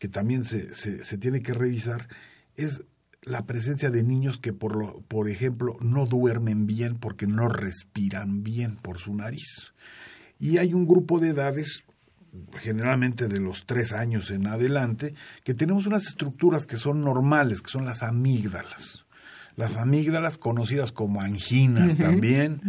que 0.00 0.08
también 0.08 0.44
se, 0.44 0.74
se, 0.74 1.04
se 1.04 1.16
tiene 1.16 1.42
que 1.42 1.54
revisar 1.54 2.08
es 2.56 2.82
la 3.24 3.46
presencia 3.46 3.90
de 3.90 4.02
niños 4.02 4.38
que, 4.38 4.52
por, 4.52 4.76
lo, 4.76 5.00
por 5.02 5.28
ejemplo, 5.28 5.76
no 5.80 6.06
duermen 6.06 6.66
bien 6.66 6.96
porque 6.96 7.26
no 7.26 7.48
respiran 7.48 8.42
bien 8.42 8.76
por 8.76 8.98
su 8.98 9.14
nariz. 9.14 9.72
Y 10.38 10.58
hay 10.58 10.74
un 10.74 10.86
grupo 10.86 11.20
de 11.20 11.30
edades, 11.30 11.84
generalmente 12.58 13.28
de 13.28 13.40
los 13.40 13.64
tres 13.66 13.92
años 13.92 14.30
en 14.30 14.46
adelante, 14.46 15.14
que 15.42 15.54
tenemos 15.54 15.86
unas 15.86 16.06
estructuras 16.06 16.66
que 16.66 16.76
son 16.76 17.02
normales, 17.02 17.62
que 17.62 17.70
son 17.70 17.86
las 17.86 18.02
amígdalas. 18.02 19.04
Las 19.56 19.76
amígdalas 19.76 20.36
conocidas 20.36 20.92
como 20.92 21.20
anginas 21.20 21.96
también. 21.96 22.60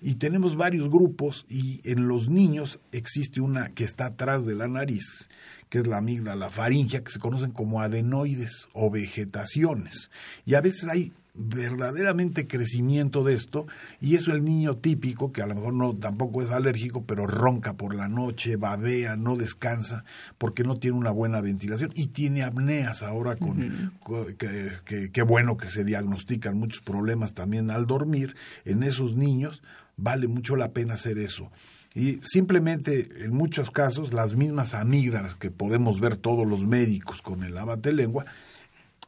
Y 0.00 0.16
tenemos 0.16 0.56
varios 0.56 0.90
grupos 0.90 1.46
y 1.48 1.80
en 1.84 2.08
los 2.08 2.28
niños 2.28 2.80
existe 2.90 3.40
una 3.40 3.68
que 3.68 3.84
está 3.84 4.06
atrás 4.06 4.44
de 4.44 4.56
la 4.56 4.66
nariz, 4.66 5.28
que 5.72 5.78
es 5.78 5.86
la 5.86 5.96
amígdala 5.96 6.50
faringea, 6.50 7.02
que 7.02 7.10
se 7.10 7.18
conocen 7.18 7.50
como 7.50 7.80
adenoides 7.80 8.68
o 8.74 8.90
vegetaciones. 8.90 10.10
Y 10.44 10.52
a 10.52 10.60
veces 10.60 10.86
hay 10.86 11.14
verdaderamente 11.32 12.46
crecimiento 12.46 13.24
de 13.24 13.32
esto 13.32 13.66
y 13.98 14.16
eso 14.16 14.32
el 14.32 14.44
niño 14.44 14.76
típico 14.76 15.32
que 15.32 15.40
a 15.40 15.46
lo 15.46 15.54
mejor 15.54 15.72
no 15.72 15.94
tampoco 15.94 16.42
es 16.42 16.50
alérgico 16.50 17.04
pero 17.06 17.26
ronca 17.26 17.72
por 17.72 17.94
la 17.94 18.06
noche 18.06 18.56
babea 18.56 19.16
no 19.16 19.36
descansa 19.36 20.04
porque 20.36 20.62
no 20.62 20.76
tiene 20.76 20.98
una 20.98 21.10
buena 21.10 21.40
ventilación 21.40 21.90
y 21.94 22.08
tiene 22.08 22.42
apneas 22.42 23.02
ahora 23.02 23.36
con, 23.36 23.94
que, 24.36 25.22
bueno 25.22 25.56
que 25.56 25.70
se 25.70 25.84
diagnostican 25.84 26.58
muchos 26.58 26.82
problemas 26.82 27.32
también 27.32 27.70
al 27.70 27.86
dormir 27.86 28.36
en 28.66 28.82
esos 28.82 29.16
niños 29.16 29.62
vale 29.96 30.28
mucho 30.28 30.54
la 30.54 30.72
pena 30.72 30.94
hacer 30.94 31.16
eso 31.16 31.50
y 31.94 32.20
simplemente, 32.24 33.24
en 33.24 33.34
muchos 33.34 33.70
casos, 33.70 34.12
las 34.14 34.34
mismas 34.34 34.74
amígdalas 34.74 35.36
que 35.36 35.50
podemos 35.50 36.00
ver 36.00 36.16
todos 36.16 36.46
los 36.46 36.66
médicos 36.66 37.20
con 37.20 37.44
el 37.44 37.56
abate 37.58 37.92
lengua, 37.92 38.24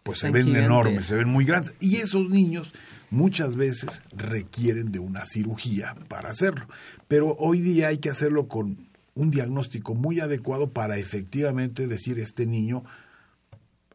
pues 0.03 0.19
se 0.19 0.31
ven 0.31 0.55
enormes, 0.55 1.07
se 1.07 1.15
ven 1.15 1.29
muy 1.29 1.47
grandes. 1.47 1.75
Y 1.81 1.97
esos 1.97 2.29
niños 2.29 2.75
muchas 3.11 3.57
veces 3.57 4.03
requieren 4.13 4.93
de 4.93 4.99
una 4.99 5.25
cirugía 5.25 5.97
para 6.09 6.29
hacerlo. 6.29 6.67
Pero 7.09 7.35
hoy 7.39 7.61
día 7.61 7.89
hay 7.89 7.99
que 7.99 8.11
hacerlo 8.11 8.49
con 8.49 8.77
un 9.15 9.31
diagnóstico 9.31 9.95
muy 9.95 10.21
adecuado 10.21 10.69
para 10.69 10.99
efectivamente 10.99 11.87
decir 11.87 12.19
este 12.19 12.45
niño 12.45 12.85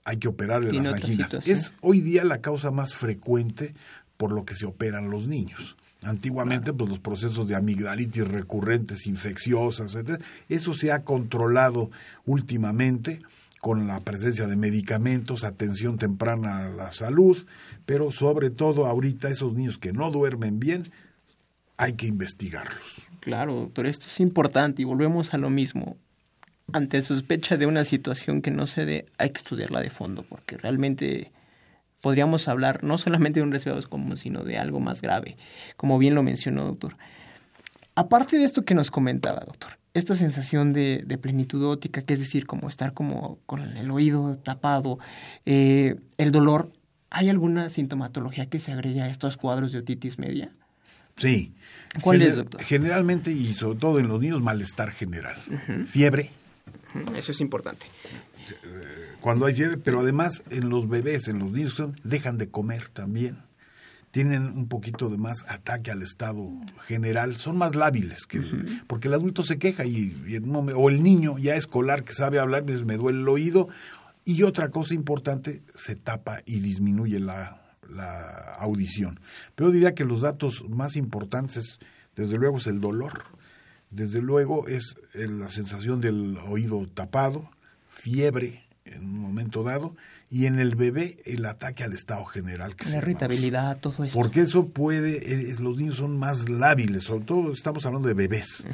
hay 0.04 0.18
que 0.18 0.30
operarle 0.30 0.74
las 0.74 0.94
anginas. 0.94 1.36
Es 1.46 1.74
hoy 1.82 2.02
día 2.02 2.24
la 2.24 2.42
causa 2.42 2.72
más 2.72 2.96
frecuente 2.96 3.76
por 4.18 4.32
lo 4.32 4.46
que 4.46 4.56
se 4.56 4.66
operan 4.66 5.12
los 5.12 5.28
niños. 5.28 5.78
Antiguamente, 6.06 6.72
pues 6.72 6.90
los 6.90 7.00
procesos 7.00 7.48
de 7.48 7.56
amigdalitis 7.56 8.26
recurrentes, 8.26 9.06
infecciosas, 9.06 9.96
etc. 9.96 10.22
Eso 10.48 10.74
se 10.74 10.92
ha 10.92 11.04
controlado 11.04 11.92
últimamente 12.26 13.22
con 13.60 13.88
la 13.88 14.00
presencia 14.00 14.48
de 14.48 14.56
medicamentos, 14.56 15.44
atención 15.44 15.98
temprana 15.98 16.66
a 16.66 16.70
la 16.70 16.92
salud, 16.94 17.46
pero 17.86 18.12
sobre 18.12 18.50
todo 18.50 18.86
ahorita 18.86 19.30
esos 19.30 19.54
niños 19.54 19.78
que 19.78 19.92
no 19.92 20.12
duermen 20.12 20.60
bien, 20.60 20.90
hay 21.76 21.94
que 21.94 22.08
investigarlos. 22.08 23.04
Claro, 23.20 23.56
doctor, 23.56 23.86
esto 23.86 24.06
es 24.06 24.20
importante 24.22 24.82
y 24.82 24.86
volvemos 24.86 25.34
a 25.34 25.38
lo 25.38 25.50
mismo. 25.50 25.98
Ante 26.72 27.02
sospecha 27.02 27.58
de 27.58 27.66
una 27.66 27.84
situación 27.84 28.42
que 28.42 28.52
no 28.52 28.68
se 28.68 28.86
dé, 28.86 29.06
hay 29.18 29.32
que 29.32 29.40
estudiarla 29.40 29.82
de 29.82 29.90
fondo, 29.90 30.24
porque 30.24 30.56
realmente 30.56 31.32
podríamos 32.02 32.48
hablar 32.48 32.84
no 32.84 32.98
solamente 32.98 33.40
de 33.40 33.46
un 33.46 33.52
resfriado 33.52 33.82
común, 33.90 34.18
sino 34.18 34.44
de 34.44 34.58
algo 34.58 34.80
más 34.80 35.02
grave, 35.02 35.38
como 35.78 35.98
bien 35.98 36.16
lo 36.16 36.24
mencionó, 36.24 36.66
doctor. 36.66 36.96
Aparte 37.96 38.38
de 38.38 38.46
esto 38.46 38.64
que 38.64 38.76
nos 38.76 38.92
comentaba, 38.92 39.42
doctor, 39.46 39.78
esta 39.94 40.16
sensación 40.16 40.72
de, 40.74 41.20
plenitud 41.22 41.66
óptica, 41.66 42.02
que 42.02 42.14
es 42.14 42.20
decir, 42.20 42.46
como 42.46 42.70
estar 42.70 42.94
como 42.94 43.40
con 43.46 43.62
el 43.62 43.92
oído 43.92 44.38
tapado, 44.38 45.00
eh, 45.46 45.96
el 46.18 46.32
dolor, 46.32 46.70
¿hay 47.10 47.30
alguna 47.30 47.70
sintomatología 47.70 48.46
que 48.46 48.60
se 48.60 48.72
agregue 48.72 49.02
a 49.02 49.10
estos 49.10 49.38
cuadros 49.38 49.72
de 49.72 49.80
otitis 49.80 50.20
media? 50.20 50.52
Sí. 51.18 51.54
¿Cuál 52.02 52.22
es, 52.22 52.36
doctor? 52.36 52.64
Generalmente, 52.64 53.32
y 53.32 53.54
sobre 53.54 53.80
todo 53.80 54.00
en 54.00 54.08
los 54.08 54.22
niños, 54.22 54.42
malestar 54.42 54.92
general. 54.92 55.36
Fiebre. 55.86 56.32
Eso 57.16 57.32
es 57.32 57.42
importante. 57.42 57.86
Eh, 58.64 59.09
cuando 59.22 59.46
hay 59.46 59.56
fiebre, 59.56 59.78
pero 59.78 60.00
además 60.00 60.44
en 60.50 60.70
los 60.70 60.88
bebés, 60.88 61.28
en 61.28 61.40
los 61.40 61.52
niños, 61.52 61.82
dejan 62.04 62.38
de 62.38 62.50
comer 62.50 62.90
también. 62.90 63.38
Tienen 64.12 64.44
un 64.44 64.68
poquito 64.68 65.10
de 65.10 65.18
más 65.18 65.46
ataque 65.48 65.92
al 65.92 66.02
estado 66.02 66.50
general, 66.88 67.36
son 67.36 67.58
más 67.58 67.76
lábiles, 67.76 68.26
que 68.26 68.42
porque 68.88 69.08
el 69.08 69.14
adulto 69.14 69.44
se 69.44 69.60
queja 69.60 69.86
y, 69.86 70.16
o 70.76 70.90
el 70.90 71.04
niño 71.04 71.38
ya 71.38 71.56
escolar 71.56 72.04
que 72.04 72.14
sabe 72.14 72.40
hablar, 72.40 72.66
les 72.66 72.84
me 72.84 72.98
duele 72.98 73.20
el 73.20 73.30
oído. 73.30 73.68
Y 74.26 74.44
otra 74.44 74.70
cosa 74.70 74.96
importante, 74.96 75.62
se 75.76 75.96
tapa 75.96 76.42
y 76.46 76.60
disminuye 76.60 77.20
la, 77.20 77.62
la 77.90 78.56
audición. 78.60 79.20
Pero 79.56 79.72
diría 79.72 79.94
que 79.94 80.06
los 80.06 80.22
datos 80.22 80.64
más 80.70 80.96
importantes, 80.96 81.80
desde 82.16 82.38
luego, 82.38 82.58
es 82.58 82.68
el 82.68 82.80
dolor. 82.80 83.24
Desde 83.92 84.22
luego 84.22 84.68
es 84.68 84.96
la 85.14 85.50
sensación 85.50 86.00
del 86.00 86.38
oído 86.38 86.86
tapado, 86.94 87.50
fiebre, 87.88 88.69
en 88.96 89.04
un 89.04 89.20
momento 89.20 89.64
dado, 89.64 89.96
y 90.30 90.46
en 90.46 90.60
el 90.60 90.76
bebé 90.76 91.20
el 91.26 91.46
ataque 91.46 91.84
al 91.84 91.94
estado 91.94 92.24
general. 92.26 92.76
Que 92.76 92.90
la 92.90 92.98
irritabilidad, 92.98 93.80
todo 93.80 94.04
eso. 94.04 94.14
Porque 94.14 94.42
eso 94.42 94.68
puede, 94.68 95.54
los 95.60 95.78
niños 95.78 95.96
son 95.96 96.20
más 96.20 96.50
lábiles, 96.50 97.04
sobre 97.04 97.26
todo 97.26 97.52
estamos 97.52 97.86
hablando 97.86 98.08
de 98.08 98.14
bebés. 98.14 98.66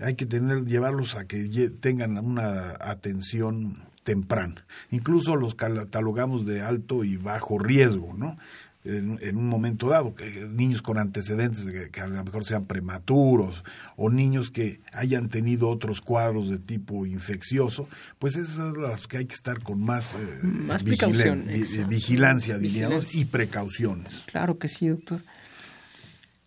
Hay 0.00 0.14
que 0.14 0.26
tener, 0.26 0.64
llevarlos 0.64 1.14
a 1.14 1.26
que 1.26 1.70
tengan 1.80 2.18
una 2.18 2.76
atención 2.80 3.76
temprana. 4.04 4.64
Incluso 4.90 5.36
los 5.36 5.54
catalogamos 5.54 6.46
de 6.46 6.62
alto 6.62 7.04
y 7.04 7.16
bajo 7.16 7.58
riesgo, 7.58 8.14
¿no? 8.14 8.38
En, 8.84 9.36
un 9.36 9.48
momento 9.48 9.88
dado, 9.88 10.14
que 10.14 10.24
niños 10.50 10.82
con 10.82 10.98
antecedentes 10.98 11.64
que, 11.90 12.00
a 12.00 12.06
lo 12.06 12.24
mejor 12.24 12.44
sean 12.44 12.64
prematuros 12.64 13.64
o 13.96 14.10
niños 14.10 14.50
que 14.50 14.80
hayan 14.92 15.28
tenido 15.28 15.68
otros 15.68 16.00
cuadros 16.00 16.50
de 16.50 16.58
tipo 16.58 17.06
infeccioso, 17.06 17.88
pues 18.18 18.36
esas 18.36 18.56
son 18.56 18.82
las 18.82 19.06
que 19.06 19.18
hay 19.18 19.26
que 19.26 19.34
estar 19.34 19.62
con 19.62 19.80
más, 19.80 20.14
eh, 20.14 21.84
vigilancia, 21.88 22.58
diríamos, 22.58 23.14
y 23.14 23.24
precauciones. 23.24 24.24
Claro 24.26 24.58
que 24.58 24.68
sí, 24.68 24.88
doctor. 24.88 25.22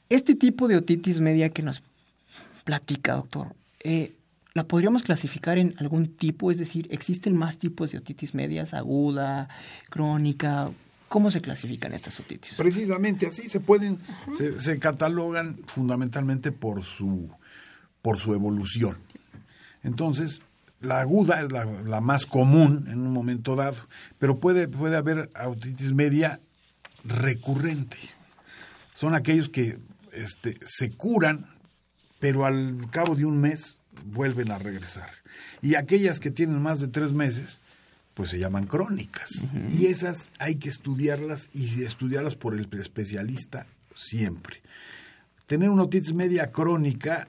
Este 0.10 0.36
tipo 0.36 0.68
de 0.68 0.76
otitis 0.76 1.22
media 1.22 1.50
que 1.50 1.64
nos 1.64 1.82
platica, 2.64 3.14
doctor, 3.14 3.56
eh, 3.84 4.14
¿la 4.54 4.68
podríamos 4.68 5.04
clasificar 5.04 5.58
en 5.58 5.74
algún 5.78 6.08
tipo? 6.08 6.52
Es 6.52 6.58
decir, 6.58 6.88
¿existen 6.92 7.36
más 7.36 7.58
tipos 7.58 7.92
de 7.92 8.00
otitis 8.00 8.34
medias, 8.34 8.74
aguda, 8.74 9.48
crónica? 9.90 10.70
¿Cómo 11.08 11.30
se 11.32 11.42
clasifican 11.42 11.94
estas 11.94 12.20
otitis? 12.20 12.56
Precisamente 12.56 13.28
así 13.28 13.48
se 13.48 13.60
pueden, 13.60 14.00
se, 14.60 14.80
catalogan 14.80 15.58
fundamentalmente 15.68 16.52
por 16.52 16.84
su, 16.84 17.30
por 18.02 18.20
su 18.20 18.34
evolución. 18.34 18.98
Entonces, 19.84 20.42
la 20.82 21.00
aguda 21.00 21.42
es 21.42 21.52
la, 21.52 22.02
más 22.02 22.26
común 22.26 22.88
en 22.90 23.00
un 23.00 23.14
momento 23.14 23.56
dado, 23.56 23.78
pero 24.20 24.40
puede, 24.40 24.68
puede 24.68 24.98
haber 24.98 25.30
otitis 25.46 25.94
media 25.94 26.40
recurrente. 27.04 27.98
Son 28.96 29.14
aquellos 29.14 29.50
que 29.50 29.78
este, 30.12 30.58
se 30.66 30.92
curan, 30.92 31.46
pero 32.20 32.46
al 32.46 32.90
cabo 32.90 33.16
de 33.16 33.26
un 33.26 33.40
mes 33.40 33.80
vuelven 34.06 34.52
a 34.52 34.58
regresar. 34.58 35.10
Y 35.62 35.76
aquellas 35.76 36.20
que 36.20 36.32
tienen 36.32 36.62
más 36.62 36.80
de 36.80 36.88
tres 36.88 37.12
meses, 37.12 37.62
pues 38.16 38.32
se 38.32 38.40
llaman 38.40 38.66
crónicas. 38.66 39.30
Y 39.70 39.86
esas 39.88 40.32
hay 40.40 40.56
que 40.56 40.70
estudiarlas 40.70 41.50
y 41.54 41.84
estudiarlas 41.84 42.36
por 42.36 42.56
el 42.56 42.68
especialista 42.80 43.68
siempre. 43.94 44.62
Tener 45.46 45.70
una 45.70 45.84
otitis 45.84 46.14
media 46.14 46.52
crónica 46.52 47.28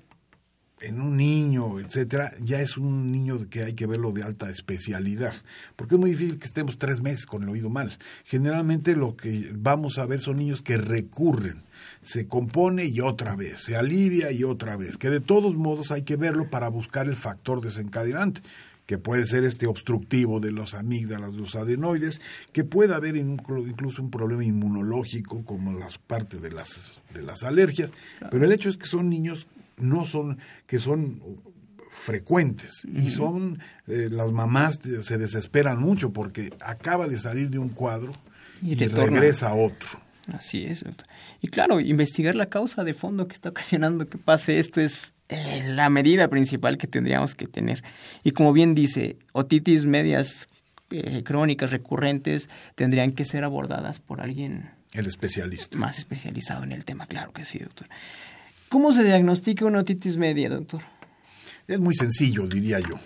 en 0.80 1.00
un 1.00 1.16
niño, 1.16 1.80
etcétera, 1.80 2.32
ya 2.40 2.60
es 2.60 2.76
un 2.76 3.10
niño 3.10 3.48
que 3.50 3.64
hay 3.64 3.74
que 3.74 3.86
verlo 3.86 4.12
de 4.12 4.22
alta 4.22 4.48
especialidad, 4.48 5.34
porque 5.74 5.96
es 5.96 6.00
muy 6.00 6.10
difícil 6.10 6.38
que 6.38 6.46
estemos 6.46 6.78
tres 6.78 7.00
meses 7.00 7.26
con 7.26 7.42
el 7.42 7.48
oído 7.48 7.68
mal. 7.68 7.98
Generalmente 8.24 8.94
lo 8.94 9.16
que 9.16 9.50
vamos 9.54 9.98
a 9.98 10.06
ver 10.06 10.20
son 10.20 10.36
niños 10.36 10.62
que 10.62 10.76
recurren, 10.76 11.62
se 12.06 12.28
compone 12.28 12.86
y 12.86 13.00
otra 13.00 13.34
vez, 13.34 13.62
se 13.62 13.76
alivia 13.76 14.30
y 14.30 14.44
otra 14.44 14.76
vez, 14.76 14.96
que 14.96 15.10
de 15.10 15.20
todos 15.20 15.56
modos 15.56 15.90
hay 15.90 16.02
que 16.02 16.16
verlo 16.16 16.48
para 16.48 16.68
buscar 16.68 17.08
el 17.08 17.16
factor 17.16 17.60
desencadenante 17.60 18.42
que 18.86 18.98
puede 18.98 19.26
ser 19.26 19.42
este 19.42 19.66
obstructivo 19.66 20.38
de 20.38 20.52
los 20.52 20.74
amígdalas, 20.74 21.32
de 21.32 21.38
los 21.38 21.56
adenoides, 21.56 22.20
que 22.52 22.62
puede 22.62 22.94
haber 22.94 23.16
incluso 23.16 24.00
un 24.00 24.12
problema 24.12 24.44
inmunológico 24.44 25.44
como 25.44 25.76
las 25.76 25.98
parte 25.98 26.38
de 26.38 26.52
las 26.52 27.00
de 27.12 27.22
las 27.22 27.42
alergias, 27.42 27.92
pero 28.30 28.44
el 28.44 28.52
hecho 28.52 28.68
es 28.68 28.76
que 28.76 28.86
son 28.86 29.10
niños 29.10 29.48
no 29.76 30.06
son 30.06 30.38
que 30.68 30.78
son 30.78 31.20
frecuentes 31.90 32.86
y 32.92 33.08
son 33.08 33.58
eh, 33.88 34.08
las 34.08 34.30
mamás 34.30 34.78
se 35.02 35.18
desesperan 35.18 35.80
mucho 35.80 36.12
porque 36.12 36.52
acaba 36.60 37.08
de 37.08 37.18
salir 37.18 37.50
de 37.50 37.58
un 37.58 37.70
cuadro 37.70 38.12
y, 38.62 38.76
regresa 38.76 39.48
a 39.48 39.54
otro. 39.54 40.00
Así 40.32 40.64
es. 40.64 40.84
Y 41.46 41.48
claro, 41.48 41.78
investigar 41.78 42.34
la 42.34 42.46
causa 42.46 42.82
de 42.82 42.92
fondo 42.92 43.28
que 43.28 43.34
está 43.34 43.50
ocasionando 43.50 44.08
que 44.08 44.18
pase 44.18 44.58
esto 44.58 44.80
es 44.80 45.14
eh, 45.28 45.62
la 45.68 45.88
medida 45.90 46.26
principal 46.26 46.76
que 46.76 46.88
tendríamos 46.88 47.36
que 47.36 47.46
tener. 47.46 47.84
Y 48.24 48.32
como 48.32 48.52
bien 48.52 48.74
dice, 48.74 49.16
otitis 49.30 49.86
medias 49.86 50.48
eh, 50.90 51.22
crónicas 51.22 51.70
recurrentes 51.70 52.50
tendrían 52.74 53.12
que 53.12 53.24
ser 53.24 53.44
abordadas 53.44 54.00
por 54.00 54.20
alguien. 54.20 54.70
El 54.92 55.06
especialista. 55.06 55.78
Más 55.78 55.98
especializado 55.98 56.64
en 56.64 56.72
el 56.72 56.84
tema, 56.84 57.06
claro 57.06 57.32
que 57.32 57.44
sí, 57.44 57.60
doctor. 57.60 57.86
¿Cómo 58.68 58.90
se 58.90 59.04
diagnostica 59.04 59.66
una 59.66 59.78
otitis 59.78 60.16
media, 60.16 60.48
doctor? 60.48 60.82
Es 61.68 61.78
muy 61.78 61.94
sencillo, 61.94 62.48
diría 62.48 62.80
yo. 62.80 62.98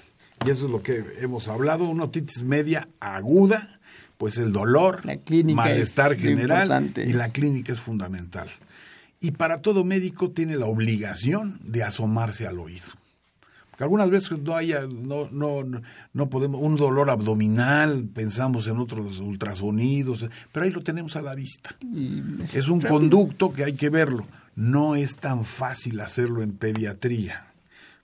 Y 0.47 0.51
eso 0.51 0.65
es 0.65 0.73
lo 0.73 0.83
que 0.83 1.05
hemos 1.21 1.47
hablado, 1.49 1.85
una 1.85 2.05
otitis 2.05 2.43
media 2.43 2.89
aguda, 3.01 3.80
pues 4.21 4.37
el 4.37 4.53
dolor, 4.53 5.01
malestar 5.55 6.15
general 6.15 6.93
y 6.95 7.15
la 7.15 7.31
clínica 7.31 7.73
es 7.73 7.81
fundamental. 7.81 8.51
Y 9.19 9.31
para 9.31 9.63
todo 9.63 9.83
médico 9.83 10.31
tiene 10.31 10.57
la 10.57 10.67
obligación 10.67 11.59
de 11.65 11.85
asomarse 11.85 12.47
al 12.47 12.59
oído. 12.59 12.89
Porque 13.71 13.85
algunas 13.85 14.11
veces 14.11 14.39
no 14.41 14.55
haya, 14.57 14.87
no, 14.87 15.31
no, 15.31 15.63
no 16.13 16.29
podemos, 16.29 16.61
un 16.61 16.77
dolor 16.77 17.09
abdominal, 17.09 18.05
pensamos 18.15 18.67
en 18.67 18.77
otros 18.77 19.21
ultrasonidos, 19.21 20.27
pero 20.53 20.67
ahí 20.67 20.71
lo 20.71 20.83
tenemos 20.83 21.17
a 21.17 21.23
la 21.23 21.35
vista. 21.35 21.75
es 22.53 22.69
un 22.69 22.83
conducto 22.83 23.55
que 23.55 23.65
hay 23.65 23.73
que 23.73 23.89
verlo. 23.89 24.27
No 24.55 24.97
es 24.97 25.17
tan 25.17 25.47
fácil 25.47 25.99
hacerlo 25.99 26.43
en 26.43 26.53
pediatría 26.53 27.50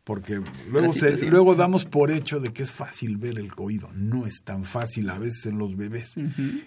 porque 0.07 0.41
luego, 0.71 0.95
luego 1.31 1.55
damos 1.57 1.85
por 1.85 2.13
hecho 2.13 2.39
de 2.39 2.53
que 2.53 2.63
es 2.63 2.71
fácil 2.71 3.17
ver 3.17 3.41
el 3.41 3.51
oído. 3.57 3.91
No 3.93 4.25
es 4.25 4.45
tan 4.45 4.63
fácil 4.63 5.11
a 5.11 5.19
veces 5.19 5.47
en 5.47 5.59
los 5.59 5.77
bebés. 5.77 6.15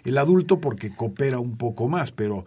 El 0.03 0.17
adulto 0.17 0.59
porque 0.59 0.93
coopera 0.93 1.39
un 1.39 1.55
poco 1.55 1.87
más, 1.87 2.11
pero 2.11 2.45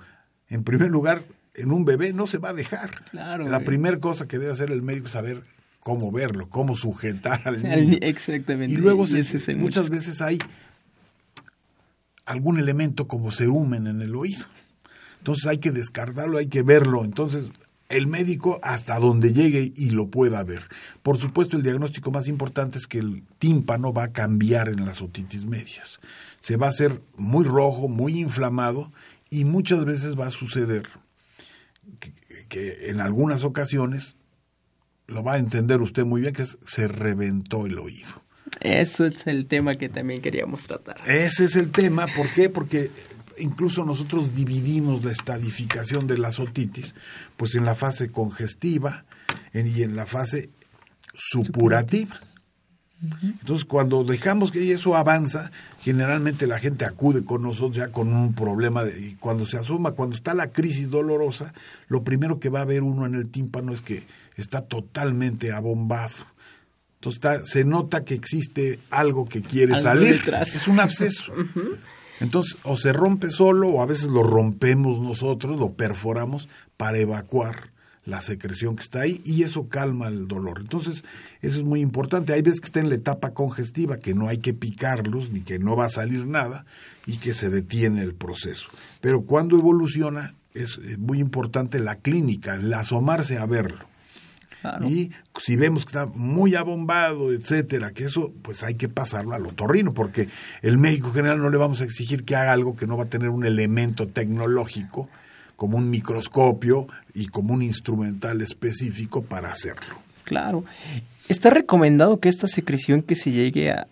en 0.50 0.64
primer 0.64 0.90
lugar 0.90 1.22
en 1.54 1.72
un 1.72 1.86
bebé 1.86 2.12
no 2.12 2.26
se 2.26 2.36
va 2.36 2.50
a 2.50 2.52
dejar. 2.52 2.90
la 3.12 3.60
primera 3.64 4.00
cosa 4.00 4.28
que 4.28 4.38
debe 4.38 4.52
hacer 4.52 4.70
el 4.70 4.82
médico 4.82 5.06
es 5.06 5.12
saber 5.12 5.44
cómo 5.80 6.12
verlo, 6.12 6.50
cómo 6.50 6.76
sujetar 6.76 7.40
al 7.46 7.62
niño. 7.62 7.96
Exactamente. 8.02 8.74
Y 8.74 8.76
luego 8.76 9.06
muchas 9.56 9.88
veces 9.88 10.20
hay 10.20 10.38
algún 12.26 12.58
elemento 12.58 13.08
como 13.08 13.32
cerumen 13.32 13.86
en 13.86 14.02
el 14.02 14.14
oído. 14.14 14.44
Entonces 15.20 15.46
hay 15.46 15.56
que 15.56 15.70
descartarlo, 15.70 16.36
hay 16.36 16.48
que 16.48 16.62
verlo. 16.62 17.02
Entonces 17.02 17.50
el 17.92 18.06
médico 18.06 18.58
hasta 18.62 18.98
donde 18.98 19.32
llegue 19.32 19.72
y 19.76 19.90
lo 19.90 20.08
pueda 20.08 20.42
ver. 20.42 20.62
Por 21.02 21.18
supuesto, 21.18 21.56
el 21.56 21.62
diagnóstico 21.62 22.10
más 22.10 22.26
importante 22.26 22.78
es 22.78 22.86
que 22.86 22.98
el 22.98 23.22
tímpano 23.38 23.92
va 23.92 24.04
a 24.04 24.12
cambiar 24.12 24.68
en 24.68 24.86
las 24.86 25.02
otitis 25.02 25.44
medias. 25.44 26.00
Se 26.40 26.56
va 26.56 26.66
a 26.66 26.70
hacer 26.70 27.02
muy 27.16 27.44
rojo, 27.44 27.88
muy 27.88 28.18
inflamado 28.18 28.90
y 29.28 29.44
muchas 29.44 29.84
veces 29.84 30.18
va 30.18 30.26
a 30.26 30.30
suceder 30.30 30.88
que, 32.48 32.90
en 32.90 33.00
algunas 33.00 33.44
ocasiones 33.44 34.16
lo 35.06 35.22
va 35.22 35.34
a 35.34 35.38
entender 35.38 35.82
usted 35.82 36.04
muy 36.04 36.22
bien, 36.22 36.32
que 36.32 36.46
se 36.46 36.88
reventó 36.88 37.66
el 37.66 37.78
oído. 37.78 38.22
Eso 38.60 39.04
es 39.04 39.26
el 39.26 39.46
tema 39.46 39.76
que 39.76 39.88
también 39.88 40.22
queríamos 40.22 40.66
tratar. 40.66 40.96
Ese 41.06 41.44
es 41.44 41.56
el 41.56 41.70
tema, 41.70 42.06
¿por 42.06 42.28
qué? 42.32 42.48
Porque 42.48 42.90
incluso 43.42 43.84
nosotros 43.84 44.34
dividimos 44.34 45.04
la 45.04 45.12
estadificación 45.12 46.06
de 46.06 46.18
la 46.18 46.30
otitis, 46.30 46.94
pues 47.36 47.54
en 47.54 47.64
la 47.64 47.74
fase 47.74 48.10
congestiva 48.10 49.04
y 49.52 49.82
en 49.82 49.96
la 49.96 50.06
fase 50.06 50.50
supurativa. 51.14 52.18
Entonces, 53.22 53.64
cuando 53.64 54.04
dejamos 54.04 54.52
que 54.52 54.72
eso 54.72 54.96
avanza, 54.96 55.50
generalmente 55.80 56.46
la 56.46 56.60
gente 56.60 56.84
acude 56.84 57.24
con 57.24 57.42
nosotros 57.42 57.76
ya 57.76 57.88
con 57.88 58.12
un 58.12 58.32
problema 58.32 58.84
de, 58.84 59.08
y 59.08 59.14
cuando 59.16 59.44
se 59.44 59.58
asoma, 59.58 59.92
cuando 59.92 60.14
está 60.14 60.34
la 60.34 60.52
crisis 60.52 60.88
dolorosa, 60.88 61.52
lo 61.88 62.04
primero 62.04 62.38
que 62.38 62.48
va 62.48 62.60
a 62.60 62.64
ver 62.64 62.84
uno 62.84 63.04
en 63.04 63.16
el 63.16 63.28
tímpano 63.28 63.72
es 63.72 63.82
que 63.82 64.06
está 64.36 64.62
totalmente 64.62 65.52
abombado. 65.52 66.24
Entonces 67.00 67.50
se 67.50 67.64
nota 67.64 68.04
que 68.04 68.14
existe 68.14 68.78
algo 68.88 69.28
que 69.28 69.42
quiere 69.42 69.76
salir. 69.76 70.22
Es 70.40 70.68
un 70.68 70.78
absceso. 70.78 71.32
Entonces, 72.22 72.56
o 72.62 72.76
se 72.76 72.92
rompe 72.92 73.30
solo 73.30 73.68
o 73.68 73.82
a 73.82 73.86
veces 73.86 74.06
lo 74.06 74.22
rompemos 74.22 75.00
nosotros, 75.00 75.58
lo 75.58 75.72
perforamos 75.72 76.48
para 76.76 76.98
evacuar 76.98 77.72
la 78.04 78.20
secreción 78.20 78.74
que 78.76 78.82
está 78.82 79.00
ahí 79.00 79.20
y 79.24 79.42
eso 79.42 79.68
calma 79.68 80.08
el 80.08 80.26
dolor. 80.26 80.58
Entonces, 80.60 81.04
eso 81.40 81.58
es 81.58 81.64
muy 81.64 81.80
importante. 81.80 82.32
Hay 82.32 82.42
veces 82.42 82.60
que 82.60 82.66
está 82.66 82.80
en 82.80 82.88
la 82.88 82.96
etapa 82.96 83.32
congestiva, 83.34 83.98
que 83.98 84.14
no 84.14 84.28
hay 84.28 84.38
que 84.38 84.54
picarlos 84.54 85.30
ni 85.30 85.40
que 85.40 85.58
no 85.58 85.76
va 85.76 85.86
a 85.86 85.90
salir 85.90 86.26
nada 86.26 86.64
y 87.06 87.18
que 87.18 87.34
se 87.34 87.50
detiene 87.50 88.02
el 88.02 88.14
proceso. 88.14 88.68
Pero 89.00 89.22
cuando 89.22 89.58
evoluciona, 89.58 90.34
es 90.54 90.78
eh, 90.82 90.96
muy 90.98 91.18
importante 91.18 91.78
la 91.78 91.96
clínica, 91.96 92.54
el 92.54 92.72
asomarse 92.74 93.38
a 93.38 93.46
verlo. 93.46 93.91
Y 94.88 95.10
si 95.40 95.56
vemos 95.56 95.84
que 95.84 95.90
está 95.90 96.06
muy 96.06 96.54
abombado, 96.54 97.32
etcétera, 97.32 97.92
que 97.92 98.04
eso, 98.04 98.32
pues 98.42 98.62
hay 98.62 98.74
que 98.74 98.88
pasarlo 98.88 99.34
al 99.34 99.46
otorrino, 99.46 99.92
porque 99.92 100.28
el 100.62 100.78
médico 100.78 101.12
general 101.12 101.38
no 101.38 101.50
le 101.50 101.56
vamos 101.56 101.80
a 101.80 101.84
exigir 101.84 102.24
que 102.24 102.36
haga 102.36 102.52
algo 102.52 102.76
que 102.76 102.86
no 102.86 102.96
va 102.96 103.04
a 103.04 103.08
tener 103.08 103.28
un 103.28 103.44
elemento 103.44 104.06
tecnológico 104.06 105.08
como 105.56 105.78
un 105.78 105.90
microscopio 105.90 106.86
y 107.14 107.26
como 107.26 107.54
un 107.54 107.62
instrumental 107.62 108.40
específico 108.40 109.22
para 109.22 109.50
hacerlo. 109.50 109.96
Claro. 110.24 110.64
Está 111.28 111.50
recomendado 111.50 112.18
que 112.18 112.28
esta 112.28 112.46
secreción 112.46 113.02
que 113.02 113.14
se 113.14 113.30
llegue 113.30 113.70
a, 113.70 113.86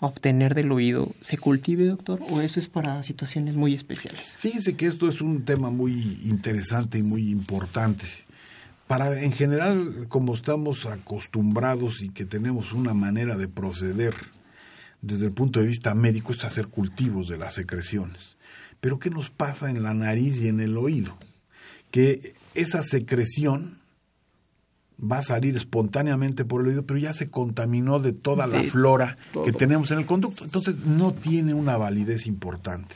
obtener 0.00 0.54
del 0.54 0.70
oído 0.70 1.14
se 1.20 1.38
cultive, 1.38 1.86
doctor? 1.86 2.20
¿O 2.30 2.40
eso 2.40 2.60
es 2.60 2.68
para 2.68 3.02
situaciones 3.02 3.54
muy 3.54 3.74
especiales? 3.74 4.36
Fíjese 4.36 4.74
que 4.74 4.86
esto 4.86 5.08
es 5.08 5.20
un 5.20 5.44
tema 5.44 5.70
muy 5.70 6.18
interesante 6.24 6.98
y 6.98 7.02
muy 7.02 7.30
importante. 7.30 8.04
Para, 8.86 9.22
en 9.22 9.32
general, 9.32 10.06
como 10.08 10.34
estamos 10.34 10.86
acostumbrados 10.86 12.02
y 12.02 12.10
que 12.10 12.24
tenemos 12.24 12.72
una 12.72 12.94
manera 12.94 13.36
de 13.36 13.48
proceder 13.48 14.14
desde 15.00 15.26
el 15.26 15.32
punto 15.32 15.60
de 15.60 15.66
vista 15.66 15.94
médico, 15.94 16.32
es 16.32 16.44
hacer 16.44 16.68
cultivos 16.68 17.28
de 17.28 17.38
las 17.38 17.54
secreciones. 17.54 18.36
Pero 18.80 18.98
¿qué 18.98 19.10
nos 19.10 19.30
pasa 19.30 19.70
en 19.70 19.82
la 19.82 19.94
nariz 19.94 20.40
y 20.40 20.48
en 20.48 20.60
el 20.60 20.76
oído? 20.76 21.16
Que 21.90 22.34
esa 22.54 22.82
secreción 22.82 23.78
va 25.00 25.18
a 25.18 25.22
salir 25.22 25.56
espontáneamente 25.56 26.44
por 26.44 26.60
el 26.60 26.68
oído, 26.68 26.86
pero 26.86 26.98
ya 26.98 27.12
se 27.12 27.30
contaminó 27.30 27.98
de 28.00 28.12
toda 28.12 28.46
la 28.46 28.62
flora 28.62 29.16
que 29.44 29.52
tenemos 29.52 29.90
en 29.90 29.98
el 29.98 30.06
conducto. 30.06 30.44
Entonces 30.44 30.84
no 30.86 31.12
tiene 31.12 31.54
una 31.54 31.76
validez 31.76 32.26
importante. 32.26 32.94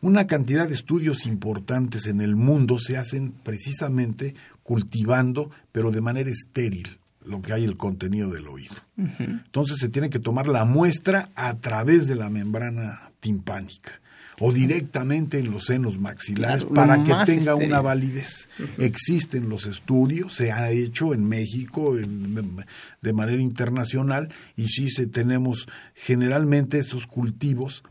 Una 0.00 0.26
cantidad 0.26 0.68
de 0.68 0.74
estudios 0.74 1.26
importantes 1.26 2.06
en 2.06 2.20
el 2.20 2.36
mundo 2.36 2.78
se 2.78 2.96
hacen 2.96 3.32
precisamente 3.42 4.34
cultivando, 4.68 5.50
pero 5.72 5.90
de 5.90 6.02
manera 6.02 6.28
estéril, 6.28 6.98
lo 7.24 7.40
que 7.40 7.54
hay 7.54 7.64
el 7.64 7.78
contenido 7.78 8.28
del 8.28 8.48
oído. 8.48 8.74
Entonces 8.98 9.78
se 9.78 9.88
tiene 9.88 10.10
que 10.10 10.18
tomar 10.18 10.46
la 10.46 10.66
muestra 10.66 11.30
a 11.34 11.54
través 11.54 12.06
de 12.06 12.16
la 12.16 12.28
membrana 12.28 13.12
timpánica 13.18 13.92
o 14.38 14.52
directamente 14.52 15.38
en 15.38 15.52
los 15.52 15.64
senos 15.64 15.98
maxilares 15.98 16.66
para 16.66 17.02
que 17.02 17.14
tenga 17.24 17.54
una 17.54 17.80
validez. 17.80 18.50
Existen 18.76 19.48
los 19.48 19.64
estudios, 19.64 20.34
se 20.34 20.52
ha 20.52 20.70
hecho 20.70 21.14
en 21.14 21.26
México 21.26 21.96
de 21.96 23.12
manera 23.14 23.40
internacional 23.40 24.28
y 24.54 24.68
sí 24.68 24.90
se 24.90 25.06
tenemos 25.06 25.66
generalmente 25.94 26.78
estos 26.78 27.06
cultivos 27.06 27.84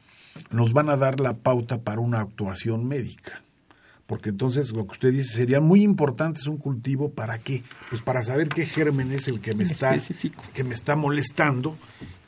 nos 0.51 0.73
van 0.73 0.91
a 0.91 0.95
dar 0.95 1.19
la 1.19 1.37
pauta 1.37 1.81
para 1.81 2.01
una 2.01 2.19
actuación 2.19 2.87
médica. 2.87 3.41
Porque 4.07 4.29
entonces 4.29 4.71
lo 4.71 4.87
que 4.87 4.93
usted 4.93 5.11
dice 5.11 5.33
sería 5.33 5.59
muy 5.59 5.83
importante 5.83 6.39
es 6.39 6.47
un 6.47 6.57
cultivo 6.57 7.11
para 7.11 7.39
qué? 7.39 7.61
Pues 7.89 8.01
para 8.01 8.23
saber 8.23 8.47
qué 8.47 8.65
germen 8.65 9.11
es 9.11 9.27
el 9.27 9.41
que 9.41 9.53
me 9.53 9.65
está 9.65 9.97
que 10.53 10.63
me 10.63 10.73
está 10.73 10.95
molestando 10.95 11.77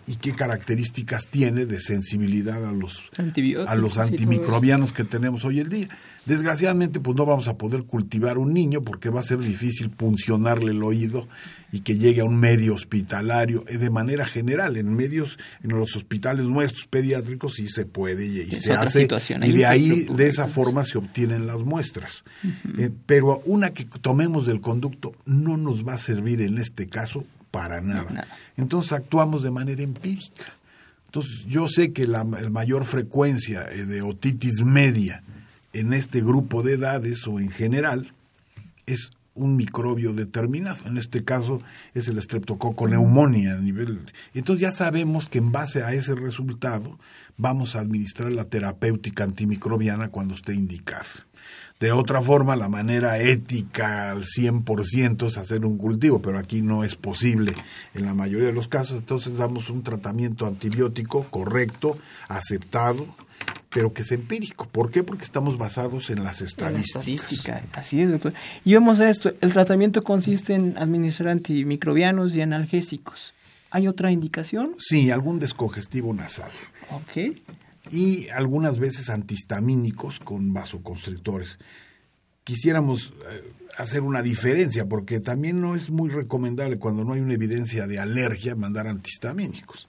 y 0.06 0.16
qué 0.16 0.34
características 0.34 1.28
tiene 1.28 1.66
de 1.66 1.80
sensibilidad 1.80 2.66
a 2.66 2.72
los, 2.72 3.12
a 3.68 3.76
los 3.76 3.98
antimicrobianos 4.00 4.92
que 4.92 5.04
tenemos 5.04 5.46
hoy 5.46 5.60
en 5.60 5.70
día. 5.70 5.90
Desgraciadamente, 6.30 7.00
pues 7.00 7.18
no 7.18 7.26
vamos 7.26 7.48
a 7.48 7.58
poder 7.58 7.86
cultivar 7.86 8.38
un 8.38 8.54
niño 8.54 8.84
porque 8.84 9.10
va 9.10 9.20
a 9.20 9.24
ser 9.24 9.40
difícil 9.40 9.90
puncionarle 9.90 10.70
el 10.74 10.84
oído 10.84 11.28
y 11.72 11.80
que 11.80 11.98
llegue 11.98 12.22
a 12.22 12.24
un 12.24 12.40
medio 12.40 12.76
hospitalario 12.76 13.66
eh, 13.68 13.80
de 13.80 13.90
manera 13.90 14.28
general. 14.28 14.78
En 14.78 14.94
medios, 14.94 15.40
en 15.64 15.72
los 15.72 15.96
hospitales 15.96 16.46
nuestros 16.46 16.86
pediátricos 16.86 17.56
sí 17.56 17.68
se 17.68 17.88
puede 17.88 18.28
y, 18.28 18.46
se 18.62 18.74
hace. 18.74 19.08
Y 19.42 19.52
de 19.54 19.66
ahí, 19.66 20.04
de 20.04 20.28
esa 20.28 20.48
forma, 20.48 20.84
se 20.84 21.00
obtienen 21.00 21.48
las 21.48 21.62
muestras. 21.62 22.24
Eh, 22.78 22.92
pero 23.08 23.42
una 23.46 23.72
que 23.72 23.86
tomemos 23.86 24.46
del 24.46 24.62
conducto 24.62 25.16
no 25.26 25.58
nos 25.58 25.84
va 25.84 25.96
a 25.96 25.98
servir 25.98 26.44
en 26.44 26.60
este 26.60 26.88
caso 26.88 27.26
para 27.50 27.82
nada. 27.82 28.28
Entonces 28.56 28.92
actuamos 28.92 29.42
de 29.42 29.50
manera 29.50 29.82
empírica. 29.82 30.46
Entonces 31.08 31.44
yo 31.48 31.68
sé 31.68 31.92
que 31.92 32.06
la, 32.06 32.24
mayor 32.24 32.86
frecuencia 32.86 33.64
eh, 33.72 33.86
de 33.86 34.04
otitis 34.04 34.62
media 34.62 35.24
en 35.74 35.94
este 35.94 36.22
grupo 36.22 36.64
de 36.64 36.74
edades 36.74 37.28
o 37.28 37.40
en 37.40 37.50
general 37.50 38.14
es 38.86 39.12
un 39.36 39.56
microbio 39.56 40.14
determinado. 40.14 40.86
En 40.86 40.98
este 40.98 41.24
caso 41.24 41.62
es 41.94 42.08
el 42.08 42.22
streptococo 42.22 42.88
neumonía 42.88 43.54
a 43.54 43.60
nivel. 43.60 44.02
Entonces 44.34 44.62
ya 44.62 44.72
sabemos 44.72 45.28
que 45.28 45.38
en 45.38 45.52
base 45.52 45.84
a 45.84 45.94
ese 45.94 46.16
resultado 46.16 47.00
vamos 47.38 47.76
a 47.76 47.80
administrar 47.80 48.32
la 48.32 48.46
terapéutica 48.46 49.24
antimicrobiana 49.24 50.10
cuando 50.10 50.34
esté 50.34 50.54
indicada. 50.54 51.06
De 51.80 51.94
otra 51.94 52.22
forma, 52.22 52.58
la 52.58 52.68
manera 52.68 53.20
ética 53.20 54.12
al 54.12 54.26
100% 54.26 55.28
es 55.28 55.38
hacer 55.38 55.66
un 55.66 55.78
cultivo, 55.78 56.22
pero 56.22 56.38
aquí 56.38 56.62
no 56.62 56.84
es 56.84 56.96
posible 56.96 57.54
en 57.94 58.06
la 58.06 58.14
mayoría 58.14 58.48
de 58.48 58.54
los 58.54 58.68
casos. 58.68 59.00
Entonces 59.00 59.38
damos 59.38 59.70
un 59.70 59.82
tratamiento 59.82 60.46
antibiótico 60.46 61.24
correcto, 61.30 61.98
aceptado, 62.28 63.08
pero 63.70 63.94
que 63.94 64.02
es 64.02 64.12
empírico. 64.12 64.68
¿Por 64.68 64.92
qué? 64.92 65.04
Porque 65.04 65.24
estamos 65.24 65.58
basados 65.58 66.10
en 66.10 66.24
las 66.24 66.42
estadísticas. 66.42 67.08
estadística, 67.08 67.64
así 67.74 68.02
es, 68.02 68.12
doctor. 68.12 68.34
Y 68.66 68.74
vemos 68.74 69.00
esto, 69.00 69.32
el 69.42 69.54
tratamiento 69.54 70.04
consiste 70.04 70.54
en 70.54 70.78
administrar 70.78 71.30
antimicrobianos 71.30 72.36
y 72.36 72.42
analgésicos. 72.42 73.34
¿Hay 73.72 73.88
otra 73.88 74.12
indicación? 74.12 74.76
Sí, 74.80 75.12
algún 75.12 75.40
descongestivo 75.40 76.14
nasal. 76.14 76.52
Ok 76.92 77.36
y 77.92 78.30
algunas 78.30 78.80
veces 78.80 79.10
antihistamínicos 79.10 80.20
con 80.20 80.54
vasoconstrictores. 80.54 81.60
Quisiéramos 82.44 83.14
eh, 83.30 83.52
hacer 83.78 84.02
una 84.02 84.22
diferencia 84.22 84.88
porque 84.88 85.20
también 85.20 85.62
no 85.62 85.76
es 85.76 85.90
muy 85.90 86.10
recomendable 86.10 86.78
cuando 86.78 87.04
no 87.04 87.14
hay 87.14 87.22
una 87.22 87.34
evidencia 87.34 87.88
de 87.88 88.00
alergia 88.00 88.56
mandar 88.56 88.88
antihistamínicos 88.88 89.88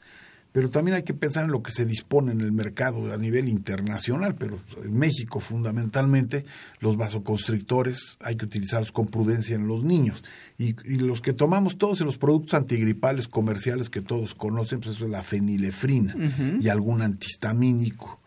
pero 0.52 0.68
también 0.68 0.96
hay 0.96 1.02
que 1.04 1.14
pensar 1.14 1.44
en 1.44 1.52
lo 1.52 1.62
que 1.62 1.70
se 1.70 1.84
dispone 1.84 2.32
en 2.32 2.40
el 2.40 2.52
mercado 2.52 3.12
a 3.12 3.16
nivel 3.16 3.48
internacional, 3.48 4.34
pero 4.34 4.60
en 4.82 4.98
México 4.98 5.38
fundamentalmente 5.38 6.44
los 6.80 6.96
vasoconstrictores 6.96 8.16
hay 8.20 8.36
que 8.36 8.46
utilizarlos 8.46 8.90
con 8.90 9.06
prudencia 9.06 9.54
en 9.54 9.68
los 9.68 9.84
niños. 9.84 10.24
Y, 10.58 10.74
los 10.98 11.20
que 11.20 11.32
tomamos 11.32 11.78
todos 11.78 12.00
los 12.00 12.18
productos 12.18 12.54
antigripales 12.54 13.28
comerciales 13.28 13.90
que 13.90 14.02
todos 14.02 14.34
conocen, 14.34 14.80
pues 14.80 14.96
eso 14.96 15.04
es 15.04 15.10
la 15.10 15.22
fenilefrina 15.22 16.14
y 16.60 16.68
algún 16.68 17.02
antihistamínico, 17.02 18.20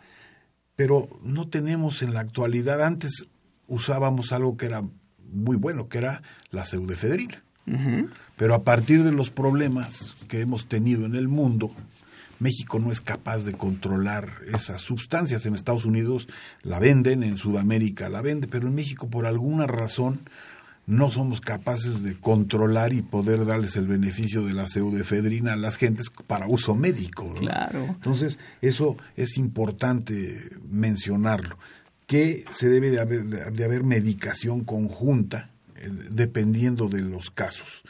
pero 0.75 1.09
no 1.23 1.49
tenemos 1.49 2.01
en 2.01 2.13
la 2.13 2.21
actualidad, 2.21 2.83
antes 2.83 3.27
usábamos 3.67 4.31
algo 4.31 4.57
que 4.57 4.65
era 4.65 4.83
muy 5.31 5.57
bueno, 5.57 5.89
que 5.89 5.97
era 5.99 6.23
la 6.51 6.65
pseudefedrina. 6.65 7.43
Pero 8.35 8.55
a 8.55 8.61
partir 8.61 9.03
de 9.03 9.11
los 9.11 9.29
problemas 9.29 10.13
que 10.27 10.41
hemos 10.41 10.67
tenido 10.67 11.05
en 11.05 11.15
el 11.15 11.27
mundo, 11.27 11.71
México 12.43 12.77
no 12.77 12.91
es 12.91 13.01
capaz 13.01 13.45
de 13.45 13.53
controlar 13.53 14.29
esas 14.53 14.81
sustancias. 14.81 15.45
En 15.45 15.55
Estados 15.55 15.85
Unidos 15.85 16.27
la 16.61 16.77
venden, 16.77 17.23
en 17.23 17.37
Sudamérica 17.37 18.09
la 18.09 18.21
venden, 18.21 18.49
pero 18.49 18.67
en 18.67 18.75
México 18.75 19.07
por 19.09 19.25
alguna 19.25 19.65
razón 19.65 20.19
no 20.85 21.09
somos 21.09 21.39
capaces 21.39 22.03
de 22.03 22.19
controlar 22.19 22.91
y 22.91 23.01
poder 23.01 23.45
darles 23.45 23.77
el 23.77 23.87
beneficio 23.87 24.45
de 24.45 24.53
la 24.53 24.67
pseudefedrina 24.67 25.53
a 25.53 25.55
las 25.55 25.77
gentes 25.77 26.09
para 26.27 26.47
uso 26.47 26.75
médico. 26.75 27.33
Claro. 27.35 27.85
Entonces, 27.85 28.37
eso 28.61 28.97
es 29.15 29.37
importante 29.37 30.51
mencionarlo, 30.69 31.57
que 32.05 32.43
se 32.51 32.67
debe 32.67 32.91
de 32.91 32.99
haber, 32.99 33.23
de 33.23 33.63
haber 33.63 33.85
medicación 33.85 34.65
conjunta 34.65 35.49
eh, 35.77 35.89
dependiendo 36.09 36.89
de 36.89 37.01
los 37.01 37.31
casos 37.31 37.83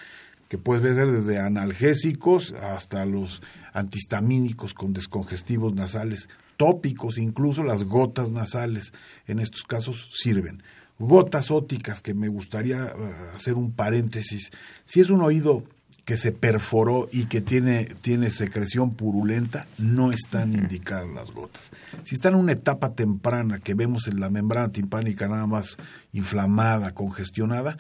que 0.53 0.59
puede 0.59 0.93
ser 0.93 1.07
desde 1.07 1.39
analgésicos 1.39 2.51
hasta 2.51 3.05
los 3.05 3.41
antihistamínicos 3.73 4.73
con 4.73 4.93
descongestivos 4.93 5.73
nasales, 5.73 6.29
tópicos, 6.57 7.17
incluso 7.17 7.63
las 7.63 7.83
gotas 7.83 8.31
nasales 8.31 8.93
en 9.27 9.39
estos 9.39 9.63
casos 9.63 10.09
sirven. 10.13 10.63
Gotas 10.99 11.51
óticas, 11.51 12.01
que 12.01 12.13
me 12.13 12.27
gustaría 12.27 12.85
eh, 12.85 13.13
hacer 13.33 13.55
un 13.55 13.71
paréntesis. 13.71 14.51
Si 14.85 15.01
es 15.01 15.09
un 15.09 15.21
oído 15.21 15.63
que 16.05 16.17
se 16.17 16.31
perforó 16.31 17.07
y 17.11 17.25
que 17.25 17.41
tiene, 17.41 17.85
tiene 17.85 18.29
secreción 18.29 18.91
purulenta, 18.91 19.65
no 19.77 20.11
están 20.11 20.53
indicadas 20.53 21.09
las 21.09 21.31
gotas. 21.31 21.71
Si 22.03 22.15
está 22.15 22.29
en 22.29 22.35
una 22.35 22.51
etapa 22.51 22.93
temprana 22.93 23.59
que 23.59 23.73
vemos 23.73 24.07
en 24.07 24.19
la 24.19 24.29
membrana 24.29 24.69
timpánica 24.69 25.27
nada 25.27 25.47
más 25.47 25.77
inflamada, 26.11 26.93
congestionada, 26.93 27.77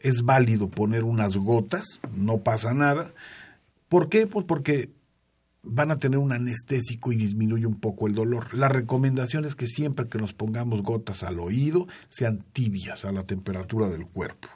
es 0.00 0.22
válido 0.22 0.68
poner 0.68 1.04
unas 1.04 1.36
gotas, 1.36 2.00
no 2.14 2.38
pasa 2.38 2.74
nada. 2.74 3.12
¿Por 3.88 4.08
qué? 4.08 4.26
Pues 4.26 4.44
porque 4.44 4.90
van 5.64 5.90
a 5.90 5.98
tener 5.98 6.18
un 6.18 6.32
anestésico 6.32 7.12
y 7.12 7.16
disminuye 7.16 7.66
un 7.66 7.80
poco 7.80 8.06
el 8.06 8.14
dolor. 8.14 8.52
La 8.54 8.68
recomendación 8.68 9.44
es 9.44 9.54
que 9.54 9.66
siempre 9.66 10.08
que 10.08 10.18
nos 10.18 10.32
pongamos 10.32 10.82
gotas 10.82 11.22
al 11.22 11.40
oído 11.40 11.86
sean 12.08 12.44
tibias 12.52 13.04
a 13.04 13.12
la 13.12 13.24
temperatura 13.24 13.88
del 13.88 14.06
cuerpo. 14.06 14.48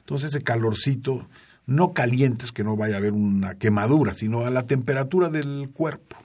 Entonces 0.00 0.30
ese 0.30 0.42
calorcito, 0.42 1.28
no 1.66 1.92
calientes, 1.92 2.52
que 2.52 2.64
no 2.64 2.76
vaya 2.76 2.96
a 2.96 2.98
haber 2.98 3.12
una 3.12 3.54
quemadura, 3.56 4.14
sino 4.14 4.44
a 4.44 4.50
la 4.50 4.66
temperatura 4.66 5.28
del 5.28 5.70
cuerpo. 5.72 6.16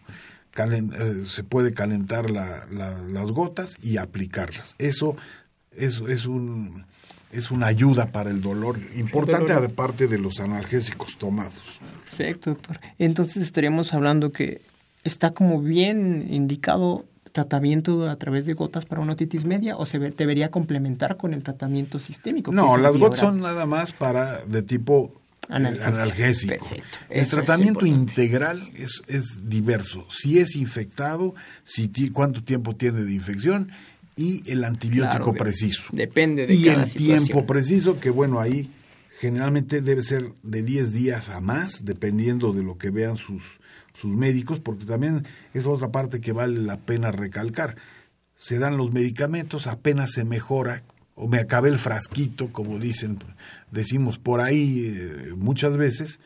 Eh, 0.57 1.23
se 1.25 1.43
puede 1.43 1.73
calentar 1.73 2.29
las 2.29 3.31
gotas 3.31 3.77
y 3.81 3.97
aplicarlas. 3.97 4.75
Eso, 4.77 5.15
eso 5.71 6.09
es 6.09 6.25
un 6.25 6.85
es 7.31 7.51
una 7.51 7.67
ayuda 7.67 8.07
para 8.11 8.31
el 8.31 8.41
dolor 8.41 8.79
importante 8.95 9.53
aparte 9.53 10.07
de 10.07 10.17
los 10.17 10.39
analgésicos 10.39 11.17
tomados. 11.17 11.79
Perfecto, 12.05 12.51
doctor. 12.51 12.79
Entonces 12.97 13.43
estaríamos 13.43 13.93
hablando 13.93 14.31
que 14.31 14.61
está 15.03 15.31
como 15.31 15.61
bien 15.61 16.27
indicado 16.29 17.05
tratamiento 17.31 18.09
a 18.09 18.15
través 18.15 18.45
de 18.45 18.53
gotas 18.53 18.85
para 18.85 19.01
una 19.01 19.13
otitis 19.13 19.45
media 19.45 19.77
o 19.77 19.85
se 19.85 19.99
debería 19.99 20.49
complementar 20.49 21.17
con 21.17 21.33
el 21.33 21.43
tratamiento 21.43 21.99
sistémico. 21.99 22.51
No, 22.51 22.77
las 22.77 22.97
gotas 22.97 23.19
son 23.19 23.39
nada 23.39 23.65
más 23.65 23.91
para 23.91 24.43
de 24.45 24.63
tipo 24.63 25.13
analgésico. 25.49 26.67
El 27.09 27.27
tratamiento 27.27 27.85
integral 27.85 28.61
es, 28.75 29.01
es 29.07 29.49
diverso. 29.49 30.05
Si 30.09 30.39
es 30.39 30.55
infectado, 30.55 31.33
si 31.63 31.89
cuánto 32.11 32.43
tiempo 32.43 32.75
tiene 32.75 33.03
de 33.03 33.13
infección 33.13 33.71
y 34.19 34.43
el 34.51 34.65
antibiótico 34.65 35.33
preciso. 35.33 35.83
Depende 35.93 36.45
de 36.45 36.53
Y 36.53 36.67
el 36.67 36.91
tiempo 36.91 37.45
preciso, 37.45 38.01
que 38.01 38.09
bueno, 38.09 38.41
ahí 38.41 38.69
generalmente 39.17 39.79
debe 39.81 40.03
ser 40.03 40.33
de 40.43 40.61
10 40.61 40.91
días 40.91 41.29
a 41.29 41.39
más, 41.39 41.85
dependiendo 41.85 42.51
de 42.51 42.61
lo 42.61 42.77
que 42.77 42.89
vean 42.89 43.15
sus, 43.15 43.61
sus 43.93 44.13
médicos, 44.13 44.59
porque 44.59 44.83
también 44.83 45.25
es 45.53 45.65
otra 45.65 45.93
parte 45.93 46.19
que 46.19 46.33
vale 46.33 46.59
la 46.59 46.81
pena 46.81 47.11
recalcar. 47.11 47.77
Se 48.35 48.59
dan 48.59 48.75
los 48.75 48.91
medicamentos, 48.91 49.67
apenas 49.67 50.11
se 50.11 50.25
mejora, 50.25 50.83
o 51.15 51.29
me 51.29 51.39
acabé 51.39 51.69
el 51.69 51.77
frasquito, 51.77 52.51
como 52.51 52.77
dicen, 52.77 53.19
decimos 53.71 54.19
por 54.19 54.41
ahí 54.41 54.85
eh, 54.85 55.33
muchas 55.37 55.77
veces, 55.77 56.19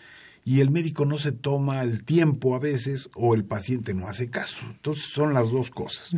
y 0.45 0.61
el 0.61 0.71
médico 0.71 1.05
no 1.05 1.19
se 1.19 1.31
toma 1.31 1.83
el 1.83 2.03
tiempo 2.03 2.55
a 2.55 2.59
veces 2.59 3.09
o 3.13 3.35
el 3.35 3.45
paciente 3.45 3.93
no 3.93 4.07
hace 4.07 4.31
caso. 4.31 4.65
Entonces 4.65 5.03
son 5.03 5.33
las 5.33 5.51
dos 5.51 5.69
cosas. 5.69 6.15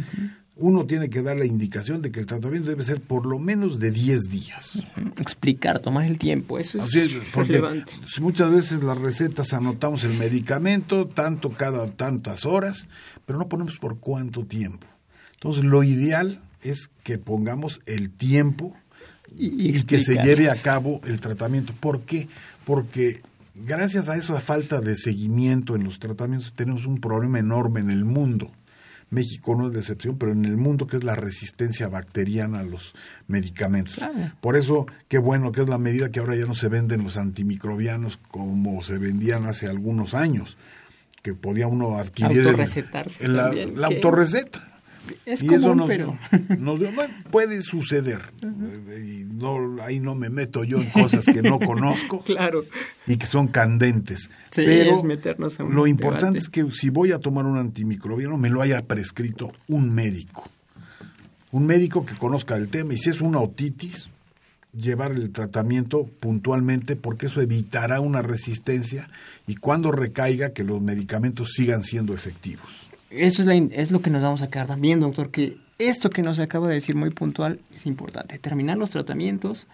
Uno 0.57 0.85
tiene 0.85 1.09
que 1.09 1.21
dar 1.21 1.35
la 1.35 1.45
indicación 1.45 2.01
de 2.01 2.11
que 2.11 2.21
el 2.21 2.25
tratamiento 2.25 2.69
debe 2.69 2.83
ser 2.83 3.01
por 3.01 3.25
lo 3.25 3.39
menos 3.39 3.77
de 3.77 3.91
10 3.91 4.21
días. 4.29 4.79
Explicar, 5.19 5.79
tomar 5.79 6.05
el 6.05 6.17
tiempo, 6.17 6.57
eso 6.57 6.81
es, 6.81 7.33
relevante. 7.33 7.91
Muchas 8.21 8.49
veces 8.49 8.81
las 8.81 8.97
recetas 8.97 9.51
anotamos 9.51 10.05
el 10.05 10.13
medicamento, 10.13 11.07
tanto 11.07 11.51
cada 11.51 11.89
tantas 11.91 12.45
horas, 12.45 12.87
pero 13.25 13.37
no 13.37 13.49
ponemos 13.49 13.77
por 13.77 13.99
cuánto 13.99 14.45
tiempo. 14.45 14.87
Entonces 15.33 15.65
lo 15.65 15.83
ideal 15.83 16.41
es 16.61 16.89
que 17.03 17.17
pongamos 17.17 17.81
el 17.85 18.09
tiempo 18.09 18.73
y, 19.37 19.83
que 19.83 19.99
se 19.99 20.15
lleve 20.23 20.49
a 20.49 20.55
cabo 20.55 21.01
el 21.05 21.19
tratamiento. 21.19 21.73
¿Por 21.79 22.01
qué? 22.01 22.27
Porque 22.65 23.21
gracias 23.53 24.09
a 24.09 24.15
esa 24.15 24.39
falta 24.39 24.81
de 24.81 24.95
seguimiento 24.95 25.75
en 25.75 25.83
los 25.83 25.99
tratamientos 25.99 26.53
tenemos 26.53 26.85
un 26.85 26.99
problema 26.99 27.39
enorme 27.39 27.81
en 27.81 27.89
el 27.89 28.05
mundo. 28.05 28.51
México 29.09 29.55
no 29.55 29.67
es 29.67 29.73
de 29.73 29.79
excepción, 29.79 30.17
pero 30.17 30.31
en 30.31 30.45
el 30.45 30.57
mundo 30.57 30.87
que 30.87 30.97
es 30.97 31.03
la 31.03 31.15
resistencia 31.15 31.87
bacteriana 31.87 32.59
a 32.59 32.63
los 32.63 32.93
medicamentos. 33.27 33.99
Por 34.41 34.57
eso, 34.57 34.85
qué 35.07 35.17
bueno 35.17 35.51
que 35.51 35.61
es 35.61 35.69
la 35.69 35.77
medida 35.77 36.11
que 36.11 36.19
ahora 36.19 36.35
ya 36.35 36.45
no 36.45 36.55
se 36.55 36.67
venden 36.67 37.03
los 37.03 37.17
antimicrobianos 37.17 38.17
como 38.29 38.83
se 38.83 38.97
vendían 38.97 39.45
hace 39.45 39.67
algunos 39.67 40.13
años, 40.13 40.57
que 41.21 41.33
podía 41.33 41.67
uno 41.67 41.97
adquirir 41.97 42.43
la, 43.21 43.51
la 43.51 43.87
autorreceta 43.87 44.74
es 45.25 45.43
y 45.43 45.53
eso 45.53 45.75
pero... 45.87 46.17
puede 47.31 47.61
suceder. 47.61 48.21
Y 48.41 49.23
no, 49.23 49.81
ahí 49.81 49.99
no 49.99 50.15
me 50.15 50.29
meto 50.29 50.63
yo 50.63 50.81
en 50.81 50.89
cosas 50.89 51.25
que 51.25 51.41
no 51.41 51.59
conozco 51.59 52.21
claro. 52.25 52.63
y 53.07 53.17
que 53.17 53.25
son 53.25 53.47
candentes. 53.47 54.29
pero 54.55 55.01
lo 55.69 55.87
importante 55.87 56.39
es 56.39 56.49
que 56.49 56.69
si 56.71 56.89
voy 56.89 57.11
a 57.11 57.19
tomar 57.19 57.45
un 57.45 57.57
antimicrobiano, 57.57 58.37
me 58.37 58.49
lo 58.49 58.61
haya 58.61 58.85
prescrito 58.85 59.51
un 59.67 59.93
médico. 59.93 60.49
Un 61.51 61.65
médico 61.65 62.05
que 62.05 62.15
conozca 62.15 62.55
el 62.57 62.67
tema 62.67 62.93
y 62.93 62.97
si 62.97 63.09
es 63.09 63.21
una 63.21 63.39
otitis, 63.39 64.09
llevar 64.73 65.13
el 65.13 65.31
tratamiento 65.31 66.05
puntualmente 66.19 66.95
porque 66.95 67.27
eso 67.27 67.41
evitará 67.41 68.01
una 68.01 68.21
resistencia 68.21 69.09
y 69.47 69.55
cuando 69.55 69.91
recaiga 69.91 70.49
que 70.49 70.63
los 70.63 70.81
medicamentos 70.81 71.53
sigan 71.53 71.83
siendo 71.83 72.13
efectivos 72.13 72.84
eso 73.09 73.49
es, 73.49 73.63
es 73.71 73.91
lo 73.91 74.01
que 74.01 74.09
nos 74.09 74.23
vamos 74.23 74.41
a 74.41 74.49
quedar 74.49 74.67
también, 74.67 74.99
doctor, 74.99 75.31
que 75.31 75.57
esto 75.77 76.09
que 76.09 76.21
nos 76.21 76.39
acaba 76.39 76.67
de 76.67 76.75
decir 76.75 76.95
muy 76.95 77.09
puntual 77.09 77.59
es 77.75 77.85
importante. 77.85 78.39
Terminar 78.39 78.77
los 78.77 78.91
tratamientos, 78.91 79.67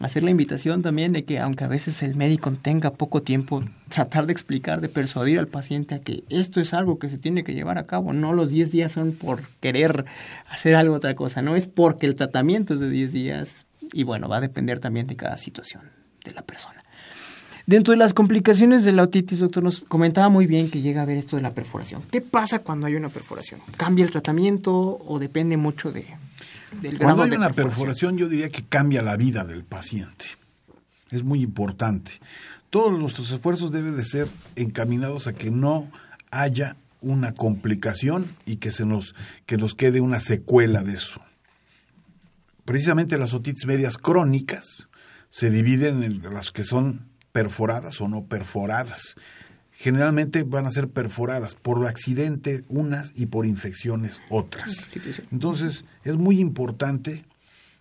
hacer 0.00 0.22
la 0.22 0.30
invitación 0.30 0.82
también 0.82 1.12
de 1.12 1.24
que 1.24 1.38
aunque 1.38 1.64
a 1.64 1.68
veces 1.68 2.02
el 2.02 2.14
médico 2.14 2.50
tenga 2.52 2.90
poco 2.90 3.22
tiempo, 3.22 3.62
tratar 3.88 4.26
de 4.26 4.32
explicar, 4.32 4.80
de 4.80 4.88
persuadir 4.88 5.38
al 5.38 5.48
paciente 5.48 5.94
a 5.94 6.00
que 6.00 6.24
esto 6.28 6.60
es 6.60 6.74
algo 6.74 6.98
que 6.98 7.08
se 7.08 7.18
tiene 7.18 7.44
que 7.44 7.54
llevar 7.54 7.78
a 7.78 7.86
cabo. 7.86 8.12
No 8.12 8.32
los 8.32 8.50
10 8.50 8.70
días 8.70 8.92
son 8.92 9.12
por 9.12 9.42
querer 9.60 10.04
hacer 10.48 10.74
algo 10.74 10.94
otra 10.94 11.14
cosa, 11.14 11.42
no 11.42 11.56
es 11.56 11.66
porque 11.66 12.06
el 12.06 12.16
tratamiento 12.16 12.74
es 12.74 12.80
de 12.80 12.90
10 12.90 13.12
días 13.12 13.66
y 13.92 14.04
bueno, 14.04 14.28
va 14.28 14.38
a 14.38 14.40
depender 14.40 14.78
también 14.78 15.06
de 15.06 15.16
cada 15.16 15.36
situación 15.36 15.82
de 16.24 16.32
la 16.32 16.42
persona. 16.42 16.79
Dentro 17.66 17.92
de 17.92 17.98
las 17.98 18.14
complicaciones 18.14 18.84
de 18.84 18.92
la 18.92 19.02
otitis, 19.02 19.38
doctor, 19.38 19.62
nos 19.62 19.80
comentaba 19.80 20.28
muy 20.28 20.46
bien 20.46 20.70
que 20.70 20.80
llega 20.80 21.02
a 21.02 21.04
ver 21.04 21.18
esto 21.18 21.36
de 21.36 21.42
la 21.42 21.52
perforación. 21.52 22.02
¿Qué 22.10 22.20
pasa 22.20 22.60
cuando 22.60 22.86
hay 22.86 22.94
una 22.94 23.08
perforación? 23.08 23.60
¿Cambia 23.76 24.04
el 24.04 24.10
tratamiento 24.10 24.72
o 24.74 25.18
depende 25.18 25.56
mucho 25.56 25.92
de, 25.92 26.06
del 26.80 26.98
grado 26.98 27.16
Cuando 27.16 27.22
hay 27.22 27.38
una 27.38 27.50
perforación? 27.50 28.16
yo 28.16 28.28
diría 28.28 28.48
que 28.48 28.64
cambia 28.64 29.02
la 29.02 29.16
vida 29.16 29.44
del 29.44 29.64
paciente. 29.64 30.26
Es 31.10 31.24
muy 31.24 31.42
importante. 31.42 32.12
Todos 32.70 32.98
nuestros 32.98 33.30
esfuerzos 33.32 33.72
deben 33.72 33.96
de 33.96 34.04
ser 34.04 34.28
encaminados 34.54 35.26
a 35.26 35.32
que 35.32 35.50
no 35.50 35.90
haya 36.30 36.76
una 37.00 37.32
complicación 37.34 38.26
y 38.46 38.56
que 38.56 38.70
se 38.70 38.84
nos 38.84 39.14
que 39.46 39.56
nos 39.56 39.74
quede 39.74 40.00
una 40.00 40.20
secuela 40.20 40.82
de 40.84 40.94
eso. 40.94 41.20
Precisamente 42.64 43.18
las 43.18 43.34
otitis 43.34 43.66
medias 43.66 43.98
crónicas 43.98 44.86
se 45.30 45.50
dividen 45.50 46.02
en 46.02 46.22
las 46.32 46.52
que 46.52 46.62
son 46.62 47.09
perforadas 47.32 48.00
o 48.00 48.08
no 48.08 48.24
perforadas. 48.24 49.16
Generalmente 49.72 50.42
van 50.42 50.66
a 50.66 50.70
ser 50.70 50.88
perforadas 50.88 51.54
por 51.54 51.86
accidente 51.86 52.64
unas 52.68 53.12
y 53.16 53.26
por 53.26 53.46
infecciones 53.46 54.20
otras. 54.28 54.86
Entonces 55.32 55.84
es 56.04 56.16
muy 56.16 56.38
importante 56.38 57.24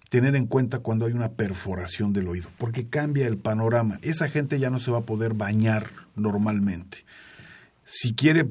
tener 0.10 0.36
en 0.36 0.47
cuenta 0.47 0.80
cuando 0.80 1.06
hay 1.06 1.14
una 1.14 1.34
perforación 1.34 2.14
del 2.14 2.28
oído, 2.28 2.50
porque 2.58 2.88
cambia 2.88 3.28
el 3.28 3.38
panorama. 3.38 4.00
Esa 4.02 4.28
gente 4.28 4.60
ya 4.60 4.70
no 4.70 4.80
se 4.80 4.91
va 4.91 5.00
a 5.00 5.06
poder 5.06 5.34
bañar 5.34 5.88
normalmente. 6.16 7.06
Si 7.86 8.14
quiere 8.14 8.47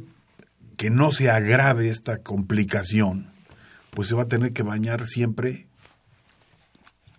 que 0.76 0.90
no 0.90 1.10
se 1.10 1.30
agrave 1.30 1.88
esta 1.88 2.18
complicación, 2.18 3.30
pues 3.90 4.08
se 4.08 4.14
va 4.14 4.22
a 4.24 4.28
tener 4.28 4.52
que 4.52 4.62
bañar 4.62 5.06
siempre 5.06 5.66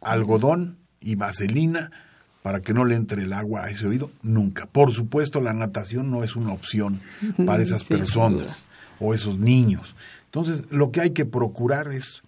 algodón 0.02 0.78
y 1.02 1.16
vaselina 1.16 1.92
para 2.50 2.62
que 2.62 2.74
no 2.74 2.84
le 2.84 2.96
entre 2.96 3.22
el 3.26 3.34
agua 3.34 3.66
a 3.66 3.70
ese 3.70 3.86
oído, 3.86 4.10
nunca. 4.24 4.66
Por 4.66 4.92
supuesto, 4.92 5.40
la 5.40 5.54
natación 5.54 6.10
no 6.10 6.24
es 6.24 6.36
una 6.36 6.52
opción 6.52 7.00
para 7.46 7.62
esas 7.62 7.84
personas 7.84 8.66
o 9.00 9.14
esos 9.14 9.38
niños. 9.38 9.96
Entonces, 10.26 10.64
lo 10.72 10.90
que 10.90 11.00
hay 11.02 11.12
que 11.12 11.26
procurar 11.26 11.92
es 11.92 12.24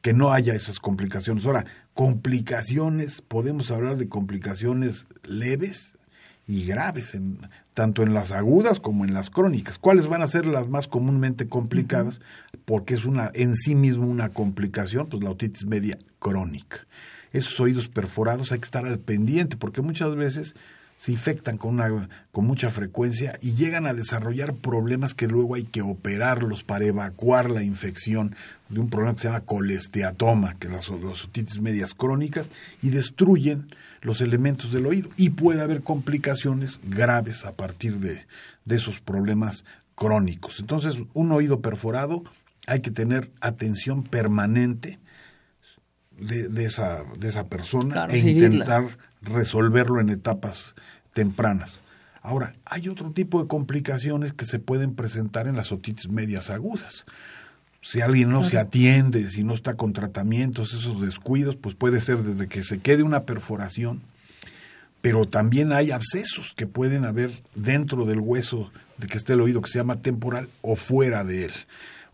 que 0.00 0.12
no 0.12 0.32
haya 0.32 0.54
esas 0.54 0.78
complicaciones. 0.78 1.44
Ahora, 1.44 1.64
complicaciones, 1.92 3.20
podemos 3.20 3.72
hablar 3.72 3.96
de 3.96 4.08
complicaciones 4.08 5.08
leves 5.24 5.96
y 6.46 6.66
graves, 6.66 7.16
en, 7.16 7.40
tanto 7.74 8.04
en 8.04 8.14
las 8.14 8.30
agudas 8.30 8.78
como 8.78 9.04
en 9.04 9.12
las 9.12 9.28
crónicas. 9.28 9.78
¿Cuáles 9.78 10.06
van 10.06 10.22
a 10.22 10.28
ser 10.28 10.46
las 10.46 10.68
más 10.68 10.86
comúnmente 10.86 11.48
complicadas? 11.48 12.20
Porque 12.64 12.94
es 12.94 13.06
una 13.06 13.32
en 13.34 13.56
sí 13.56 13.74
mismo 13.74 14.06
una 14.06 14.28
complicación, 14.28 15.08
pues 15.08 15.20
la 15.24 15.30
otitis 15.30 15.66
media 15.66 15.98
crónica 16.20 16.86
esos 17.34 17.58
oídos 17.60 17.88
perforados 17.88 18.52
hay 18.52 18.60
que 18.60 18.64
estar 18.64 18.86
al 18.86 18.98
pendiente, 18.98 19.56
porque 19.56 19.82
muchas 19.82 20.14
veces 20.14 20.54
se 20.96 21.10
infectan 21.10 21.58
con, 21.58 21.74
una, 21.74 22.08
con 22.30 22.46
mucha 22.46 22.70
frecuencia 22.70 23.36
y 23.42 23.54
llegan 23.54 23.86
a 23.86 23.92
desarrollar 23.92 24.54
problemas 24.54 25.12
que 25.12 25.26
luego 25.26 25.56
hay 25.56 25.64
que 25.64 25.82
operarlos 25.82 26.62
para 26.62 26.86
evacuar 26.86 27.50
la 27.50 27.64
infección 27.64 28.36
de 28.68 28.78
un 28.78 28.88
problema 28.88 29.14
que 29.14 29.22
se 29.22 29.28
llama 29.28 29.40
colesteatoma, 29.40 30.54
que 30.54 30.68
las, 30.68 30.88
las 30.88 31.24
otitis 31.24 31.60
medias 31.60 31.92
crónicas, 31.94 32.50
y 32.80 32.90
destruyen 32.90 33.66
los 34.00 34.20
elementos 34.20 34.70
del 34.70 34.86
oído. 34.86 35.10
Y 35.16 35.30
puede 35.30 35.60
haber 35.60 35.82
complicaciones 35.82 36.80
graves 36.84 37.44
a 37.44 37.52
partir 37.52 37.98
de, 37.98 38.24
de 38.64 38.76
esos 38.76 39.00
problemas 39.00 39.64
crónicos. 39.96 40.60
Entonces, 40.60 40.98
un 41.12 41.32
oído 41.32 41.60
perforado 41.60 42.22
hay 42.66 42.80
que 42.80 42.92
tener 42.92 43.30
atención 43.40 44.04
permanente 44.04 44.98
de, 46.18 46.64
esa, 46.64 47.04
de 47.18 47.28
esa 47.28 47.48
persona 47.48 48.06
e 48.10 48.18
intentar 48.18 48.84
resolverlo 49.22 50.00
en 50.00 50.10
etapas 50.10 50.74
tempranas. 51.12 51.80
Ahora, 52.22 52.54
hay 52.64 52.88
otro 52.88 53.10
tipo 53.10 53.42
de 53.42 53.48
complicaciones 53.48 54.32
que 54.32 54.46
se 54.46 54.58
pueden 54.58 54.94
presentar 54.94 55.46
en 55.46 55.56
las 55.56 55.72
otitis 55.72 56.10
medias 56.10 56.50
agudas. 56.50 57.04
Si 57.82 58.00
alguien 58.00 58.30
no 58.30 58.42
se 58.42 58.58
atiende, 58.58 59.28
si 59.28 59.44
no 59.44 59.52
está 59.52 59.74
con 59.74 59.92
tratamientos, 59.92 60.72
esos 60.72 61.02
descuidos, 61.02 61.56
pues 61.56 61.74
puede 61.74 62.00
ser 62.00 62.22
desde 62.22 62.48
que 62.48 62.62
se 62.62 62.78
quede 62.78 63.02
una 63.02 63.24
perforación, 63.24 64.00
pero 65.02 65.26
también 65.26 65.70
hay 65.72 65.90
abscesos 65.90 66.54
que 66.56 66.66
pueden 66.66 67.04
haber 67.04 67.42
dentro 67.54 68.06
del 68.06 68.20
hueso 68.20 68.70
de 68.96 69.06
que 69.06 69.18
esté 69.18 69.34
el 69.34 69.42
oído, 69.42 69.60
que 69.60 69.70
se 69.70 69.78
llama 69.78 70.00
temporal, 70.00 70.48
o 70.62 70.76
fuera 70.76 71.24
de 71.24 71.44
él. 71.44 71.52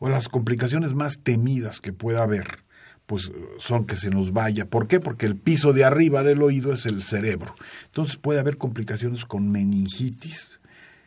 O 0.01 0.09
las 0.09 0.28
complicaciones 0.28 0.92
más 0.92 1.18
temidas 1.18 1.78
que 1.78 1.92
pueda 1.92 2.24
haber 2.24 2.64
pues 3.11 3.32
son 3.58 3.86
que 3.86 3.96
se 3.96 4.08
nos 4.08 4.32
vaya. 4.32 4.66
¿Por 4.66 4.86
qué? 4.86 5.00
Porque 5.00 5.26
el 5.26 5.34
piso 5.34 5.72
de 5.72 5.82
arriba 5.82 6.22
del 6.22 6.42
oído 6.42 6.72
es 6.72 6.86
el 6.86 7.02
cerebro. 7.02 7.56
Entonces 7.86 8.14
puede 8.14 8.38
haber 8.38 8.56
complicaciones 8.56 9.24
con 9.24 9.50
meningitis 9.50 10.61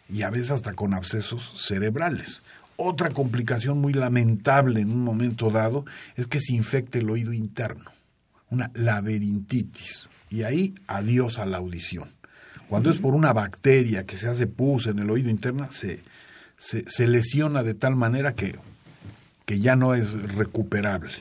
y 0.09 0.23
a 0.23 0.29
veces 0.29 0.51
hasta 0.51 0.73
con 0.73 0.93
abscesos 0.93 1.53
cerebrales. 1.65 2.41
Otra 2.75 3.09
complicación 3.09 3.77
muy 3.77 3.93
lamentable 3.93 4.81
en 4.81 4.89
un 4.89 5.01
momento 5.01 5.49
dado 5.49 5.85
es 6.17 6.27
que 6.27 6.41
se 6.41 6.51
infecte 6.51 6.99
el 6.99 7.09
oído 7.09 7.31
interno, 7.31 7.89
una 8.49 8.69
laberintitis. 8.73 10.09
Y 10.29 10.43
ahí 10.43 10.75
adiós 10.87 11.39
a 11.39 11.45
la 11.45 11.55
audición. 11.55 12.09
Cuando 12.67 12.89
es 12.89 12.97
por 12.97 13.15
una 13.15 13.31
bacteria 13.31 14.05
que 14.05 14.17
se 14.17 14.27
hace 14.27 14.45
pus 14.45 14.87
en 14.87 14.99
el 14.99 15.09
oído 15.09 15.29
interno, 15.29 15.71
se, 15.71 16.03
se, 16.57 17.07
lesiona 17.07 17.63
de 17.63 17.75
tal 17.75 17.95
manera 17.95 18.35
que, 18.35 18.59
que 19.45 19.61
ya 19.61 19.77
no 19.77 19.95
es 19.95 20.11
recuperable. 20.35 21.13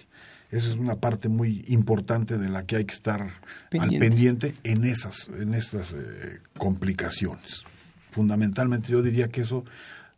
Esa 0.53 0.69
es 0.69 0.75
una 0.75 0.97
parte 0.97 1.31
muy 1.31 1.65
importante 1.69 2.37
de 2.37 2.51
la 2.51 2.67
que 2.67 2.77
hay 2.77 2.85
que 2.85 2.93
estar 2.93 3.27
al 3.73 3.89
pendiente 3.89 4.55
en 4.65 4.85
esas, 4.85 5.31
en 5.41 5.55
estas 5.55 5.95
eh, 5.95 6.41
complicaciones. 6.59 7.65
Fundamentalmente 8.11 8.93
yo 8.93 9.01
diría 9.01 9.29
que 9.29 9.41
eso, 9.41 9.65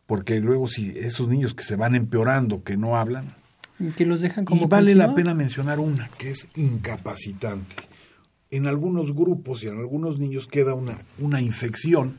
porque 0.07 0.41
luego 0.41 0.67
si 0.67 0.91
esos 0.99 1.29
niños 1.29 1.55
que 1.55 1.63
se 1.63 1.77
van 1.77 1.95
empeorando, 1.95 2.65
que 2.65 2.77
no 2.77 2.97
hablan, 2.97 3.33
que 3.97 4.05
los 4.05 4.21
dejan 4.21 4.45
como 4.45 4.65
y 4.65 4.67
vale 4.67 4.97
la 4.97 5.15
pena 5.15 5.35
mencionar 5.35 5.79
una 5.79 6.09
que 6.19 6.31
es 6.31 6.49
incapacitante. 6.57 7.77
En 8.51 8.67
algunos 8.67 9.15
grupos 9.15 9.63
y 9.63 9.69
en 9.69 9.79
algunos 9.79 10.19
niños 10.19 10.49
queda 10.49 10.75
una, 10.75 10.99
una 11.19 11.41
infección 11.41 12.19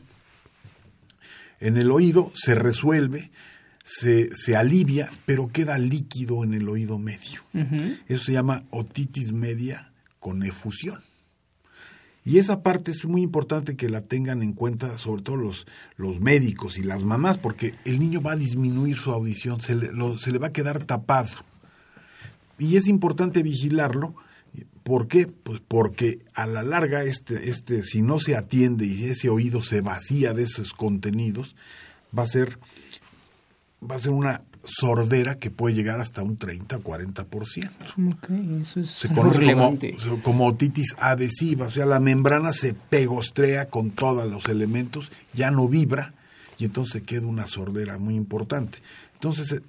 en 1.60 1.76
el 1.76 1.90
oído, 1.90 2.32
se 2.34 2.54
resuelve, 2.54 3.30
se, 3.86 4.34
se 4.34 4.56
alivia, 4.56 5.08
pero 5.26 5.46
queda 5.46 5.78
líquido 5.78 6.42
en 6.42 6.54
el 6.54 6.68
oído 6.68 6.98
medio. 6.98 7.40
Eso 8.08 8.24
se 8.24 8.32
llama 8.32 8.64
otitis 8.70 9.30
media 9.32 9.92
con 10.18 10.42
efusión. 10.42 11.04
Y 12.24 12.38
esa 12.38 12.64
parte 12.64 12.90
es 12.90 13.04
muy 13.04 13.22
importante 13.22 13.76
que 13.76 13.88
la 13.88 14.00
tengan 14.00 14.42
en 14.42 14.54
cuenta, 14.54 14.98
sobre 14.98 15.22
todo 15.22 15.36
los, 15.36 15.68
los 15.96 16.18
médicos 16.18 16.78
y 16.78 16.82
las 16.82 17.04
mamás, 17.04 17.38
porque 17.38 17.74
el 17.84 18.00
niño 18.00 18.20
va 18.20 18.32
a 18.32 18.36
disminuir 18.36 18.96
su 18.96 19.12
audición, 19.12 19.62
se 19.62 19.76
le, 19.76 19.90
se 20.18 20.32
le 20.32 20.38
va 20.38 20.48
a 20.48 20.52
quedar 20.52 20.82
tapado. 20.82 21.30
Y 22.58 22.76
es 22.76 22.88
importante 22.88 23.44
vigilarlo. 23.44 24.16
¿Por 24.82 25.06
qué? 25.06 25.28
Pues 25.28 25.60
porque 25.60 26.24
a 26.34 26.48
la 26.48 26.64
larga, 26.64 27.04
este, 27.04 27.50
este, 27.50 27.84
si 27.84 28.02
no 28.02 28.18
se 28.18 28.34
atiende 28.34 28.84
y 28.84 29.04
ese 29.04 29.28
oído 29.28 29.62
se 29.62 29.80
vacía 29.80 30.34
de 30.34 30.42
esos 30.42 30.72
contenidos, 30.72 31.54
va 32.16 32.24
a 32.24 32.26
ser 32.26 32.58
va 33.90 33.96
a 33.96 34.00
ser 34.00 34.12
una 34.12 34.42
sordera 34.66 35.36
que 35.36 35.50
puede 35.50 35.74
llegar 35.74 36.00
hasta 36.00 36.22
un 36.22 36.36
30 36.36 36.76
o 36.76 36.82
40%. 36.82 37.70
Okay, 38.16 38.58
eso 38.60 38.80
es 38.80 38.90
se 38.90 39.08
conoce 39.08 39.52
como, 39.52 39.78
como, 40.22 40.46
otitis 40.46 40.94
adhesiva, 40.98 41.66
o 41.66 41.70
sea, 41.70 41.86
la 41.86 42.00
membrana 42.00 42.52
se 42.52 42.74
pegostrea 42.74 43.68
con 43.68 43.92
todos 43.92 44.28
los 44.28 44.48
elementos, 44.48 45.10
ya 45.32 45.50
no 45.50 45.68
vibra 45.68 46.14
y 46.58 46.64
entonces 46.64 47.02
queda 47.02 47.26
una 47.26 47.46
sordera 47.46 47.98
muy 47.98 48.16
importante. 48.16 48.78
Entonces, 49.14 49.52
eh, 49.52 49.60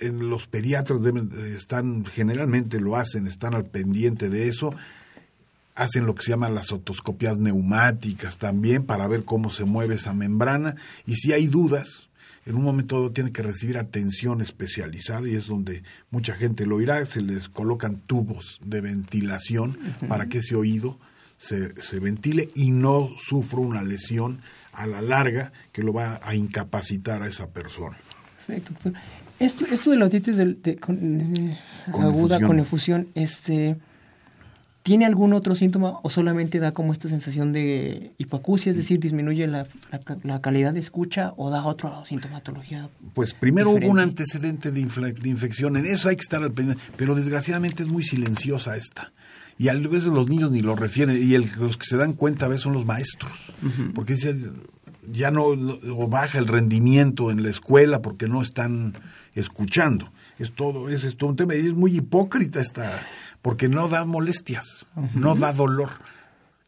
en 0.00 0.30
los 0.30 0.46
pediatras 0.46 1.02
deben, 1.02 1.30
están, 1.54 2.04
generalmente 2.06 2.80
lo 2.80 2.96
hacen, 2.96 3.26
están 3.26 3.54
al 3.54 3.66
pendiente 3.66 4.30
de 4.30 4.48
eso, 4.48 4.74
hacen 5.74 6.06
lo 6.06 6.14
que 6.14 6.22
se 6.22 6.30
llaman 6.30 6.54
las 6.54 6.72
otoscopias 6.72 7.38
neumáticas 7.38 8.38
también 8.38 8.84
para 8.84 9.06
ver 9.08 9.24
cómo 9.24 9.50
se 9.50 9.64
mueve 9.64 9.94
esa 9.94 10.12
membrana 10.12 10.76
y 11.06 11.16
si 11.16 11.32
hay 11.32 11.46
dudas, 11.46 12.09
en 12.46 12.56
un 12.56 12.62
momento 12.62 12.96
dado 12.96 13.12
tiene 13.12 13.32
que 13.32 13.42
recibir 13.42 13.78
atención 13.78 14.40
especializada 14.40 15.28
y 15.28 15.34
es 15.34 15.46
donde 15.46 15.82
mucha 16.10 16.34
gente 16.34 16.66
lo 16.66 16.80
irá, 16.80 17.04
se 17.04 17.20
les 17.20 17.48
colocan 17.48 18.00
tubos 18.00 18.58
de 18.64 18.80
ventilación 18.80 19.78
para 20.08 20.26
que 20.26 20.38
ese 20.38 20.56
oído 20.56 20.98
se, 21.38 21.80
se, 21.80 22.00
ventile 22.00 22.50
y 22.54 22.70
no 22.70 23.10
sufra 23.18 23.60
una 23.60 23.82
lesión 23.82 24.40
a 24.72 24.86
la 24.86 25.00
larga 25.00 25.52
que 25.72 25.82
lo 25.82 25.92
va 25.92 26.20
a 26.22 26.34
incapacitar 26.34 27.22
a 27.22 27.28
esa 27.28 27.48
persona. 27.48 27.96
Perfecto, 28.46 28.72
doctor. 28.74 28.92
Esto, 29.38 29.64
esto 29.66 29.90
de 29.90 29.96
la 29.96 30.04
otitis 30.04 30.38
aguda 31.86 32.40
con 32.40 32.58
efusión, 32.60 33.08
este 33.14 33.78
¿Tiene 34.82 35.04
algún 35.04 35.34
otro 35.34 35.54
síntoma 35.54 35.98
o 36.02 36.08
solamente 36.08 36.58
da 36.58 36.72
como 36.72 36.92
esta 36.92 37.08
sensación 37.08 37.52
de 37.52 38.12
hipoacusia, 38.16 38.70
es 38.70 38.76
decir, 38.76 38.98
disminuye 38.98 39.46
la, 39.46 39.66
calidad 40.40 40.72
de 40.72 40.80
escucha 40.80 41.34
o 41.36 41.50
da 41.50 41.64
otra 41.64 42.02
sintomatología? 42.06 42.88
Pues 43.12 43.34
primero 43.34 43.70
hubo 43.70 43.86
un 43.88 43.98
antecedente 43.98 44.70
de, 44.70 44.80
infección, 44.80 45.76
en 45.76 45.84
eso 45.84 46.08
hay 46.08 46.16
que 46.16 46.22
estar 46.22 46.42
al 46.42 46.52
pendiente, 46.52 46.82
pero 46.96 47.14
desgraciadamente 47.14 47.82
es 47.82 47.90
muy 47.90 48.04
silenciosa 48.04 48.76
esta. 48.76 49.12
Y 49.58 49.68
a 49.68 49.74
veces 49.74 50.06
los 50.06 50.30
niños 50.30 50.50
ni 50.50 50.60
lo 50.60 50.74
refieren, 50.74 51.14
y 51.14 51.36
los 51.36 51.76
que 51.76 51.84
se 51.84 51.98
dan 51.98 52.14
cuenta 52.14 52.46
a 52.46 52.48
veces 52.48 52.62
son 52.62 52.72
los 52.72 52.86
maestros, 52.86 53.52
porque 53.94 54.16
ya 55.12 55.30
no 55.30 55.44
o 55.44 56.08
baja 56.08 56.38
el 56.38 56.48
rendimiento 56.48 57.30
en 57.30 57.42
la 57.42 57.50
escuela 57.50 58.00
porque 58.00 58.28
no 58.28 58.40
están 58.40 58.94
escuchando. 59.34 60.10
Es 60.38 60.52
todo, 60.52 60.88
es, 60.88 61.04
es 61.04 61.18
todo 61.18 61.28
un 61.28 61.36
tema, 61.36 61.54
y 61.54 61.66
es 61.66 61.74
muy 61.74 61.94
hipócrita 61.94 62.60
esta 62.60 63.06
porque 63.42 63.68
no 63.68 63.88
da 63.88 64.04
molestias, 64.04 64.86
no 65.14 65.34
da 65.34 65.52
dolor 65.52 65.90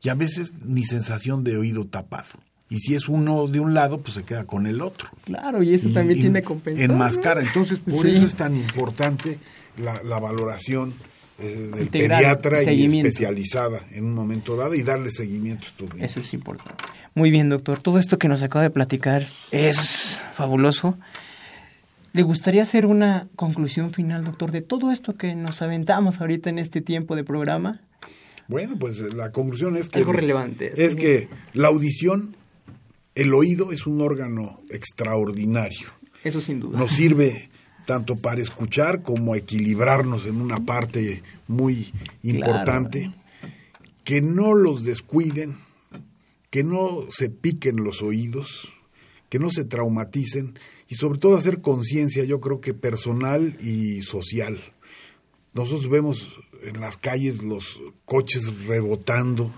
y 0.02 0.08
a 0.08 0.14
veces 0.14 0.54
ni 0.64 0.84
sensación 0.84 1.44
de 1.44 1.56
oído 1.56 1.86
tapado. 1.86 2.40
Y 2.68 2.78
si 2.78 2.94
es 2.94 3.08
uno 3.08 3.46
de 3.48 3.60
un 3.60 3.74
lado, 3.74 4.00
pues 4.00 4.14
se 4.14 4.24
queda 4.24 4.44
con 4.44 4.66
el 4.66 4.80
otro. 4.80 5.08
Claro, 5.24 5.62
y 5.62 5.74
eso 5.74 5.90
también 5.90 6.20
tiene 6.20 6.42
compensación. 6.42 6.92
Enmascara. 6.92 7.42
Entonces, 7.42 7.80
por 7.80 8.06
eso 8.06 8.24
es 8.24 8.34
tan 8.34 8.56
importante 8.56 9.38
la, 9.76 10.18
valoración 10.18 10.94
eh, 11.38 11.70
del 11.74 11.88
pediatra 11.88 12.62
y 12.62 12.86
especializada 12.86 13.84
en 13.90 14.04
un 14.04 14.14
momento 14.14 14.56
dado 14.56 14.74
y 14.74 14.82
darle 14.82 15.10
seguimiento 15.10 15.66
a 15.66 15.68
estos 15.68 16.00
Eso 16.00 16.20
es 16.20 16.32
importante. 16.32 16.82
Muy 17.14 17.30
bien, 17.30 17.50
doctor. 17.50 17.82
Todo 17.82 17.98
esto 17.98 18.18
que 18.18 18.28
nos 18.28 18.42
acaba 18.42 18.62
de 18.62 18.70
platicar 18.70 19.22
es 19.50 20.20
fabuloso. 20.32 20.96
¿Le 22.12 22.22
gustaría 22.22 22.62
hacer 22.62 22.84
una 22.84 23.28
conclusión 23.36 23.92
final, 23.92 24.24
doctor, 24.24 24.50
de 24.50 24.60
todo 24.60 24.90
esto 24.90 25.16
que 25.16 25.34
nos 25.34 25.62
aventamos 25.62 26.20
ahorita 26.20 26.50
en 26.50 26.58
este 26.58 26.82
tiempo 26.82 27.16
de 27.16 27.24
programa? 27.24 27.80
Bueno, 28.48 28.76
pues 28.78 29.00
eh, 29.00 29.12
la 29.14 29.32
conclusión 29.32 29.76
es 29.76 29.88
que... 29.88 30.00
Algo 30.00 30.12
relevante. 30.12 30.72
Es 30.84 30.94
que 30.94 31.28
la 31.54 31.68
audición, 31.68 32.36
el 33.14 33.32
oído 33.32 33.72
es 33.72 33.86
un 33.86 34.02
órgano 34.02 34.60
extraordinario. 34.68 35.88
Eso 36.22 36.42
sin 36.42 36.60
duda. 36.60 36.78
Nos 36.78 36.92
sirve 36.92 37.48
tanto 37.86 38.16
para 38.16 38.42
escuchar 38.42 39.02
como 39.02 39.34
equilibrarnos 39.34 40.26
en 40.26 40.40
una 40.40 40.60
parte 40.64 41.22
muy 41.48 41.92
importante. 42.22 43.12
Que 44.04 44.20
no 44.20 44.52
los 44.54 44.84
descuiden, 44.84 45.56
que 46.50 46.62
no 46.62 47.06
se 47.08 47.30
piquen 47.30 47.76
los 47.76 48.02
oídos, 48.02 48.72
que 49.30 49.38
no 49.38 49.50
se 49.50 49.64
traumaticen 49.64 50.58
y 50.92 50.94
sobre 50.94 51.18
todo 51.18 51.38
hacer 51.38 51.62
conciencia, 51.62 52.22
yo 52.24 52.38
creo 52.38 52.60
que 52.60 52.74
personal 52.74 53.56
y 53.62 54.02
social. 54.02 54.60
Nosotros 55.54 55.88
vemos 55.88 56.36
en 56.64 56.82
las 56.82 56.98
calles 56.98 57.42
los 57.42 57.80
coches 58.04 58.66
rebotando 58.66 59.50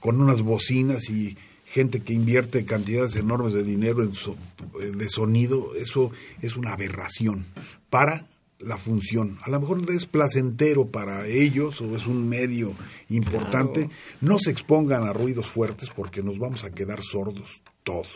con 0.00 0.18
unas 0.18 0.40
bocinas 0.40 1.10
y 1.10 1.36
gente 1.66 2.00
que 2.00 2.14
invierte 2.14 2.64
cantidades 2.64 3.16
enormes 3.16 3.52
de 3.52 3.64
dinero 3.64 4.02
en 4.02 4.12
eh, 4.12 4.96
de 4.96 5.08
sonido, 5.10 5.74
eso 5.74 6.10
es 6.40 6.56
una 6.56 6.72
aberración 6.72 7.44
para 7.90 8.26
la 8.58 8.78
función. 8.78 9.36
A 9.42 9.50
lo 9.50 9.60
mejor 9.60 9.82
es 9.92 10.06
placentero 10.06 10.86
para 10.86 11.26
ellos 11.26 11.82
o 11.82 11.96
es 11.96 12.06
un 12.06 12.26
medio 12.30 12.72
importante. 13.10 13.90
No 14.22 14.38
se 14.38 14.52
expongan 14.52 15.02
a 15.02 15.12
ruidos 15.12 15.48
fuertes 15.48 15.90
porque 15.94 16.22
nos 16.22 16.38
vamos 16.38 16.64
a 16.64 16.70
quedar 16.70 17.02
sordos 17.02 17.62
todos 17.82 18.08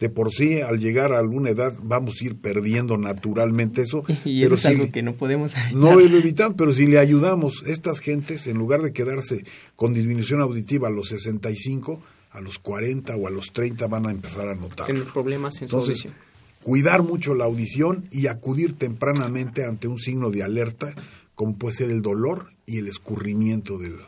de 0.00 0.08
por 0.08 0.32
sí 0.32 0.60
al 0.60 0.78
llegar 0.78 1.12
a 1.12 1.18
alguna 1.18 1.50
edad 1.50 1.72
vamos 1.82 2.16
a 2.20 2.24
ir 2.24 2.36
perdiendo 2.36 2.98
naturalmente 2.98 3.82
eso. 3.82 4.04
Y 4.24 4.42
eso 4.42 4.54
es 4.54 4.66
algo 4.66 4.90
que 4.90 5.02
no 5.02 5.14
podemos 5.14 5.52
No 5.72 5.94
lo 6.00 6.18
evitamos, 6.18 6.54
pero 6.56 6.72
si 6.72 6.86
le 6.86 6.98
ayudamos, 6.98 7.62
estas 7.66 8.00
gentes, 8.00 8.46
en 8.46 8.58
lugar 8.58 8.82
de 8.82 8.92
quedarse 8.92 9.44
con 9.76 9.94
disminución 9.94 10.40
auditiva 10.40 10.88
a 10.88 10.90
los 10.90 11.08
65, 11.08 12.02
a 12.32 12.40
los 12.40 12.58
40 12.58 13.14
o 13.16 13.28
a 13.28 13.30
los 13.30 13.52
30 13.52 13.86
van 13.86 14.06
a 14.06 14.10
empezar 14.10 14.48
a 14.48 14.54
notar. 14.54 14.86
Tener 14.86 15.04
problemas 15.04 15.62
en 15.62 15.68
su 15.68 15.76
audición. 15.76 16.14
Cuidar 16.62 17.02
mucho 17.02 17.34
la 17.34 17.44
audición 17.44 18.08
y 18.10 18.26
acudir 18.26 18.72
tempranamente 18.72 19.64
ante 19.64 19.86
un 19.86 19.98
signo 19.98 20.30
de 20.30 20.42
alerta, 20.42 20.94
como 21.34 21.56
puede 21.56 21.76
ser 21.76 21.90
el 21.90 22.00
dolor 22.00 22.52
y 22.66 22.78
el 22.78 22.88
escurrimiento 22.88 23.78
del, 23.78 23.98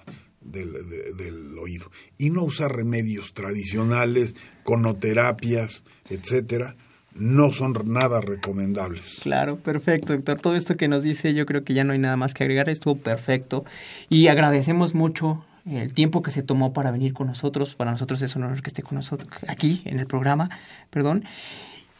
del, 0.50 1.58
oído. 1.58 1.90
Y 2.18 2.30
no 2.30 2.42
usar 2.44 2.74
remedios 2.74 3.34
tradicionales, 3.34 4.34
conoterapias, 4.62 5.84
etcétera, 6.10 6.76
no 7.14 7.52
son 7.52 7.74
nada 7.86 8.20
recomendables. 8.20 9.18
Claro, 9.22 9.56
perfecto, 9.56 10.12
doctor. 10.12 10.38
Todo 10.38 10.54
esto 10.54 10.76
que 10.76 10.88
nos 10.88 11.02
dice, 11.02 11.34
yo 11.34 11.46
creo 11.46 11.64
que 11.64 11.74
ya 11.74 11.84
no 11.84 11.92
hay 11.92 11.98
nada 11.98 12.16
más 12.16 12.34
que 12.34 12.44
agregar, 12.44 12.68
estuvo 12.68 12.96
perfecto. 12.96 13.64
Y 14.08 14.28
agradecemos 14.28 14.94
mucho 14.94 15.44
el 15.68 15.92
tiempo 15.92 16.22
que 16.22 16.30
se 16.30 16.42
tomó 16.42 16.72
para 16.72 16.90
venir 16.90 17.12
con 17.12 17.26
nosotros. 17.26 17.74
Para 17.74 17.90
nosotros 17.90 18.22
es 18.22 18.36
un 18.36 18.44
honor 18.44 18.62
que 18.62 18.68
esté 18.68 18.82
con 18.82 18.96
nosotros 18.96 19.30
aquí 19.48 19.82
en 19.84 19.98
el 19.98 20.06
programa, 20.06 20.50
perdón. 20.90 21.24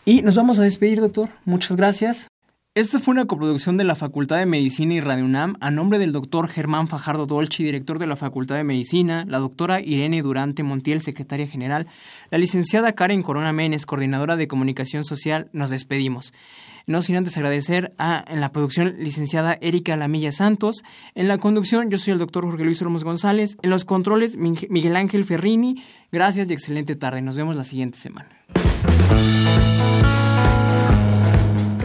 Y 0.05 0.23
nos 0.23 0.37
vamos 0.37 0.59
a 0.59 0.63
despedir, 0.63 1.01
doctor. 1.01 1.31
Muchas 1.45 1.77
gracias. 1.77 2.29
Esta 2.77 2.99
fue 2.99 3.13
una 3.13 3.25
coproducción 3.25 3.79
de 3.79 3.85
la 3.85 3.95
Facultad 3.95 4.37
de 4.37 4.45
Medicina 4.45 4.93
y 4.93 5.01
Radio 5.01 5.25
UNAM 5.25 5.57
a 5.61 5.71
nombre 5.71 5.99
del 5.99 6.13
doctor 6.13 6.47
Germán 6.47 6.89
Fajardo 6.89 7.25
Dolci, 7.25 7.65
director 7.65 7.99
de 7.99 8.07
la 8.07 8.17
Facultad 8.17 8.57
de 8.57 8.65
Medicina, 8.65 9.25
la 9.27 9.39
doctora 9.39 9.81
Irene 9.81 10.21
Durante 10.21 10.63
Montiel, 10.63 11.01
secretaria 11.01 11.49
general, 11.49 11.87
la 12.31 12.37
licenciada 12.37 12.93
Karen 12.93 13.23
Corona 13.23 13.55
Menes, 13.55 13.87
coordinadora 13.87 14.37
de 14.37 14.47
comunicación 14.47 15.07
social. 15.07 15.49
Nos 15.55 15.71
despedimos. 15.71 16.35
No 16.87 17.01
sin 17.01 17.17
antes 17.17 17.39
agradecer 17.39 17.95
a 17.97 18.23
en 18.29 18.43
la 18.43 18.53
producción 18.53 18.97
licenciada 18.99 19.57
Erika 19.63 19.97
Lamilla 19.97 20.31
Santos, 20.31 20.85
en 21.15 21.29
la 21.29 21.39
conducción 21.39 21.89
yo 21.89 21.97
soy 21.97 22.13
el 22.13 22.19
doctor 22.19 22.45
Jorge 22.45 22.65
Luis 22.65 22.83
Olmos 22.83 23.05
González, 23.05 23.57
en 23.63 23.71
los 23.71 23.87
controles 23.87 24.37
Miguel 24.37 24.97
Ángel 24.97 25.25
Ferrini. 25.25 25.83
Gracias 26.13 26.51
y 26.51 26.53
excelente 26.53 26.95
tarde. 26.95 27.23
Nos 27.23 27.37
vemos 27.37 27.57
la 27.57 27.65
siguiente 27.65 27.97
semana. 27.97 28.29